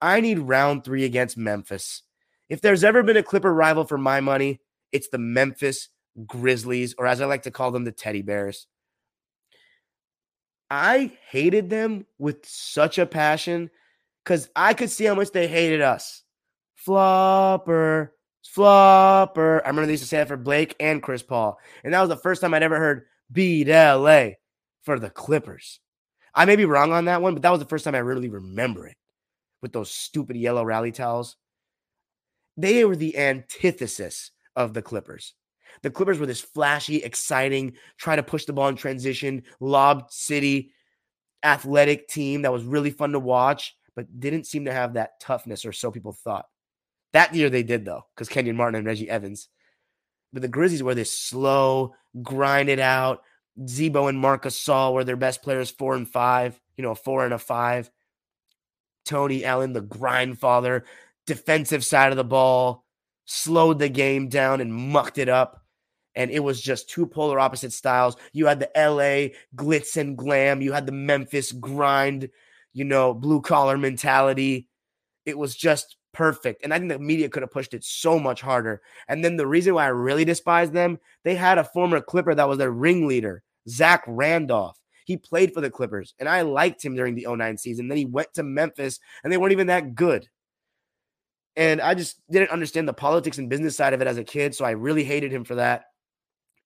I 0.00 0.20
need 0.20 0.38
round 0.38 0.84
three 0.84 1.04
against 1.04 1.36
Memphis. 1.36 2.02
If 2.48 2.60
there's 2.60 2.84
ever 2.84 3.02
been 3.02 3.16
a 3.16 3.22
Clipper 3.22 3.52
rival 3.52 3.84
for 3.84 3.98
my 3.98 4.20
money, 4.20 4.60
it's 4.92 5.08
the 5.08 5.18
Memphis 5.18 5.88
Grizzlies, 6.26 6.94
or 6.98 7.06
as 7.06 7.20
I 7.20 7.26
like 7.26 7.42
to 7.42 7.50
call 7.50 7.70
them, 7.70 7.84
the 7.84 7.92
Teddy 7.92 8.22
Bears. 8.22 8.66
I 10.70 11.12
hated 11.28 11.68
them 11.68 12.06
with 12.18 12.46
such 12.46 12.98
a 12.98 13.06
passion 13.06 13.70
because 14.24 14.48
I 14.54 14.74
could 14.74 14.90
see 14.90 15.04
how 15.04 15.14
much 15.14 15.32
they 15.32 15.48
hated 15.48 15.80
us. 15.80 16.22
Flopper, 16.76 18.14
flopper. 18.44 19.62
I 19.64 19.68
remember 19.68 19.86
they 19.86 19.92
used 19.92 20.04
to 20.04 20.08
say 20.08 20.18
that 20.18 20.28
for 20.28 20.36
Blake 20.36 20.76
and 20.78 21.02
Chris 21.02 21.22
Paul. 21.22 21.58
And 21.82 21.92
that 21.92 22.00
was 22.00 22.08
the 22.08 22.16
first 22.16 22.40
time 22.40 22.54
I'd 22.54 22.62
ever 22.62 22.78
heard 22.78 23.06
beat 23.32 23.68
LA 23.68 24.30
for 24.82 24.98
the 24.98 25.10
Clippers. 25.10 25.80
I 26.34 26.44
may 26.44 26.56
be 26.56 26.64
wrong 26.64 26.92
on 26.92 27.06
that 27.06 27.22
one, 27.22 27.34
but 27.34 27.42
that 27.42 27.50
was 27.50 27.60
the 27.60 27.66
first 27.66 27.84
time 27.84 27.94
I 27.94 27.98
really 27.98 28.28
remember 28.28 28.86
it 28.86 28.96
with 29.62 29.72
those 29.72 29.90
stupid 29.90 30.36
yellow 30.36 30.64
rally 30.64 30.92
towels. 30.92 31.36
They 32.56 32.84
were 32.84 32.96
the 32.96 33.18
antithesis 33.18 34.30
of 34.54 34.74
the 34.74 34.82
Clippers. 34.82 35.34
The 35.82 35.90
Clippers 35.90 36.18
were 36.18 36.26
this 36.26 36.40
flashy, 36.40 36.96
exciting, 36.96 37.74
try 37.96 38.16
to 38.16 38.22
push 38.22 38.44
the 38.44 38.52
ball 38.52 38.68
in 38.68 38.76
transition, 38.76 39.42
lob 39.60 40.10
city, 40.10 40.72
athletic 41.42 42.08
team 42.08 42.42
that 42.42 42.52
was 42.52 42.64
really 42.64 42.90
fun 42.90 43.12
to 43.12 43.18
watch 43.18 43.74
but 43.94 44.20
didn't 44.20 44.46
seem 44.46 44.64
to 44.64 44.72
have 44.72 44.94
that 44.94 45.20
toughness, 45.20 45.64
or 45.64 45.72
so 45.72 45.90
people 45.90 46.12
thought. 46.12 46.46
That 47.12 47.34
year 47.34 47.50
they 47.50 47.62
did, 47.62 47.84
though, 47.84 48.06
because 48.14 48.28
Kenyon 48.28 48.56
Martin 48.56 48.76
and 48.78 48.86
Reggie 48.86 49.10
Evans. 49.10 49.48
But 50.32 50.42
the 50.42 50.48
Grizzlies 50.48 50.82
were 50.82 50.94
this 50.94 51.18
slow, 51.18 51.94
grinded 52.22 52.78
out. 52.78 53.22
Z-Bo 53.68 54.06
and 54.06 54.18
Marcus 54.18 54.58
Gasol 54.58 54.94
were 54.94 55.04
their 55.04 55.16
best 55.16 55.42
players, 55.42 55.70
four 55.70 55.96
and 55.96 56.08
five, 56.08 56.58
you 56.76 56.82
know, 56.82 56.92
a 56.92 56.94
four 56.94 57.24
and 57.24 57.34
a 57.34 57.38
five. 57.38 57.90
Tony 59.04 59.44
Allen, 59.44 59.72
the 59.72 59.80
grind 59.80 60.38
father, 60.38 60.84
defensive 61.26 61.84
side 61.84 62.12
of 62.12 62.16
the 62.16 62.24
ball, 62.24 62.84
slowed 63.24 63.78
the 63.78 63.88
game 63.88 64.28
down 64.28 64.60
and 64.60 64.72
mucked 64.72 65.18
it 65.18 65.28
up. 65.28 65.59
And 66.14 66.30
it 66.30 66.40
was 66.40 66.60
just 66.60 66.88
two 66.88 67.06
polar 67.06 67.38
opposite 67.38 67.72
styles. 67.72 68.16
You 68.32 68.46
had 68.46 68.60
the 68.60 68.70
LA 68.76 69.36
glitz 69.56 69.96
and 69.96 70.16
glam, 70.16 70.60
you 70.60 70.72
had 70.72 70.86
the 70.86 70.92
Memphis 70.92 71.52
grind 71.52 72.28
you 72.72 72.84
know, 72.84 73.14
blue 73.14 73.40
collar 73.40 73.76
mentality. 73.76 74.68
It 75.26 75.36
was 75.36 75.56
just 75.56 75.96
perfect. 76.12 76.62
And 76.64 76.72
I 76.72 76.78
think 76.78 76.90
the 76.90 76.98
media 76.98 77.28
could 77.28 77.42
have 77.42 77.50
pushed 77.50 77.74
it 77.74 77.84
so 77.84 78.18
much 78.18 78.40
harder. 78.40 78.82
And 79.08 79.24
then 79.24 79.36
the 79.36 79.46
reason 79.46 79.74
why 79.74 79.84
I 79.84 79.88
really 79.88 80.24
despise 80.24 80.70
them, 80.70 80.98
they 81.24 81.34
had 81.34 81.58
a 81.58 81.64
former 81.64 82.00
Clipper 82.00 82.34
that 82.34 82.48
was 82.48 82.58
their 82.58 82.70
ringleader, 82.70 83.42
Zach 83.68 84.04
Randolph. 84.06 84.76
He 85.04 85.16
played 85.16 85.52
for 85.52 85.60
the 85.60 85.70
Clippers, 85.70 86.14
and 86.20 86.28
I 86.28 86.42
liked 86.42 86.84
him 86.84 86.94
during 86.94 87.16
the 87.16 87.26
09 87.28 87.58
season. 87.58 87.88
Then 87.88 87.98
he 87.98 88.04
went 88.04 88.32
to 88.34 88.44
Memphis, 88.44 89.00
and 89.24 89.32
they 89.32 89.38
weren't 89.38 89.52
even 89.52 89.66
that 89.66 89.96
good. 89.96 90.28
And 91.56 91.80
I 91.80 91.94
just 91.94 92.20
didn't 92.30 92.50
understand 92.50 92.86
the 92.86 92.92
politics 92.92 93.38
and 93.38 93.48
business 93.48 93.76
side 93.76 93.92
of 93.92 94.00
it 94.00 94.06
as 94.06 94.18
a 94.18 94.24
kid. 94.24 94.54
So 94.54 94.64
I 94.64 94.70
really 94.70 95.02
hated 95.02 95.32
him 95.32 95.42
for 95.42 95.56
that. 95.56 95.86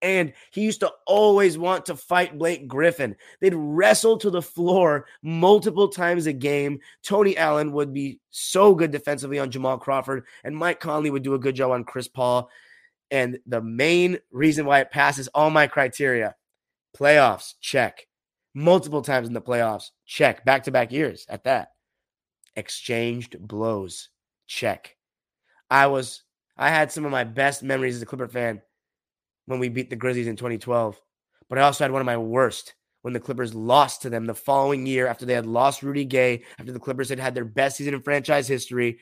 And 0.03 0.35
he 0.51 0.63
used 0.63 0.81
to 0.81 0.93
always 1.07 1.57
want 1.57 1.87
to 1.87 1.97
fight 1.97 2.39
Blake 2.39 2.69
Griffin. 2.69 3.17
They'd 3.41 3.55
wrestle 3.55 4.19
to 4.19 4.31
the 4.31 4.43
floor 4.43 5.07
multiple 5.23 5.89
times 5.89 6.27
a 6.27 6.33
game. 6.33 6.81
Tony 7.03 7.37
Allen 7.37 7.73
would 7.73 7.93
be 7.95 8.21
so 8.31 8.75
good 8.75 8.91
defensively 8.91 9.39
on 9.39 9.51
Jamal 9.51 9.79
Crawford, 9.79 10.27
and 10.43 10.57
Mike 10.57 10.81
Conley 10.81 11.11
would 11.11 11.23
do 11.23 11.35
a 11.35 11.39
good 11.39 11.55
job 11.55 11.71
on 11.71 11.85
Chris 11.85 12.09
Paul. 12.09 12.51
And 13.11 13.39
the 13.47 13.63
main 13.63 14.19
reason 14.31 14.67
why 14.67 14.81
it 14.81 14.91
passes 14.91 15.29
all 15.29 15.51
my 15.51 15.67
criteria 15.67 16.35
playoffs, 16.97 17.55
check. 17.61 18.07
Multiple 18.55 19.03
times 19.03 19.27
in 19.27 19.35
the 19.35 19.43
playoffs, 19.43 19.91
check. 20.07 20.45
Back 20.45 20.65
to 20.65 20.71
back 20.71 20.93
years 20.93 21.27
at 21.29 21.45
that. 21.45 21.69
Exchanged 22.57 23.37
blows, 23.41 24.11
check. 24.47 24.97
I 25.71 25.89
was, 25.89 26.23
I 26.57 26.69
had 26.69 26.93
some 26.93 27.05
of 27.05 27.11
my 27.11 27.25
best 27.25 27.63
memories 27.63 27.97
as 27.97 28.03
a 28.03 28.07
Clipper 28.07 28.29
fan 28.29 28.63
when 29.47 29.59
we 29.59 29.69
beat 29.69 29.91
the 29.91 29.97
Grizzlies 29.97 30.27
in 30.27 30.37
2012. 30.37 31.01
But 31.49 31.59
I 31.59 31.63
also 31.63 31.85
had 31.85 31.93
one 31.93 32.01
of 32.01 32.07
my 32.07 32.17
worst 32.17 32.75
when 33.03 33.13
the 33.13 33.21
Clippers 33.21 33.55
lost 33.55 34.03
to 34.03 34.11
them 34.11 34.25
the 34.25 34.35
following 34.35 34.87
year 34.87 35.07
after 35.07 35.27
they 35.27 35.35
had 35.35 35.45
lost 35.45 35.83
Rudy 35.83 36.07
Gay, 36.07 36.45
after 36.59 36.73
the 36.73 36.81
Clippers 36.81 37.11
had 37.11 37.19
had 37.19 37.35
their 37.35 37.45
best 37.45 37.77
season 37.77 37.93
in 37.93 38.01
franchise 38.01 38.49
history 38.49 38.99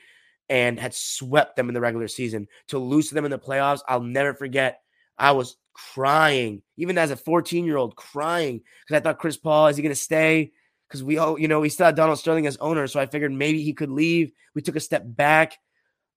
and 0.49 0.77
had 0.77 0.93
swept 0.93 1.55
them 1.55 1.69
in 1.69 1.73
the 1.73 1.81
regular 1.81 2.09
season. 2.09 2.47
To 2.67 2.79
lose 2.79 3.07
to 3.09 3.15
them 3.15 3.25
in 3.25 3.31
the 3.31 3.39
playoffs, 3.39 3.79
I'll 3.87 4.01
never 4.01 4.33
forget. 4.33 4.81
I 5.17 5.31
was 5.31 5.55
crying, 5.73 6.61
even 6.77 6.97
as 6.97 7.11
a 7.11 7.15
14 7.15 7.65
year 7.65 7.77
old, 7.77 7.95
crying 7.95 8.61
because 8.85 8.99
I 8.99 9.03
thought 9.03 9.19
Chris 9.19 9.37
Paul, 9.37 9.67
is 9.67 9.77
he 9.77 9.83
going 9.83 9.95
to 9.95 9.99
stay? 9.99 10.51
Because 10.87 11.03
we 11.03 11.17
all, 11.17 11.39
you 11.39 11.47
know, 11.47 11.59
we 11.59 11.69
still 11.69 11.85
had 11.87 11.95
Donald 11.95 12.19
Sterling 12.19 12.45
as 12.45 12.57
owner. 12.57 12.87
So 12.87 12.99
I 12.99 13.05
figured 13.05 13.31
maybe 13.31 13.63
he 13.63 13.73
could 13.73 13.89
leave. 13.89 14.31
We 14.53 14.61
took 14.61 14.75
a 14.75 14.81
step 14.81 15.03
back. 15.05 15.57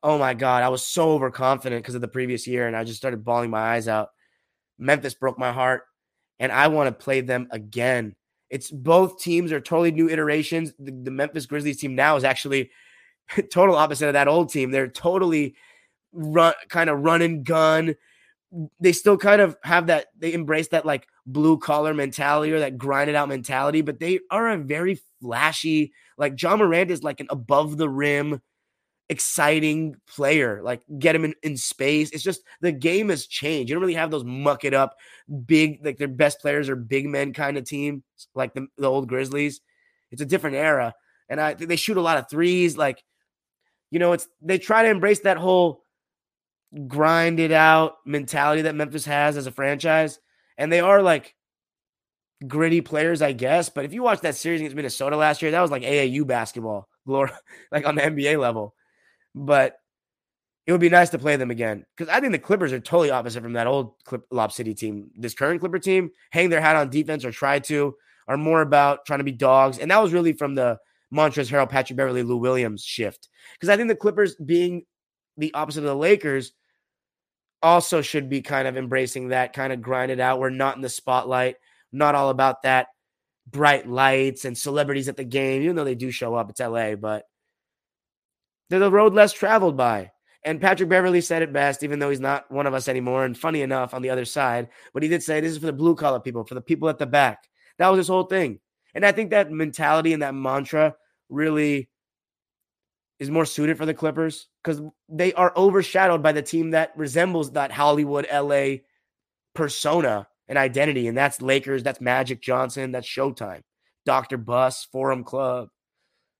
Oh 0.03 0.19
my 0.19 0.35
God. 0.35 0.63
I 0.63 0.69
was 0.69 0.85
so 0.85 1.13
overconfident 1.13 1.83
because 1.83 1.95
of 1.95 2.01
the 2.01 2.09
previous 2.09 2.47
year. 2.47 2.67
And 2.67 2.77
I 2.77 2.85
just 2.85 2.99
started 2.99 3.25
bawling 3.25 3.51
my 3.51 3.61
eyes 3.61 3.89
out. 3.89 4.11
Memphis 4.79 5.15
broke 5.15 5.39
my 5.39 5.53
heart, 5.53 5.83
and 6.39 6.53
I 6.53 6.69
want 6.69 6.89
to 6.89 7.05
play 7.05 7.21
them 7.21 7.49
again. 7.51 8.15
It's 8.51 8.71
both 8.71 9.21
teams 9.21 9.53
are 9.53 9.61
totally 9.61 9.91
new 9.91 10.09
iterations. 10.09 10.73
The, 10.79 10.93
the 10.93 11.11
Memphis 11.11 11.47
Grizzlies 11.47 11.81
team 11.81 11.95
now 11.95 12.17
is 12.17 12.25
actually 12.25 12.71
total 13.53 13.77
opposite 13.77 14.07
of 14.07 14.13
that 14.13 14.29
old 14.29 14.51
team. 14.51 14.71
They're 14.71 14.89
totally 14.89 15.57
run 16.13 16.55
kind 16.69 16.91
of 16.91 17.01
run 17.01 17.23
and 17.23 17.45
gun. 17.45 17.97
They 18.81 18.93
still 18.93 19.19
kind 19.19 19.41
of 19.41 19.57
have 19.63 19.89
that, 19.89 20.07
they 20.17 20.33
embrace 20.33 20.69
that 20.69 20.87
like 20.87 21.07
blue 21.27 21.59
collar 21.59 21.93
mentality 21.93 22.53
or 22.53 22.61
that 22.61 22.79
grinded 22.79 23.17
out 23.17 23.29
mentality, 23.29 23.83
but 23.83 23.99
they 23.99 24.21
are 24.31 24.49
a 24.49 24.57
very 24.57 25.01
flashy, 25.21 25.93
like 26.17 26.41
Ja 26.41 26.57
Morant 26.57 26.91
is 26.91 27.03
like 27.03 27.21
an 27.21 27.27
above 27.29 27.77
the 27.77 27.89
rim 27.89 28.41
exciting 29.09 29.97
player. 30.07 30.61
Like 30.63 30.83
get 30.99 31.15
him 31.15 31.25
in, 31.25 31.35
in 31.43 31.57
space. 31.57 32.11
It's 32.11 32.23
just 32.23 32.43
the 32.61 32.73
game 32.73 33.09
has 33.11 33.27
changed. 33.27 33.69
You 33.69 33.75
don't 33.75 33.83
really 33.83 33.95
have 33.95 34.11
those 34.11 34.25
muck 34.25 34.65
it 34.65 34.75
up 34.75 34.97
big, 35.47 35.85
like 35.85 35.99
their 35.99 36.09
best 36.09 36.41
players 36.41 36.69
are 36.69 36.77
big 36.77 37.07
men 37.07 37.33
kind 37.33 37.57
of 37.57 37.65
team, 37.65 38.03
like 38.35 38.55
the, 38.55 38.67
the 38.77 38.89
old 38.89 39.09
Grizzlies. 39.09 39.61
It's 40.11 40.23
a 40.23 40.27
different 40.27 40.57
era. 40.57 40.95
And 41.29 41.41
I 41.41 41.55
they 41.55 41.77
shoot 41.77 41.97
a 41.97 42.03
lot 42.03 42.19
of 42.19 42.31
threes. 42.31 42.77
Like, 42.77 43.03
you 43.91 43.99
know, 43.99 44.13
it's 44.13 44.29
they 44.41 44.59
try 44.59 44.83
to 44.83 44.91
embrace 44.91 45.21
that 45.21 45.39
whole 45.39 45.83
grind 46.87 47.41
it 47.41 47.53
out 47.53 47.95
mentality 48.05 48.63
that 48.63 48.75
Memphis 48.75 49.05
has 49.07 49.37
as 49.37 49.47
a 49.47 49.53
franchise. 49.53 50.19
And 50.59 50.71
they 50.71 50.81
are 50.81 51.03
like 51.03 51.35
gritty 52.47 52.81
players, 52.81 53.23
I 53.23 53.33
guess. 53.33 53.69
But 53.69 53.85
if 53.85 53.93
you 53.93 54.03
watch 54.03 54.21
that 54.21 54.37
series 54.37 54.61
against 54.61 54.77
Minnesota 54.77 55.17
last 55.17 55.43
year, 55.43 55.51
that 55.51 55.61
was 55.61 55.71
like 55.71 55.83
AAU 55.83 56.27
basketball, 56.27 56.89
glory, 57.07 57.31
like 57.73 57.87
on 57.87 57.97
the 57.97 58.03
NBA 58.03 58.39
level 58.39 58.75
but 59.37 59.79
it 60.67 60.73
would 60.73 60.81
be 60.81 60.89
nice 60.89 61.11
to 61.11 61.19
play 61.19 61.37
them 61.37 61.53
again 61.53 61.85
because 61.97 62.13
I 62.13 62.19
think 62.19 62.33
the 62.33 62.41
Clippers 62.41 62.73
are 62.73 62.81
totally 62.81 63.11
opposite 63.11 63.43
from 63.43 63.53
that 63.53 63.69
old 63.69 63.93
Clip 64.05 64.27
Lob 64.33 64.51
City 64.51 64.75
team. 64.75 65.11
This 65.15 65.35
current 65.35 65.61
Clipper 65.61 65.79
team, 65.79 66.11
hang 66.33 66.49
their 66.49 66.61
hat 66.61 66.75
on 66.75 66.91
defense 66.91 67.25
or 67.25 67.31
try 67.31 67.61
to, 67.61 67.95
are 68.27 68.37
more 68.37 68.63
about 68.63 69.07
trying 69.07 69.21
to 69.21 69.25
be 69.25 69.33
dogs, 69.33 69.79
and 69.79 69.91
that 69.93 70.03
was 70.03 70.13
really 70.13 70.33
from 70.33 70.57
the 70.57 70.79
Montrezl 71.15 71.51
Harrell, 71.51 71.69
Patrick 71.69 71.97
Beverley, 71.97 72.25
Lou 72.25 72.39
Williams 72.39 72.83
shift. 72.83 73.29
Because 73.55 73.69
I 73.69 73.77
think 73.77 73.89
the 73.89 73.95
Clippers, 73.95 74.35
being 74.35 74.85
the 75.37 75.55
opposite 75.55 75.81
of 75.81 75.87
the 75.87 75.95
Lakers, 75.95 76.53
also 77.63 78.03
should 78.03 78.29
be 78.29 78.43
kind 78.43 78.67
of 78.67 78.77
embracing 78.77 79.29
that 79.29 79.53
kind 79.53 79.73
of 79.73 79.81
grind 79.81 80.11
it 80.11 80.19
out. 80.19 80.41
We're 80.41 80.51
not 80.51 80.77
in 80.77 80.83
the 80.83 80.89
spotlight, 80.89 81.57
not 81.93 82.15
all 82.15 82.31
about 82.31 82.63
that 82.63 82.89
bright 83.49 83.89
lights 83.89 84.45
and 84.45 84.59
celebrities 84.59 85.09
at 85.09 85.17
the 85.17 85.25
game, 85.25 85.63
even 85.63 85.77
though 85.77 85.85
they 85.85 85.95
do 85.95 86.11
show 86.11 86.35
up. 86.35 86.51
It's 86.51 86.61
LA, 86.61 86.97
but 86.97 87.25
they're 88.69 88.79
the 88.79 88.91
road 88.91 89.15
less 89.15 89.33
traveled 89.33 89.77
by. 89.77 90.11
And 90.45 90.61
Patrick 90.61 90.89
Beverley 90.89 91.21
said 91.21 91.43
it 91.43 91.53
best, 91.53 91.83
even 91.83 91.99
though 91.99 92.11
he's 92.11 92.21
not 92.21 92.51
one 92.53 92.67
of 92.67 92.75
us 92.75 92.87
anymore. 92.87 93.25
And 93.25 93.37
funny 93.37 93.63
enough, 93.63 93.95
on 93.95 94.03
the 94.03 94.11
other 94.11 94.25
side, 94.25 94.69
but 94.95 95.03
he 95.03 95.09
did 95.09 95.23
say 95.23 95.41
this 95.41 95.53
is 95.53 95.59
for 95.59 95.67
the 95.67 95.73
blue 95.73 95.97
collar 95.97 96.21
people, 96.21 96.45
for 96.45 96.55
the 96.55 96.61
people 96.61 96.89
at 96.89 96.99
the 96.99 97.07
back. 97.07 97.49
That 97.79 97.89
was 97.89 97.99
his 97.99 98.09
whole 98.09 98.25
thing. 98.25 98.61
And 98.95 99.05
I 99.05 99.13
think 99.13 99.31
that 99.31 99.51
mentality 99.51 100.13
and 100.13 100.23
that 100.23 100.35
mantra 100.35 100.95
really 101.29 101.89
is 103.19 103.31
more 103.31 103.45
suited 103.45 103.77
for 103.77 103.87
the 103.87 103.95
Clippers 103.95 104.49
because 104.63 104.81
they 105.09 105.33
are 105.33 105.53
overshadowed 105.57 106.23
by 106.23 106.33
the 106.33 106.43
team 106.43 106.71
that 106.71 106.93
resembles 106.97 107.53
that 107.53 107.73
Hollywood 107.73 108.27
LA 108.33 108.77
persona 109.55 110.29
and 110.49 110.59
identity. 110.59 111.09
And 111.09 111.17
that's 111.17 111.43
Lakers, 111.43 111.83
that's 111.83 112.01
Magic 112.01 112.41
Johnson, 112.41 112.93
that's 112.93 113.09
Showtime, 113.09 113.63
Dr. 114.05 114.37
Buss, 114.37 114.87
Forum 114.93 115.25
Club. 115.25 115.69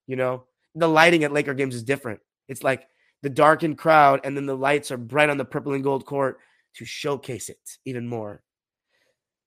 You 0.05 0.15
know, 0.15 0.45
the 0.77 0.87
lighting 0.87 1.23
at 1.23 1.33
Laker 1.33 1.53
games 1.53 1.75
is 1.75 1.83
different. 1.83 2.19
It's 2.47 2.63
like 2.63 2.87
the 3.23 3.29
darkened 3.29 3.77
crowd, 3.77 4.21
and 4.23 4.37
then 4.37 4.45
the 4.45 4.55
lights 4.55 4.91
are 4.91 4.97
bright 4.97 5.29
on 5.29 5.37
the 5.37 5.45
purple 5.45 5.73
and 5.73 5.83
gold 5.83 6.05
court 6.05 6.39
to 6.75 6.85
showcase 6.85 7.49
it 7.49 7.59
even 7.85 8.07
more. 8.07 8.43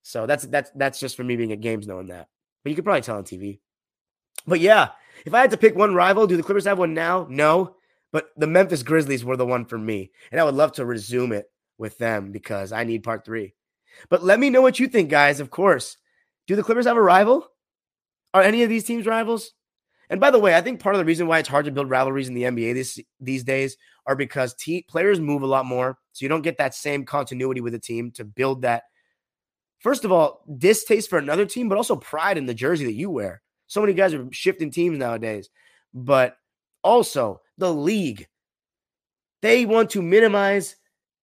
So 0.02 0.26
that's 0.26 0.44
that's 0.44 0.70
that's 0.74 1.00
just 1.00 1.16
for 1.16 1.24
me 1.24 1.36
being 1.36 1.52
at 1.52 1.60
games 1.60 1.86
knowing 1.86 2.08
that. 2.08 2.28
But 2.62 2.70
you 2.70 2.76
could 2.76 2.84
probably 2.84 3.02
tell 3.02 3.16
on 3.16 3.24
TV. 3.24 3.60
But 4.46 4.60
yeah, 4.60 4.88
if 5.24 5.34
I 5.34 5.40
had 5.40 5.50
to 5.50 5.56
pick 5.56 5.76
one 5.76 5.94
rival, 5.94 6.26
do 6.26 6.36
the 6.36 6.42
Clippers 6.42 6.64
have 6.64 6.78
one 6.78 6.94
now? 6.94 7.26
No. 7.28 7.76
But 8.12 8.30
the 8.36 8.46
Memphis 8.46 8.82
Grizzlies 8.82 9.24
were 9.24 9.36
the 9.36 9.46
one 9.46 9.66
for 9.66 9.78
me. 9.78 10.10
And 10.32 10.40
I 10.40 10.44
would 10.44 10.54
love 10.54 10.72
to 10.72 10.84
resume 10.84 11.32
it 11.32 11.46
with 11.78 11.96
them 11.98 12.32
because 12.32 12.72
I 12.72 12.84
need 12.84 13.04
part 13.04 13.24
three. 13.24 13.54
But 14.08 14.24
let 14.24 14.40
me 14.40 14.50
know 14.50 14.62
what 14.62 14.80
you 14.80 14.88
think, 14.88 15.10
guys. 15.10 15.40
Of 15.40 15.50
course. 15.50 15.96
Do 16.46 16.56
the 16.56 16.62
Clippers 16.62 16.86
have 16.86 16.96
a 16.96 17.02
rival? 17.02 17.46
Are 18.34 18.42
any 18.42 18.62
of 18.62 18.68
these 18.68 18.84
teams 18.84 19.06
rivals? 19.06 19.52
And 20.10 20.20
by 20.20 20.32
the 20.32 20.40
way, 20.40 20.56
I 20.56 20.60
think 20.60 20.80
part 20.80 20.96
of 20.96 20.98
the 20.98 21.04
reason 21.04 21.28
why 21.28 21.38
it's 21.38 21.48
hard 21.48 21.64
to 21.66 21.70
build 21.70 21.88
rivalries 21.88 22.28
in 22.28 22.34
the 22.34 22.42
NBA 22.42 22.74
this, 22.74 22.98
these 23.20 23.44
days 23.44 23.76
are 24.06 24.16
because 24.16 24.56
players 24.88 25.20
move 25.20 25.42
a 25.42 25.46
lot 25.46 25.64
more. 25.64 25.96
So 26.12 26.24
you 26.24 26.28
don't 26.28 26.42
get 26.42 26.58
that 26.58 26.74
same 26.74 27.04
continuity 27.04 27.60
with 27.60 27.74
a 27.74 27.78
team 27.78 28.10
to 28.12 28.24
build 28.24 28.62
that. 28.62 28.82
First 29.78 30.04
of 30.04 30.10
all, 30.10 30.44
distaste 30.58 31.08
for 31.08 31.18
another 31.18 31.46
team, 31.46 31.68
but 31.68 31.78
also 31.78 31.94
pride 31.94 32.38
in 32.38 32.46
the 32.46 32.54
jersey 32.54 32.84
that 32.86 32.92
you 32.92 33.08
wear. 33.08 33.40
So 33.68 33.80
many 33.80 33.94
guys 33.94 34.12
are 34.12 34.26
shifting 34.32 34.70
teams 34.70 34.98
nowadays. 34.98 35.48
But 35.94 36.36
also, 36.82 37.40
the 37.56 37.72
league, 37.72 38.26
they 39.42 39.64
want 39.64 39.90
to 39.90 40.02
minimize 40.02 40.74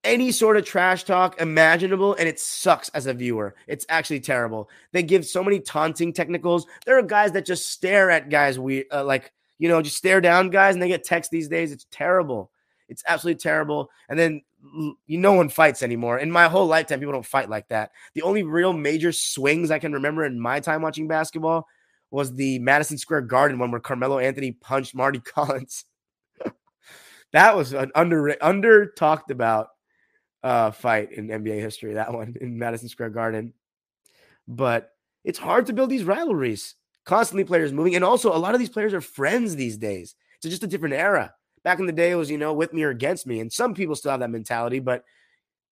any 0.04 0.30
sort 0.32 0.56
of 0.56 0.64
trash 0.64 1.04
talk 1.04 1.40
imaginable, 1.40 2.14
and 2.14 2.28
it 2.28 2.38
sucks 2.38 2.88
as 2.90 3.06
a 3.06 3.14
viewer. 3.14 3.54
It's 3.66 3.86
actually 3.88 4.20
terrible. 4.20 4.68
They 4.92 5.02
give 5.02 5.26
so 5.26 5.42
many 5.42 5.60
taunting 5.60 6.12
technicals. 6.12 6.66
There 6.86 6.98
are 6.98 7.02
guys 7.02 7.32
that 7.32 7.46
just 7.46 7.70
stare 7.70 8.10
at 8.10 8.30
guys 8.30 8.58
we 8.58 8.88
uh, 8.90 9.04
like, 9.04 9.32
you 9.58 9.68
know, 9.68 9.82
just 9.82 9.96
stare 9.96 10.20
down 10.20 10.50
guys, 10.50 10.74
and 10.74 10.82
they 10.82 10.88
get 10.88 11.04
techs 11.04 11.28
these 11.28 11.48
days. 11.48 11.72
It's 11.72 11.86
terrible. 11.90 12.50
It's 12.88 13.02
absolutely 13.06 13.40
terrible. 13.40 13.90
And 14.08 14.18
then 14.18 14.42
you 15.06 15.18
no 15.18 15.32
one 15.32 15.48
fights 15.48 15.82
anymore. 15.82 16.18
In 16.18 16.30
my 16.30 16.48
whole 16.48 16.66
lifetime, 16.66 17.00
people 17.00 17.12
don't 17.12 17.24
fight 17.24 17.50
like 17.50 17.68
that. 17.68 17.90
The 18.14 18.22
only 18.22 18.42
real 18.42 18.72
major 18.72 19.12
swings 19.12 19.70
I 19.70 19.78
can 19.78 19.92
remember 19.92 20.24
in 20.24 20.40
my 20.40 20.60
time 20.60 20.82
watching 20.82 21.08
basketball 21.08 21.66
was 22.10 22.34
the 22.34 22.58
Madison 22.60 22.98
Square 22.98 23.22
Garden 23.22 23.58
one 23.58 23.70
where 23.70 23.80
Carmelo 23.80 24.18
Anthony 24.18 24.52
punched 24.52 24.94
Mardy 24.94 25.20
Collins. 25.24 25.84
that 27.32 27.56
was 27.56 27.72
an 27.72 27.92
under 27.94 28.36
under 28.42 28.86
talked 28.86 29.30
about 29.30 29.68
uh, 30.42 30.70
fight 30.70 31.12
in 31.12 31.28
NBA 31.28 31.60
history. 31.60 31.94
That 31.94 32.12
one 32.12 32.36
in 32.40 32.58
Madison 32.58 32.88
Square 32.88 33.10
Garden. 33.10 33.52
But 34.46 34.92
it's 35.24 35.38
hard 35.38 35.66
to 35.66 35.72
build 35.72 35.90
these 35.90 36.04
rivalries. 36.04 36.74
Constantly 37.04 37.44
players 37.44 37.72
moving, 37.72 37.94
and 37.94 38.04
also 38.04 38.34
a 38.34 38.38
lot 38.38 38.54
of 38.54 38.60
these 38.60 38.68
players 38.68 38.92
are 38.92 39.00
friends 39.00 39.56
these 39.56 39.78
days. 39.78 40.14
It's 40.36 40.50
just 40.50 40.62
a 40.62 40.66
different 40.66 40.94
era. 40.94 41.32
Back 41.64 41.80
in 41.80 41.86
the 41.86 41.92
day, 41.92 42.10
it 42.10 42.16
was 42.16 42.30
you 42.30 42.38
know 42.38 42.52
with 42.52 42.72
me 42.72 42.82
or 42.82 42.90
against 42.90 43.26
me, 43.26 43.40
and 43.40 43.52
some 43.52 43.74
people 43.74 43.94
still 43.94 44.10
have 44.10 44.20
that 44.20 44.30
mentality, 44.30 44.78
but 44.78 45.04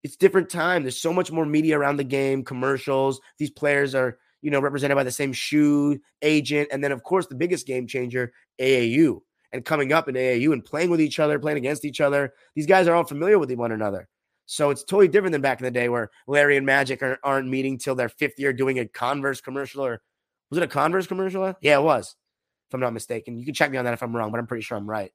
it's 0.02 0.16
different 0.16 0.48
time. 0.48 0.82
There's 0.82 1.00
so 1.00 1.12
much 1.12 1.30
more 1.30 1.44
media 1.44 1.78
around 1.78 1.98
the 1.98 2.04
game, 2.04 2.42
commercials. 2.42 3.20
These 3.38 3.50
players 3.50 3.94
are 3.94 4.18
you 4.40 4.50
know 4.50 4.60
represented 4.60 4.96
by 4.96 5.04
the 5.04 5.10
same 5.10 5.32
shoe 5.32 6.00
agent, 6.22 6.68
and 6.72 6.82
then 6.82 6.92
of 6.92 7.02
course 7.02 7.26
the 7.26 7.34
biggest 7.34 7.66
game 7.66 7.86
changer, 7.86 8.32
AAU, 8.58 9.20
and 9.52 9.64
coming 9.64 9.92
up 9.92 10.08
in 10.08 10.14
AAU 10.14 10.52
and 10.52 10.64
playing 10.64 10.90
with 10.90 11.00
each 11.00 11.18
other, 11.18 11.38
playing 11.38 11.58
against 11.58 11.84
each 11.84 12.00
other. 12.00 12.32
These 12.54 12.66
guys 12.66 12.88
are 12.88 12.94
all 12.94 13.04
familiar 13.04 13.38
with 13.38 13.52
one 13.52 13.72
another. 13.72 14.08
So 14.46 14.70
it's 14.70 14.84
totally 14.84 15.08
different 15.08 15.32
than 15.32 15.42
back 15.42 15.60
in 15.60 15.64
the 15.64 15.70
day 15.70 15.88
where 15.88 16.10
Larry 16.26 16.56
and 16.56 16.64
Magic 16.64 17.02
are, 17.02 17.18
not 17.24 17.44
meeting 17.44 17.78
till 17.78 17.96
their 17.96 18.08
fifth 18.08 18.38
year 18.38 18.52
doing 18.52 18.78
a 18.78 18.86
Converse 18.86 19.40
commercial 19.40 19.84
or 19.84 20.00
was 20.50 20.58
it 20.58 20.64
a 20.64 20.68
Converse 20.68 21.08
commercial? 21.08 21.52
Yeah, 21.60 21.78
it 21.78 21.82
was, 21.82 22.14
if 22.68 22.74
I'm 22.74 22.80
not 22.80 22.92
mistaken. 22.92 23.38
You 23.38 23.44
can 23.44 23.54
check 23.54 23.70
me 23.70 23.76
on 23.76 23.84
that 23.84 23.94
if 23.94 24.02
I'm 24.02 24.14
wrong, 24.14 24.30
but 24.30 24.38
I'm 24.38 24.46
pretty 24.46 24.62
sure 24.62 24.78
I'm 24.78 24.88
right. 24.88 25.10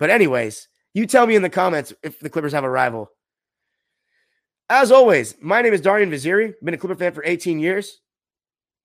But 0.00 0.10
anyways, 0.10 0.66
you 0.94 1.06
tell 1.06 1.26
me 1.26 1.36
in 1.36 1.42
the 1.42 1.50
comments 1.50 1.94
if 2.02 2.18
the 2.18 2.28
Clippers 2.28 2.52
have 2.52 2.64
a 2.64 2.70
rival. 2.70 3.10
As 4.68 4.90
always, 4.90 5.36
my 5.40 5.62
name 5.62 5.72
is 5.72 5.80
Darian 5.80 6.10
Vaziri. 6.10 6.54
Been 6.62 6.74
a 6.74 6.78
Clipper 6.78 6.96
fan 6.96 7.12
for 7.12 7.24
18 7.24 7.60
years. 7.60 8.00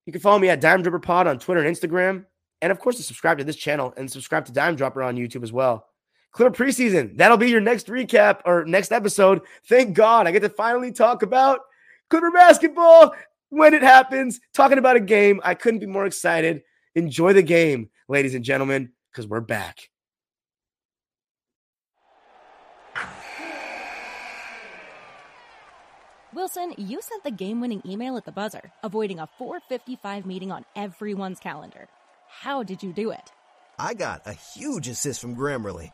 You 0.06 0.14
can 0.14 0.22
follow 0.22 0.38
me 0.38 0.50
at 0.50 0.62
Dime 0.62 0.84
Dropper 0.84 1.00
Pod 1.00 1.26
on 1.26 1.40
Twitter 1.40 1.64
and 1.64 1.76
Instagram. 1.76 2.26
And 2.62 2.72
of 2.72 2.80
course, 2.80 2.98
to 2.98 3.04
subscribe 3.04 3.40
to 3.40 3.44
this 3.44 3.56
channel 3.56 3.94
and 3.98 4.12
subscribe 4.12 4.46
to 4.46 4.52
Dime 4.52 4.76
Dropper 4.76 5.02
on 5.02 5.16
YouTube 5.16 5.44
as 5.44 5.52
well. 5.52 5.88
Clipper 6.38 6.52
preseason. 6.52 7.18
That'll 7.18 7.38
be 7.38 7.50
your 7.50 7.62
next 7.62 7.88
recap 7.88 8.42
or 8.46 8.64
next 8.64 8.92
episode. 8.92 9.42
Thank 9.68 9.96
God 9.96 10.28
I 10.28 10.32
get 10.32 10.44
to 10.44 10.50
finally 10.50 10.92
talk 10.92 11.24
about 11.24 11.62
Clipper 12.12 12.30
basketball 12.30 13.16
when 13.50 13.74
it 13.74 13.82
happens. 13.82 14.40
Talking 14.54 14.78
about 14.78 14.98
a 14.98 15.00
game. 15.00 15.42
I 15.44 15.56
couldn't 15.56 15.80
be 15.80 15.88
more 15.88 16.06
excited. 16.06 16.62
Enjoy 16.94 17.34
the 17.34 17.42
game, 17.42 17.90
ladies 18.08 18.36
and 18.36 18.46
gentlemen, 18.46 18.92
because 19.12 19.28
we're 19.28 19.42
back. 19.42 19.90
Wilson, 26.34 26.76
you 26.78 27.02
sent 27.02 27.24
the 27.24 27.32
game 27.32 27.62
winning 27.62 27.82
email 27.84 28.16
at 28.16 28.26
the 28.26 28.32
buzzer, 28.32 28.72
avoiding 28.84 29.18
a 29.18 29.28
455 29.40 30.28
meeting 30.28 30.52
on 30.52 30.66
everyone's 30.76 31.40
calendar. 31.40 31.88
How 32.30 32.62
did 32.62 32.84
you 32.84 32.94
do 32.94 33.10
it? 33.10 33.32
I 33.80 33.96
got 33.96 34.28
a 34.28 34.34
huge 34.34 34.88
assist 34.88 35.20
from 35.20 35.36
Grammarly, 35.36 35.94